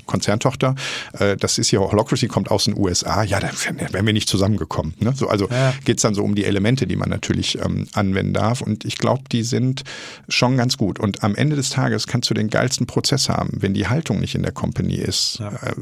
[0.07, 0.77] Konzerntochter,
[1.19, 3.51] äh, das ist hier Holocracy, kommt aus den USA, ja, dann
[3.93, 4.95] wären wir nicht zusammengekommen.
[5.01, 5.13] Ne?
[5.17, 5.75] So, also ja.
[5.85, 8.61] Geht es dann so um die Elemente, die man natürlich ähm, anwenden darf.
[8.61, 9.85] Und ich glaube, die sind
[10.29, 10.99] schon ganz gut.
[10.99, 14.35] Und am Ende des Tages kannst du den geilsten Prozess haben, wenn die Haltung nicht
[14.35, 15.39] in der Company ist.
[15.39, 15.49] Ja.
[15.49, 15.75] Äh,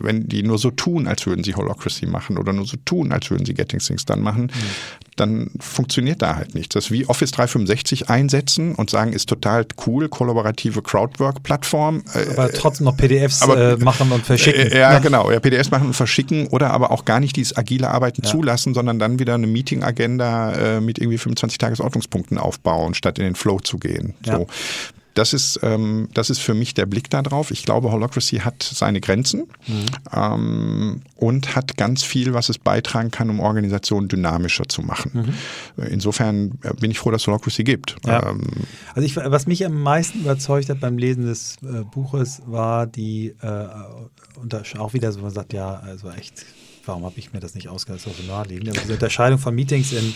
[0.00, 3.30] wenn die nur so tun, als würden sie Holocracy machen oder nur so tun, als
[3.30, 4.50] würden sie Getting Things dann machen, mhm.
[5.16, 6.74] dann funktioniert da halt nichts.
[6.74, 12.02] Das ist wie Office 365 einsetzen und sagen, ist total cool, kollaborative Crowdwork-Plattform.
[12.14, 14.72] Äh, aber trotzdem noch PDFs aber, äh, machen und verschicken.
[14.72, 15.30] Äh, ja, ja, genau.
[15.30, 18.30] Ja, PDFs machen und verschicken oder aber auch gar nicht dieses agile Arbeiten ja.
[18.30, 23.34] zulassen, sondern dann wieder eine Meeting-Agenda äh, mit irgendwie 25 Tagesordnungspunkten aufbauen, statt in den
[23.34, 24.14] Flow zu gehen.
[24.24, 24.32] So.
[24.32, 24.46] Ja
[25.14, 27.50] das ist, ähm, das ist für mich der Blick darauf.
[27.50, 29.86] Ich glaube, Holocracy hat seine Grenzen mhm.
[30.12, 35.34] ähm, und hat ganz viel, was es beitragen kann, um Organisationen dynamischer zu machen.
[35.76, 35.84] Mhm.
[35.84, 37.96] Insofern äh, bin ich froh, dass Holocracy gibt.
[38.06, 38.30] Ja.
[38.30, 38.42] Ähm,
[38.94, 43.34] also ich, was mich am meisten überzeugt hat beim Lesen des äh, Buches, war die,
[43.40, 43.66] äh,
[44.40, 46.46] und auch wieder so, man sagt, ja, also echt,
[46.86, 50.14] warum habe ich mir das nicht ausgedacht, so naheliegend, aber diese Unterscheidung von Meetings in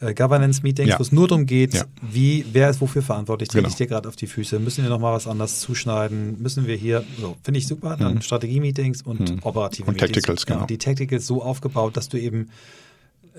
[0.00, 0.98] äh, Governance-Meetings, ja.
[0.98, 1.84] wo es nur darum geht, ja.
[2.00, 3.70] wie, wer ist wofür verantwortlich, trete genau.
[3.70, 7.04] ich dir gerade auf die Füße, müssen wir nochmal was anderes zuschneiden, müssen wir hier,
[7.20, 8.22] so, finde ich super, dann mhm.
[8.22, 9.38] Strategie-Meetings und mhm.
[9.42, 10.12] operative und Meetings.
[10.12, 10.66] Tacticals, genau.
[10.66, 12.50] Die Tacticals so aufgebaut, dass du eben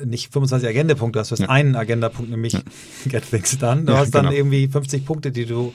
[0.03, 1.49] nicht 25 Agendapunkte hast, du hast ja.
[1.49, 2.61] einen Agendapunkt, nämlich ja.
[3.07, 3.83] Get Things Done.
[3.83, 4.35] Du hast dann genau.
[4.35, 5.73] irgendwie 50 Punkte, die du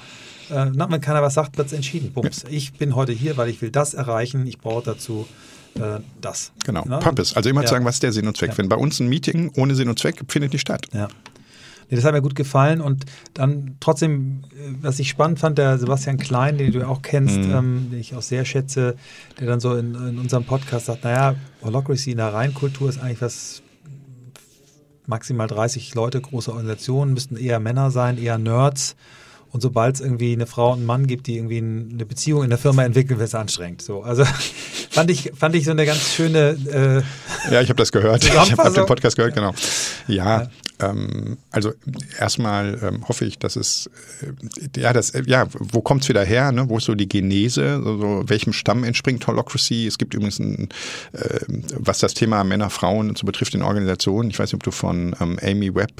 [0.50, 2.12] äh, na, wenn keiner was sagt, wird es entschieden.
[2.12, 2.44] Bums.
[2.50, 4.46] Ich bin heute hier, weil ich will das erreichen.
[4.46, 5.26] Ich brauche dazu
[5.76, 6.52] äh, das.
[6.64, 6.98] Genau, ne?
[6.98, 7.36] Purpose.
[7.36, 7.66] Also immer ja.
[7.66, 8.50] zu sagen, was ist der Sinn und Zweck.
[8.50, 8.58] Ja.
[8.58, 10.86] Wenn bei uns ein Meeting ohne Sinn und Zweck findet nicht statt.
[10.92, 11.08] Ja.
[11.90, 13.04] Nee, das hat mir gut gefallen und
[13.34, 17.54] dann trotzdem, äh, was ich spannend fand, der Sebastian Klein, den du auch kennst, mhm.
[17.54, 18.96] ähm, den ich auch sehr schätze,
[19.38, 23.20] der dann so in, in unserem Podcast sagt, naja, Holocracy in der Reinkultur ist eigentlich
[23.20, 23.62] was
[25.06, 28.96] maximal 30 Leute, große Organisationen, müssten eher Männer sein, eher Nerds.
[29.54, 32.50] Und sobald es irgendwie eine Frau und einen Mann gibt, die irgendwie eine Beziehung in
[32.50, 33.82] der Firma entwickeln, wird es anstrengend.
[33.82, 34.24] So, also
[34.90, 37.04] fand ich, fand ich so eine ganz schöne.
[37.48, 38.24] Äh, ja, ich habe das gehört.
[38.24, 39.54] Ich habe hab den Podcast gehört, genau.
[40.08, 40.48] Ja, Ähm,
[41.50, 41.72] also
[42.18, 43.90] erstmal ähm, hoffe ich, dass es,
[44.22, 46.52] äh, ja, das, äh, ja, wo kommt es wieder her?
[46.52, 46.68] Ne?
[46.68, 47.74] Wo ist so die Genese?
[47.74, 49.86] Also, welchem Stamm entspringt Holocracy?
[49.86, 50.68] Es gibt übrigens, ein,
[51.12, 51.40] äh,
[51.76, 54.30] was das Thema Männer, Frauen und so betrifft in Organisationen.
[54.30, 55.92] Ich weiß nicht, ob du von ähm, Amy Webb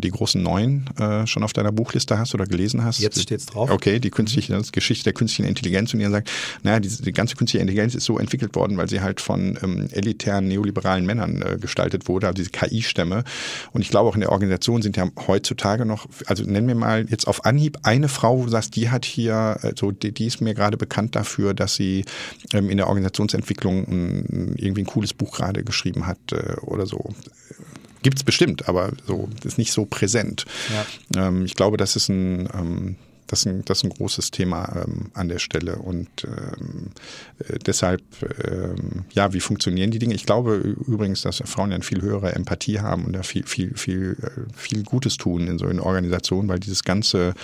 [0.00, 0.84] die großen Neun
[1.26, 3.00] schon auf deiner Buchliste hast oder gelesen hast.
[3.00, 3.70] Jetzt steht es drauf.
[3.70, 6.30] Okay, die künstliche das Geschichte der künstlichen Intelligenz und ihr sagt,
[6.62, 9.88] naja, die, die ganze künstliche Intelligenz ist so entwickelt worden, weil sie halt von ähm,
[9.92, 13.24] elitären neoliberalen Männern äh, gestaltet wurde, also diese KI-Stämme.
[13.72, 17.06] Und ich glaube auch in der Organisation sind ja heutzutage noch, also nennen wir mal
[17.08, 20.40] jetzt auf Anhieb eine Frau, wo du sagst, die hat hier, also die, die ist
[20.40, 22.04] mir gerade bekannt dafür, dass sie
[22.52, 27.10] ähm, in der Organisationsentwicklung ein, irgendwie ein cooles Buch gerade geschrieben hat äh, oder so.
[28.02, 30.46] Gibt's bestimmt, aber so ist nicht so präsent.
[31.14, 31.28] Ja.
[31.28, 32.96] Ähm, ich glaube, das ist ein ähm,
[33.30, 35.76] das ist ein, das ist ein großes Thema ähm, an der Stelle.
[35.76, 36.90] Und ähm,
[37.38, 38.02] äh, deshalb,
[38.44, 40.14] ähm, ja, wie funktionieren die Dinge?
[40.14, 43.76] Ich glaube übrigens, dass Frauen ja eine viel höhere Empathie haben und da viel, viel,
[43.76, 47.34] viel, äh, viel Gutes tun in so einer Organisation, weil dieses ganze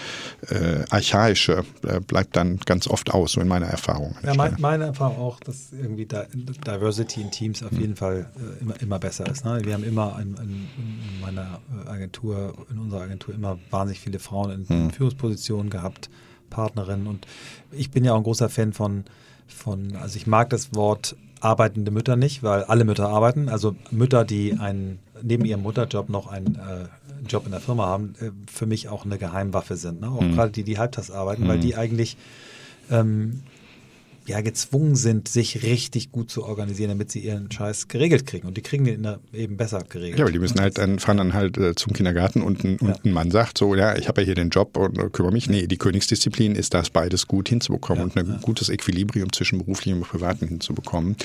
[0.49, 4.17] äh, Archaische äh, bleibt dann ganz oft aus, so in meiner Erfahrung.
[4.25, 8.81] Ja, mein, meine Erfahrung auch, dass irgendwie Diversity in Teams auf jeden Fall äh, immer,
[8.81, 9.45] immer besser ist.
[9.45, 9.61] Ne?
[9.65, 14.51] Wir haben immer in, in, in, meiner Agentur, in unserer Agentur immer wahnsinnig viele Frauen
[14.51, 14.91] in, in hm.
[14.91, 16.11] Führungspositionen gehabt,
[16.51, 17.07] Partnerinnen.
[17.07, 17.27] Und
[17.71, 19.05] ich bin ja auch ein großer Fan von,
[19.47, 23.49] von, also ich mag das Wort arbeitende Mütter nicht, weil alle Mütter arbeiten.
[23.49, 28.15] Also Mütter, die einen, neben ihrem Mutterjob noch einen äh, Job in der Firma haben,
[28.21, 30.01] äh, für mich auch eine Geheimwaffe sind.
[30.01, 30.09] Ne?
[30.09, 30.35] Auch mhm.
[30.35, 31.49] gerade die, die halbtags arbeiten, mhm.
[31.49, 32.17] weil die eigentlich
[32.91, 33.43] ähm,
[34.27, 38.47] ja gezwungen sind, sich richtig gut zu organisieren, damit sie ihren Scheiß geregelt kriegen.
[38.47, 40.19] Und die kriegen den eben besser geregelt.
[40.19, 42.89] Ja, weil die müssen halt dann, fahren dann halt äh, zum Kindergarten und ein, ja.
[42.89, 45.33] und ein Mann sagt so, ja, ich habe ja hier den Job und äh, kümmere
[45.33, 45.49] mich.
[45.49, 48.39] Nee, die Königsdisziplin ist das, beides gut hinzubekommen ja, und ein ja.
[48.43, 51.17] gutes Equilibrium zwischen beruflichem und privatem hinzubekommen.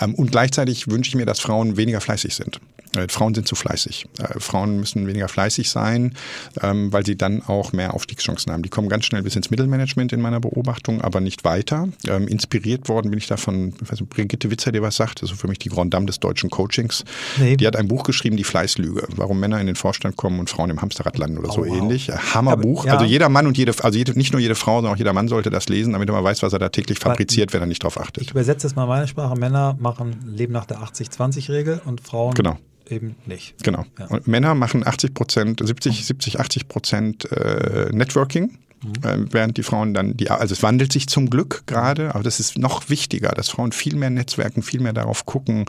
[0.00, 2.60] Ähm, und gleichzeitig wünsche ich mir, dass Frauen weniger fleißig sind.
[2.96, 4.06] Äh, Frauen sind zu fleißig.
[4.18, 6.14] Äh, Frauen müssen weniger fleißig sein,
[6.62, 8.62] ähm, weil sie dann auch mehr Aufstiegschancen haben.
[8.62, 11.88] Die kommen ganz schnell bis ins Mittelmanagement in meiner Beobachtung, aber nicht weiter.
[12.06, 15.22] Ähm, inspiriert worden bin ich da von ich weiß nicht, Brigitte Witzer, die was sagt,
[15.22, 17.04] also für mich die Grand Dame des deutschen Coachings.
[17.38, 17.56] Nee.
[17.56, 20.70] Die hat ein Buch geschrieben, Die Fleißlüge, warum Männer in den Vorstand kommen und Frauen
[20.70, 21.76] im Hamsterrad landen oder oh, so wow.
[21.76, 22.10] ähnlich.
[22.10, 22.84] Hammerbuch.
[22.84, 22.94] Ja.
[22.94, 25.28] Also jeder Mann und jede, also jede, nicht nur jede Frau, sondern auch jeder Mann
[25.28, 27.82] sollte das lesen, damit er mal weiß, was er da täglich fabriziert, wenn er nicht
[27.82, 28.22] drauf achtet.
[28.22, 29.38] Ich übersetze das mal meine Sprache.
[29.38, 32.58] Männer machen, leben nach der 80-20-Regel und Frauen genau
[32.88, 33.62] eben nicht.
[33.62, 33.84] Genau.
[33.98, 34.06] Ja.
[34.06, 38.58] Und Männer machen 80 Prozent, 70, 70, 80 Prozent äh, Networking.
[38.82, 38.92] Mhm.
[39.08, 42.40] Äh, während die Frauen dann, die, also es wandelt sich zum Glück gerade, aber das
[42.40, 45.66] ist noch wichtiger, dass Frauen viel mehr netzwerken, viel mehr darauf gucken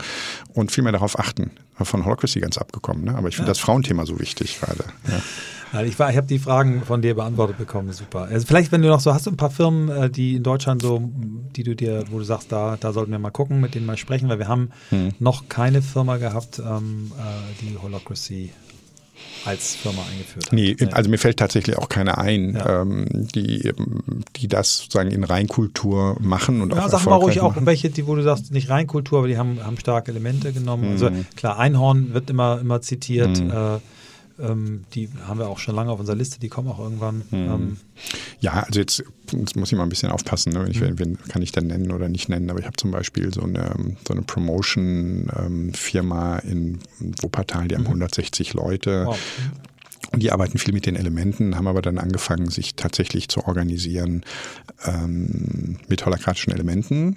[0.52, 1.50] und viel mehr darauf achten.
[1.80, 3.16] Von Holocracy ganz abgekommen, ne?
[3.16, 3.52] aber ich finde ja.
[3.52, 4.84] das Frauenthema so wichtig gerade.
[5.08, 5.22] Ja.
[5.74, 8.28] Also ich, ich habe die Fragen von dir beantwortet bekommen, super.
[8.30, 10.82] Also vielleicht, wenn du noch so hast, du ein paar Firmen, äh, die in Deutschland
[10.82, 11.10] so,
[11.56, 13.96] die du dir, wo du sagst, da, da sollten wir mal gucken, mit denen mal
[13.96, 15.12] sprechen, weil wir haben hm.
[15.18, 18.50] noch keine Firma gehabt, ähm, äh, die Holocracy
[19.44, 20.52] als Firma eingeführt hat.
[20.52, 22.82] Nee, also mir fällt tatsächlich auch keine ein, ja.
[22.82, 23.72] ähm, die,
[24.36, 27.62] die das sozusagen in Reinkultur machen und ja, auch sag mal ruhig machen.
[27.62, 30.86] auch welche, die, wo du sagst, nicht Reinkultur, aber die haben, haben starke Elemente genommen.
[30.86, 30.92] Mhm.
[30.92, 33.38] Also klar, Einhorn wird immer, immer zitiert.
[33.38, 33.50] Mhm.
[33.50, 33.78] Äh,
[34.38, 37.22] ähm, die haben wir auch schon lange auf unserer Liste, die kommen auch irgendwann.
[37.30, 37.32] Mhm.
[37.32, 37.76] Ähm.
[38.40, 40.66] Ja, also jetzt, jetzt, muss ich mal ein bisschen aufpassen, ne?
[40.68, 40.98] ich, mhm.
[40.98, 43.72] wen, kann ich denn nennen oder nicht nennen, aber ich habe zum Beispiel so eine,
[44.06, 46.80] so eine Promotion-Firma in
[47.20, 47.88] Wuppertal, die haben mhm.
[47.88, 49.04] 160 Leute.
[49.06, 49.18] Wow.
[50.12, 54.22] Und die arbeiten viel mit den Elementen, haben aber dann angefangen, sich tatsächlich zu organisieren
[54.84, 57.16] ähm, mit holakratischen Elementen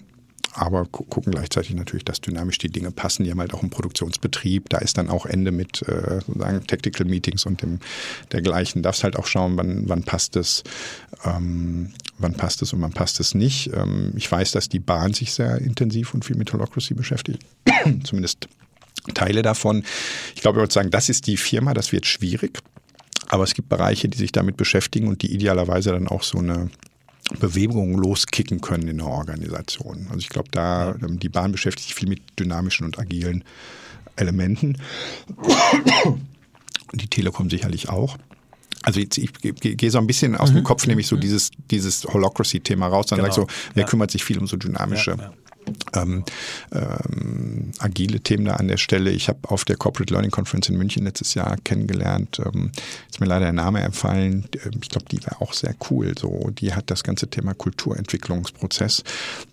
[0.58, 3.24] aber gucken gleichzeitig natürlich, dass dynamisch die Dinge passen.
[3.24, 4.70] Die haben halt auch einen Produktionsbetrieb.
[4.70, 7.80] Da ist dann auch Ende mit äh, sozusagen Tactical Meetings und dem
[8.32, 8.82] dergleichen.
[8.82, 10.64] Darfst halt auch schauen, wann, wann passt es,
[11.24, 13.72] ähm, wann passt es und wann passt es nicht.
[13.76, 17.46] Ähm, ich weiß, dass die Bahn sich sehr intensiv und viel mit Holocracy beschäftigt.
[18.04, 18.48] Zumindest
[19.14, 19.84] Teile davon.
[20.34, 22.58] Ich glaube, ich würde sagen, das ist die Firma, das wird schwierig.
[23.30, 26.72] Aber es gibt Bereiche, die sich damit beschäftigen und die idealerweise dann auch so eine
[27.40, 30.08] Bewegungen loskicken können in der Organisation.
[30.08, 33.44] Also ich glaube, da ähm, die Bahn beschäftigt sich viel mit dynamischen und agilen
[34.16, 34.78] Elementen.
[36.94, 38.18] Die Telekom sicherlich auch.
[38.82, 40.56] Also ich, ich, ich gehe so ein bisschen aus mhm.
[40.56, 41.22] dem Kopf, nämlich so mhm.
[41.22, 43.34] dieses, dieses Holocracy-Thema raus, dann genau.
[43.34, 43.90] sag ich so, wer ja.
[43.90, 45.34] kümmert sich viel um so dynamische ja, ja
[45.96, 46.24] ähm,
[46.72, 49.12] ähm, agile Themen da an der Stelle.
[49.12, 52.72] Ich habe auf der Corporate Learning Conference in München letztes Jahr kennengelernt, ähm,
[53.10, 54.46] ist mir leider der Name empfallen.
[54.66, 56.14] Ähm, ich glaube, die war auch sehr cool.
[56.18, 59.04] So, die hat das ganze Thema Kulturentwicklungsprozess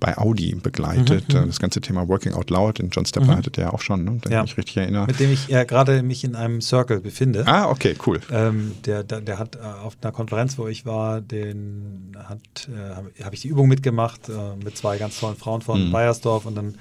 [0.01, 1.33] bei Audi begleitet.
[1.33, 1.47] Mhm, mhm.
[1.47, 2.81] das ganze Thema Working Out Loud.
[2.81, 3.37] In John Stepper mhm.
[3.37, 4.19] hattet ihr ja auch schon, ne?
[4.23, 4.45] wenn ja.
[4.45, 5.07] ich mich richtig erinnere.
[5.07, 7.45] Mit dem ich ja gerade mich in einem Circle befinde.
[7.47, 8.21] Ah, okay, cool.
[8.31, 12.95] Ähm, der, der, der, hat äh, auf einer Konferenz, wo ich war, den hat, äh,
[12.95, 15.93] habe hab ich die Übung mitgemacht äh, mit zwei ganz tollen Frauen von mhm.
[16.05, 16.75] Bayersdorf und dann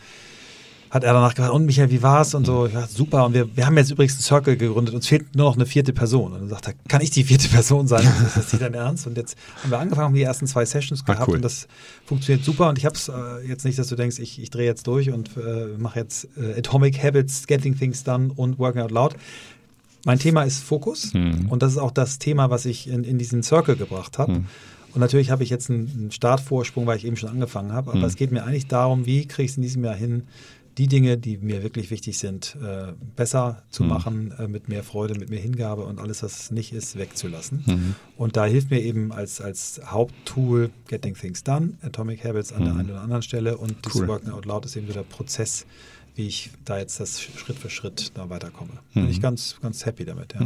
[0.90, 2.36] hat er danach gefragt, und Michael, wie war's?
[2.36, 3.26] Und so, ja, super.
[3.26, 5.92] Und wir, wir haben jetzt übrigens einen Circle gegründet, uns fehlt nur noch eine vierte
[5.92, 6.34] Person.
[6.34, 8.04] Und dann sagt er, kann ich die vierte Person sein?
[8.36, 9.08] Das ist nicht dein Ernst?
[9.08, 11.38] Und jetzt haben wir angefangen, haben die ersten zwei Sessions Ah, gehabt cool.
[11.38, 11.68] und das
[12.06, 12.70] funktioniert super.
[12.70, 15.10] Und ich habe es äh, jetzt nicht, dass du denkst, ich, ich drehe jetzt durch
[15.10, 19.16] und äh, mache jetzt äh, Atomic Habits, Getting Things Done und Working Out Loud.
[20.06, 21.48] Mein Thema ist Fokus Hm.
[21.50, 24.34] und das ist auch das Thema, was ich in, in diesen Circle gebracht habe.
[24.34, 24.46] Hm.
[24.94, 27.92] Und natürlich habe ich jetzt einen, Startvorsprung, weil ich eben schon angefangen habe.
[27.92, 28.06] Aber Hm.
[28.06, 30.24] es geht mir eigentlich darum, wie kriege ich es in diesem Jahr hin,
[30.80, 33.90] die Dinge, die mir wirklich wichtig sind, äh, besser zu Hm.
[33.90, 37.64] machen, äh, mit mehr Freude, mit mehr Hingabe und alles, was nicht ist, wegzulassen.
[37.66, 37.96] Hm.
[38.18, 42.76] Und da hilft mir eben als, als Haupttool Getting Things Done, Atomic Habits an der
[42.76, 43.96] einen oder anderen Stelle und das.
[43.96, 44.08] Cool.
[44.08, 45.66] Working Out Loud ist eben so der Prozess,
[46.16, 48.72] wie ich da jetzt das Schritt für Schritt da weiterkomme.
[48.94, 49.02] Mhm.
[49.02, 50.42] Bin ich ganz, ganz happy damit, ja.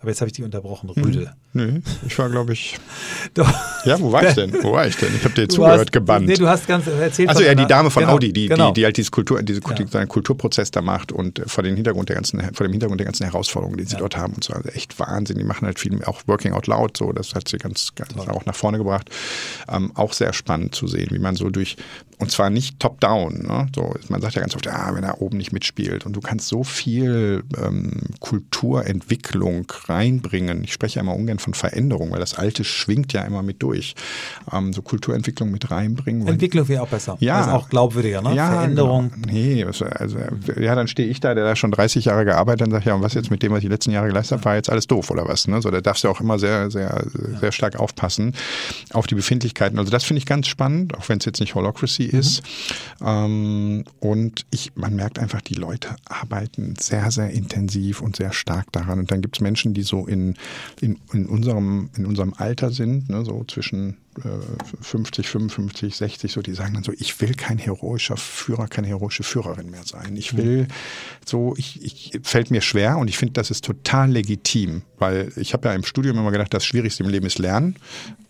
[0.00, 0.02] Mhm.
[0.02, 1.34] Aber jetzt habe ich dich unterbrochen, Rüde.
[1.52, 2.78] Nö, ich war, glaube ich.
[3.34, 3.52] Doch.
[3.84, 4.52] Ja, wo war ich denn?
[4.62, 5.14] Wo war ich denn?
[5.14, 6.26] Ich habe dir zugehört, hast, gebannt.
[6.26, 7.28] Nee, du hast ganz erzählt.
[7.28, 8.68] Also ja, die Dame von genau, Audi, die, genau.
[8.68, 9.74] die, die halt diese Kultur, diese Ja.
[9.74, 13.04] diesen Kulturprozess da macht und äh, vor dem Hintergrund der ganzen, vor dem Hintergrund der
[13.06, 13.98] ganzen Herausforderungen, die sie Ja.
[13.98, 14.52] dort haben und so.
[14.54, 15.38] Also echt Wahnsinn.
[15.38, 18.28] Die machen halt viel, auch Working Out Loud, so, das hat sie ganz, ganz Toll.
[18.28, 19.10] auch nach vorne gebracht.
[19.68, 21.76] Ähm, auch sehr spannend zu sehen, wie man so durch,
[22.18, 23.66] und zwar nicht top-down, ne?
[23.74, 26.48] so, man sagt ja ganz oft, ah, wenn er oben nicht mitspielt und du kannst
[26.48, 30.64] so viel ähm, Kulturentwicklung reinbringen.
[30.64, 33.94] Ich spreche ja immer ungern von Veränderung, weil das Alte schwingt ja immer mit durch.
[34.52, 36.26] Ähm, so Kulturentwicklung mit reinbringen.
[36.26, 37.16] Entwicklung wäre auch besser.
[37.20, 37.40] Ja.
[37.40, 38.34] Ist auch glaubwürdiger, ne?
[38.34, 39.10] ja, Veränderung.
[39.10, 39.32] Genau.
[39.32, 40.18] Nee, also, also,
[40.58, 42.94] ja, dann stehe ich da, der da schon 30 Jahre gearbeitet hat, und sage, ja,
[42.94, 44.86] und was jetzt mit dem, was ich die letzten Jahre geleistet habe, war jetzt alles
[44.86, 45.48] doof oder was?
[45.48, 45.60] Ne?
[45.60, 47.04] So, da darfst du auch immer sehr, sehr,
[47.40, 48.34] sehr stark aufpassen
[48.92, 49.78] auf die Befindlichkeiten.
[49.78, 52.42] Also das finde ich ganz spannend, auch wenn es jetzt nicht Holocracy ist.
[53.04, 58.72] Ähm, und ich, man merkt einfach, die Leute arbeiten sehr, sehr intensiv und sehr stark
[58.72, 58.98] daran.
[58.98, 60.34] Und dann gibt es Menschen, die so in,
[60.80, 63.96] in, in, unserem, in unserem Alter sind, ne, so zwischen
[64.80, 69.22] 50, 55, 60, so, die sagen dann so, ich will kein heroischer Führer, keine heroische
[69.22, 70.16] Führerin mehr sein.
[70.16, 70.68] Ich will
[71.24, 75.52] so, ich, ich fällt mir schwer und ich finde, das ist total legitim, weil ich
[75.52, 77.76] habe ja im Studium immer gedacht, das Schwierigste im Leben ist Lernen.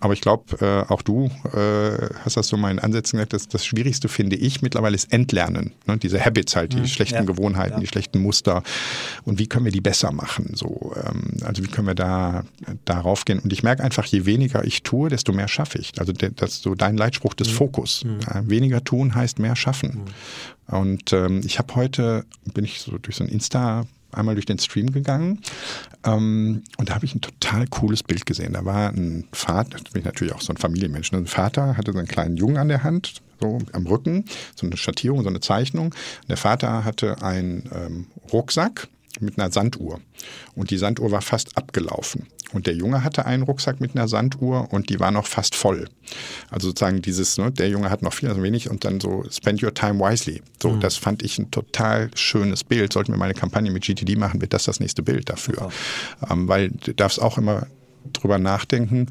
[0.01, 3.49] Aber ich glaube, äh, auch du äh, hast das so mal in Ansätzen gesagt, dass
[3.49, 5.73] das Schwierigste finde ich mittlerweile ist Entlernen.
[5.87, 5.99] Ne?
[5.99, 7.81] Diese Habits halt, die schlechten ja, Gewohnheiten, ja.
[7.81, 8.63] die schlechten Muster.
[9.25, 10.53] Und wie können wir die besser machen?
[10.55, 12.45] So, ähm, also wie können wir da
[12.85, 13.41] darauf gehen?
[13.41, 15.80] Und ich merke einfach, je weniger ich tue, desto mehr schaffe ich.
[15.99, 18.05] Also der, das ist so dein Leitspruch des Fokus.
[18.27, 20.03] Ja, weniger tun heißt mehr schaffen.
[20.67, 22.25] Und ähm, ich habe heute,
[22.55, 25.41] bin ich so durch so ein Insta einmal durch den Stream gegangen
[26.05, 28.55] ähm, und da habe ich ein total cooles Bild gesehen.
[28.55, 31.19] Da war ein Vater, bin ich natürlich auch so ein Familienmensch, ne?
[31.19, 34.25] ein Vater hatte so einen kleinen Jungen an der Hand, so am Rücken,
[34.55, 35.87] so eine Schattierung, so eine Zeichnung.
[35.87, 38.89] Und der Vater hatte einen ähm, Rucksack
[39.21, 40.01] mit einer Sanduhr
[40.55, 42.27] und die Sanduhr war fast abgelaufen.
[42.53, 45.89] Und der Junge hatte einen Rucksack mit einer Sanduhr und die war noch fast voll.
[46.51, 49.63] Also sozusagen dieses, ne, der Junge hat noch viel, also wenig und dann so spend
[49.63, 50.43] your time wisely.
[50.63, 52.93] So, das fand ich ein total schönes Bild.
[52.93, 55.71] Sollten wir mal eine Kampagne mit GTD machen, wird das das nächste Bild dafür.
[56.29, 57.67] Ähm, weil du darfst auch immer
[58.13, 59.07] drüber nachdenken,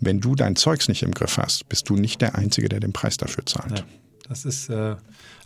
[0.00, 2.92] wenn du dein Zeugs nicht im Griff hast, bist du nicht der Einzige, der den
[2.92, 3.78] Preis dafür zahlt.
[3.78, 3.84] Ja,
[4.28, 4.96] das ist, äh,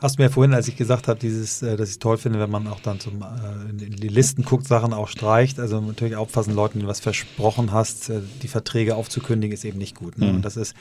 [0.00, 2.38] hast du mir vorhin, als ich gesagt habe, dieses, äh, dass ich es toll finde,
[2.38, 5.58] wenn man auch dann zum, äh, in die Listen guckt, Sachen auch streicht.
[5.58, 9.78] Also natürlich aufpassen, Leuten, denen du was versprochen hast, äh, die Verträge aufzukündigen, ist eben
[9.78, 10.18] nicht gut.
[10.18, 10.26] Ne?
[10.26, 10.36] Mhm.
[10.36, 10.74] Und das ist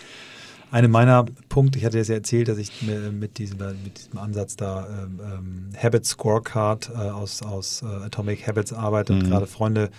[0.70, 1.80] eine meiner Punkte.
[1.80, 5.20] Ich hatte jetzt ja erzählt, dass ich mir mit diesem, mit diesem Ansatz da ähm,
[5.24, 9.30] ähm, Habit Scorecard äh, aus, aus äh, Atomic Habits arbeite und Mhm.
[9.30, 9.90] gerade Freunde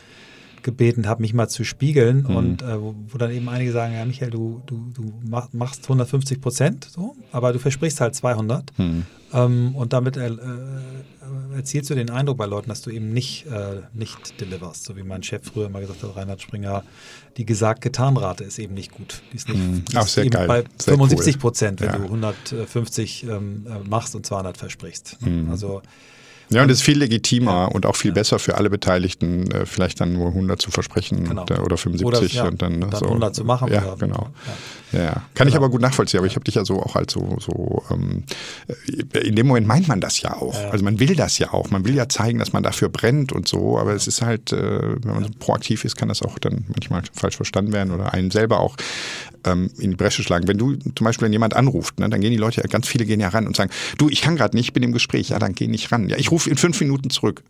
[0.62, 2.36] gebeten habe, mich mal zu spiegeln Mhm.
[2.36, 5.84] und äh, wo, wo dann eben einige sagen, ja Michael, du, du, du mach, machst
[5.84, 9.04] 150 Prozent, so, aber du versprichst halt 200 Hm.
[9.32, 10.30] ähm, und damit äh,
[11.54, 15.02] erzielst du den Eindruck bei Leuten, dass du eben nicht, äh, nicht deliverst, so wie
[15.02, 16.84] mein Chef früher mal gesagt hat, Reinhard Springer,
[17.36, 19.22] die gesagt-getan-Rate ist eben nicht gut.
[19.32, 19.84] Die ist nicht Mhm.
[19.84, 20.46] die ist eben geil.
[20.46, 21.96] bei Sehr 75 Prozent, wenn Ja.
[21.98, 25.18] du 150 ähm, äh, machst und 200 versprichst.
[25.20, 25.50] Mhm.
[25.50, 25.82] Also
[26.50, 27.64] Ja, und es ist viel legitimer Ja.
[27.66, 31.42] und auch viel besser für alle Beteiligten, äh, vielleicht dann nur 100 zu versprechen Genau.
[31.42, 33.06] und, oder 75 Oder, ja, und dann, ne, dann so.
[33.06, 33.72] 100 zu machen.
[33.72, 34.28] Ja, oder, genau.
[34.46, 34.52] Ja.
[34.90, 35.22] Ja.
[35.34, 35.64] Kann ich Genau.
[35.66, 38.24] aber gut nachvollziehen, aber ich habe dich ja so auch als so, so ähm,
[39.12, 40.56] äh, in dem Moment meint man das ja auch.
[40.72, 41.70] Also man will das ja auch.
[41.70, 44.80] Man will ja zeigen, dass man dafür brennt und so, aber es ist halt, äh,
[45.04, 48.30] wenn man so proaktiv ist, kann das auch dann manchmal falsch verstanden werden oder einen
[48.30, 48.76] selber auch
[49.44, 50.48] ähm, in die Bresche schlagen.
[50.48, 53.20] Wenn du zum Beispiel, wenn jemand anruft, ne, dann gehen die Leute ganz viele gehen
[53.20, 55.54] ja ran und sagen, du, ich kann gerade nicht, ich bin im Gespräch, ja, dann
[55.54, 56.08] geh nicht ran.
[56.08, 57.42] Ja, ich rufe in fünf Minuten zurück.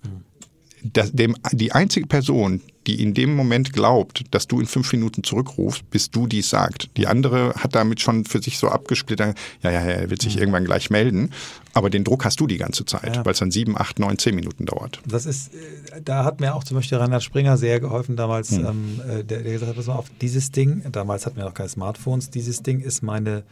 [0.82, 5.22] Das, dem, die einzige Person, die in dem Moment glaubt, dass du in fünf Minuten
[5.24, 6.88] zurückrufst, bist du, die es sagt.
[6.96, 10.38] Die andere hat damit schon für sich so abgesplittert, ja, ja, ja, er wird sich
[10.38, 11.30] irgendwann gleich melden.
[11.74, 13.24] Aber den Druck hast du die ganze Zeit, Ja.
[13.24, 15.00] weil es dann sieben, acht, neun, zehn Minuten dauert.
[15.06, 18.66] Das ist, äh, da hat mir auch zum Beispiel Reinhard Springer sehr geholfen damals, Hm.
[18.66, 21.54] ähm, äh, der, der gesagt hat, pass mal auf, dieses Ding, damals hatten wir noch
[21.54, 23.44] keine Smartphones, dieses Ding ist meine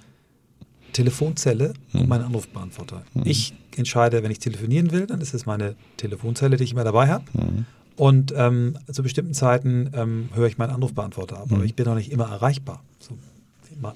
[0.93, 2.01] Telefonzelle hm.
[2.03, 3.05] und meinen Anrufbeantworter.
[3.13, 3.23] Hm.
[3.27, 7.09] Ich entscheide, wenn ich telefonieren will, dann ist es meine Telefonzelle, die ich immer dabei
[7.09, 7.25] habe.
[7.33, 7.67] Hm.
[7.97, 11.47] Und ähm, zu bestimmten Zeiten ähm, höre ich meinen Anrufbeantworter ab.
[11.51, 11.65] Aber hm.
[11.65, 12.83] ich bin auch nicht immer erreichbar.
[12.99, 13.17] So,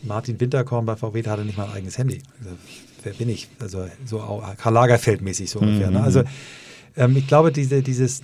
[0.02, 2.20] Martin Winterkorn bei VW hatte nicht mal ein eigenes Handy.
[2.38, 2.56] Also,
[3.02, 3.48] wer bin ich?
[3.58, 5.90] Also so Karl Lagerfeld-mäßig so ungefähr.
[5.90, 5.98] Ne?
[5.98, 6.04] Mhm.
[6.04, 6.22] Also
[6.96, 8.22] ähm, ich glaube, diese, dieses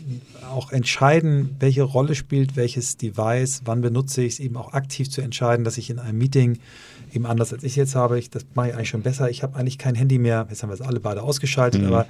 [0.50, 5.20] auch entscheiden, welche Rolle spielt welches Device, wann benutze ich es, eben auch aktiv zu
[5.20, 6.58] entscheiden, dass ich in einem Meeting
[7.12, 9.30] eben anders als ich jetzt habe, ich, das mache ich eigentlich schon besser.
[9.30, 11.88] Ich habe eigentlich kein Handy mehr, jetzt haben wir es alle beide ausgeschaltet, mhm.
[11.88, 12.06] aber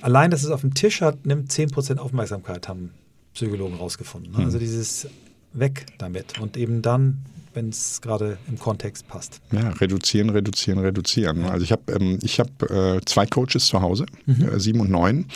[0.00, 2.90] allein, dass es auf dem Tisch hat, nimmt 10% Aufmerksamkeit, haben
[3.34, 4.32] Psychologen rausgefunden.
[4.32, 4.38] Ne?
[4.38, 4.44] Mhm.
[4.44, 5.08] Also dieses
[5.52, 7.24] weg damit und eben dann
[7.54, 9.40] wenn es gerade im Kontext passt.
[9.50, 11.44] Ja, reduzieren, reduzieren, reduzieren.
[11.44, 14.48] Also ich habe ähm, ich hab, äh, zwei Coaches zu Hause, mhm.
[14.48, 15.26] äh, sieben und neun.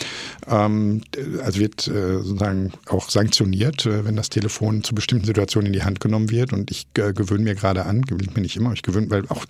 [0.47, 1.01] Ähm,
[1.43, 5.83] also wird äh, sozusagen auch sanktioniert, äh, wenn das Telefon zu bestimmten Situationen in die
[5.83, 6.53] Hand genommen wird.
[6.53, 9.45] Und ich äh, gewöhne mir gerade an, gewöhne mir nicht immer, ich gewöhne, weil auch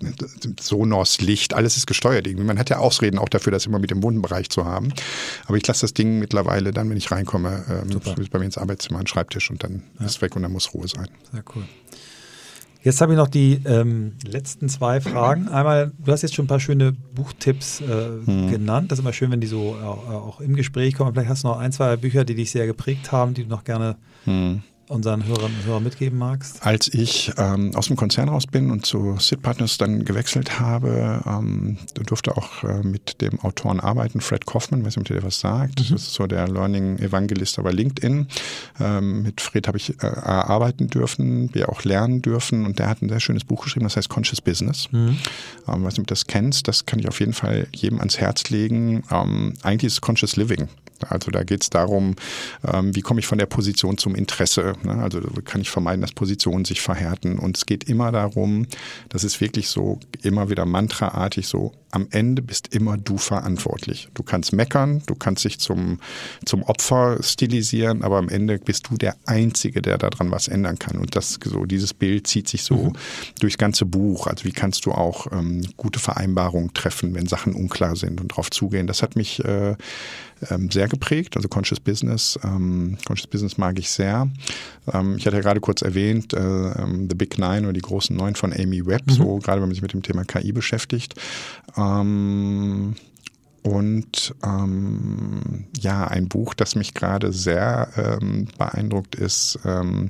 [0.60, 2.46] Sonos, Licht, alles ist gesteuert irgendwie.
[2.46, 4.92] Man hat ja Ausreden auch dafür, das immer mit dem Wohnbereich zu haben.
[5.46, 8.98] Aber ich lasse das Ding mittlerweile dann, wenn ich reinkomme, ähm, bei mir ins Arbeitszimmer,
[8.98, 10.06] an den Schreibtisch und dann ja.
[10.06, 11.08] ist es weg und dann muss Ruhe sein.
[11.32, 11.64] Sehr cool.
[12.86, 15.48] Jetzt habe ich noch die ähm, letzten zwei Fragen.
[15.48, 17.84] Einmal, du hast jetzt schon ein paar schöne Buchtipps äh,
[18.24, 18.48] hm.
[18.48, 18.92] genannt.
[18.92, 21.12] Das ist immer schön, wenn die so auch, auch, im Gespräch kommen.
[21.12, 23.64] Vielleicht hast du noch ein, zwei Bücher, die dich sehr geprägt haben, die du noch
[23.64, 26.64] gerne hm unseren Hörern und Hörern mitgeben magst?
[26.64, 31.22] Als ich ähm, aus dem Konzern raus bin und zu Sid Partners dann gewechselt habe,
[31.26, 35.40] ähm, durfte auch äh, mit dem Autoren arbeiten, Fred Kaufman, weiß nicht, ob der was
[35.40, 35.80] sagt.
[35.80, 35.94] Mhm.
[35.94, 38.28] Das ist so der Learning Evangelist bei LinkedIn.
[38.80, 43.02] Ähm, mit Fred habe ich äh, arbeiten dürfen, wir auch lernen dürfen und der hat
[43.02, 44.88] ein sehr schönes Buch geschrieben, das heißt Conscious Business.
[44.92, 45.18] Mhm.
[45.68, 48.18] Ähm, weiß nicht, ob du das kennst, das kann ich auf jeden Fall jedem ans
[48.18, 49.02] Herz legen.
[49.10, 50.68] Ähm, eigentlich ist es Conscious Living.
[51.08, 52.16] Also da geht es darum,
[52.66, 54.74] ähm, wie komme ich von der Position zum Interesse.
[54.82, 54.94] Ne?
[54.94, 57.38] Also kann ich vermeiden, dass Positionen sich verhärten.
[57.38, 58.66] Und es geht immer darum,
[59.08, 64.08] das ist wirklich so immer wieder mantraartig so, am Ende bist immer du verantwortlich.
[64.12, 65.98] Du kannst meckern, du kannst dich zum,
[66.44, 70.98] zum Opfer stilisieren, aber am Ende bist du der Einzige, der daran was ändern kann.
[70.98, 72.92] Und das so, dieses Bild zieht sich so mhm.
[73.40, 74.26] durchs ganze Buch.
[74.26, 78.50] Also wie kannst du auch ähm, gute Vereinbarungen treffen, wenn Sachen unklar sind und darauf
[78.50, 78.86] zugehen.
[78.86, 79.76] Das hat mich äh,
[80.50, 81.36] ähm, sehr geprägt.
[81.36, 84.28] Also Conscious Business, ähm, Conscious Business mag ich sehr.
[84.92, 88.16] Ähm, ich hatte ja gerade kurz erwähnt, äh, ähm, The Big Nine oder die großen
[88.16, 89.12] Neun von Amy Webb, mhm.
[89.12, 91.14] so gerade wenn man sich mit dem Thema KI beschäftigt.
[91.76, 92.96] Ähm,
[93.62, 100.08] und ähm, ja, ein Buch, das mich gerade sehr ähm, beeindruckt ist, ähm,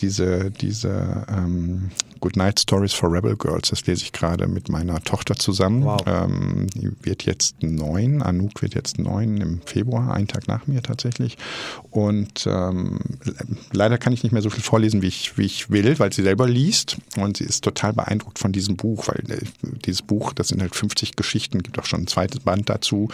[0.00, 5.00] diese, diese ähm, Good Night Stories for Rebel Girls, das lese ich gerade mit meiner
[5.02, 5.84] Tochter zusammen.
[5.84, 6.00] Wow.
[6.06, 10.82] Ähm, die wird jetzt neun, Anouk wird jetzt neun im Februar, einen Tag nach mir
[10.82, 11.38] tatsächlich.
[11.90, 12.98] Und ähm,
[13.72, 16.22] leider kann ich nicht mehr so viel vorlesen, wie ich, wie ich will, weil sie
[16.22, 16.98] selber liest.
[17.16, 19.44] Und sie ist total beeindruckt von diesem Buch, weil äh,
[19.84, 23.08] dieses Buch, das sind halt 50 Geschichten, gibt auch schon ein zweites Band dazu,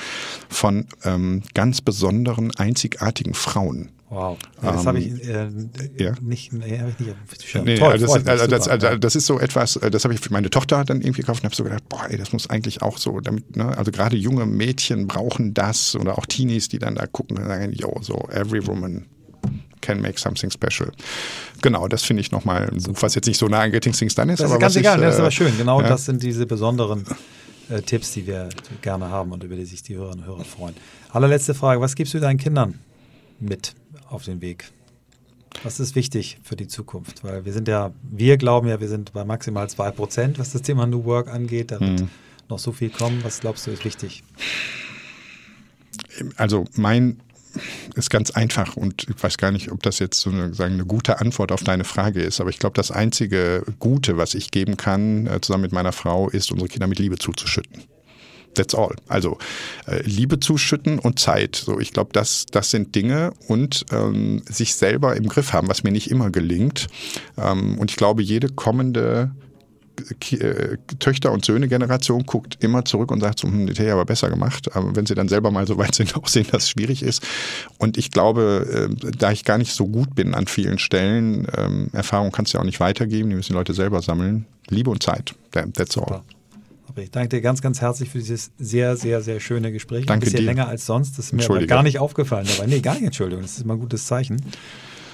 [0.48, 3.90] von ähm, ganz besonderen, einzigartigen Frauen.
[4.14, 5.48] Wow, ja, das ähm, habe ich äh,
[5.98, 6.12] ja.
[6.20, 9.40] nicht, nee, hab ich nicht nee, Toll, also das, also das, also das, ist so
[9.40, 11.88] etwas, äh, das habe ich für meine Tochter dann irgendwie gekauft und habe so gedacht,
[11.88, 15.96] boah, ey, das muss eigentlich auch so, damit, ne, also gerade junge Mädchen brauchen das
[15.96, 19.06] oder auch Teenies, die dann da gucken und sagen, yo, so every woman
[19.80, 20.92] can make something special.
[21.60, 24.14] Genau, das finde ich nochmal ein Buch, was jetzt nicht so nah an Getting Things
[24.14, 24.40] Done ist.
[24.40, 25.58] Das ist ganz egal, ich, das ist aber äh, schön.
[25.58, 25.88] Genau ja.
[25.88, 27.04] das sind diese besonderen
[27.68, 28.48] äh, Tipps, die wir
[28.80, 30.74] gerne haben und über die sich die Hörerinnen und Hörer freuen.
[31.10, 32.78] Allerletzte Frage, was gibst du deinen Kindern
[33.40, 33.74] mit?
[34.14, 34.72] Auf den Weg?
[35.62, 37.22] Was ist wichtig für die Zukunft?
[37.22, 40.86] Weil wir sind ja, wir glauben ja, wir sind bei maximal 2%, was das Thema
[40.86, 41.70] New Work angeht.
[41.70, 42.08] Da wird mhm.
[42.48, 43.22] noch so viel kommen.
[43.22, 44.24] Was glaubst du ist wichtig?
[46.36, 47.20] Also mein
[47.94, 50.86] ist ganz einfach und ich weiß gar nicht, ob das jetzt so eine, sagen, eine
[50.86, 54.76] gute Antwort auf deine Frage ist, aber ich glaube, das einzige Gute, was ich geben
[54.76, 57.84] kann, äh, zusammen mit meiner Frau, ist, unsere Kinder mit Liebe zuzuschütten.
[58.54, 58.94] That's all.
[59.08, 59.38] Also
[59.86, 61.56] äh, Liebe zuschütten und Zeit.
[61.56, 65.84] So, ich glaube, das, das sind Dinge und ähm, sich selber im Griff haben, was
[65.84, 66.86] mir nicht immer gelingt.
[67.36, 69.30] Ähm, und ich glaube, jede kommende
[70.30, 74.74] äh, Töchter- und Söhne-Generation guckt immer zurück und sagt so, hm, die aber besser gemacht.
[74.74, 77.22] Aber wenn sie dann selber mal so weit sind, auch sehen, dass es schwierig ist.
[77.78, 81.88] Und ich glaube, äh, da ich gar nicht so gut bin an vielen Stellen, ähm,
[81.92, 84.46] Erfahrung kannst du ja auch nicht weitergeben, die müssen die Leute selber sammeln.
[84.68, 85.34] Liebe und Zeit.
[85.52, 86.22] That's all.
[86.96, 90.06] Ich danke dir ganz, ganz herzlich für dieses sehr, sehr, sehr schöne Gespräch.
[90.06, 90.46] Danke Ein bisschen dir.
[90.46, 91.18] länger als sonst.
[91.18, 92.66] Das ist mir aber gar nicht aufgefallen dabei.
[92.66, 93.42] Nee, gar nicht, Entschuldigung.
[93.42, 94.40] Das ist immer ein gutes Zeichen.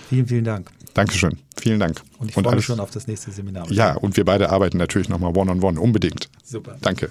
[0.09, 0.71] Vielen, vielen Dank.
[0.95, 1.39] Dankeschön.
[1.61, 2.03] Vielen Dank.
[2.19, 3.71] Und ich freue mich schon auf das nächste Seminar.
[3.71, 5.81] Ja, und wir beide arbeiten natürlich nochmal one-on-one.
[5.81, 6.29] Unbedingt.
[6.45, 6.77] Super.
[6.81, 7.11] Danke.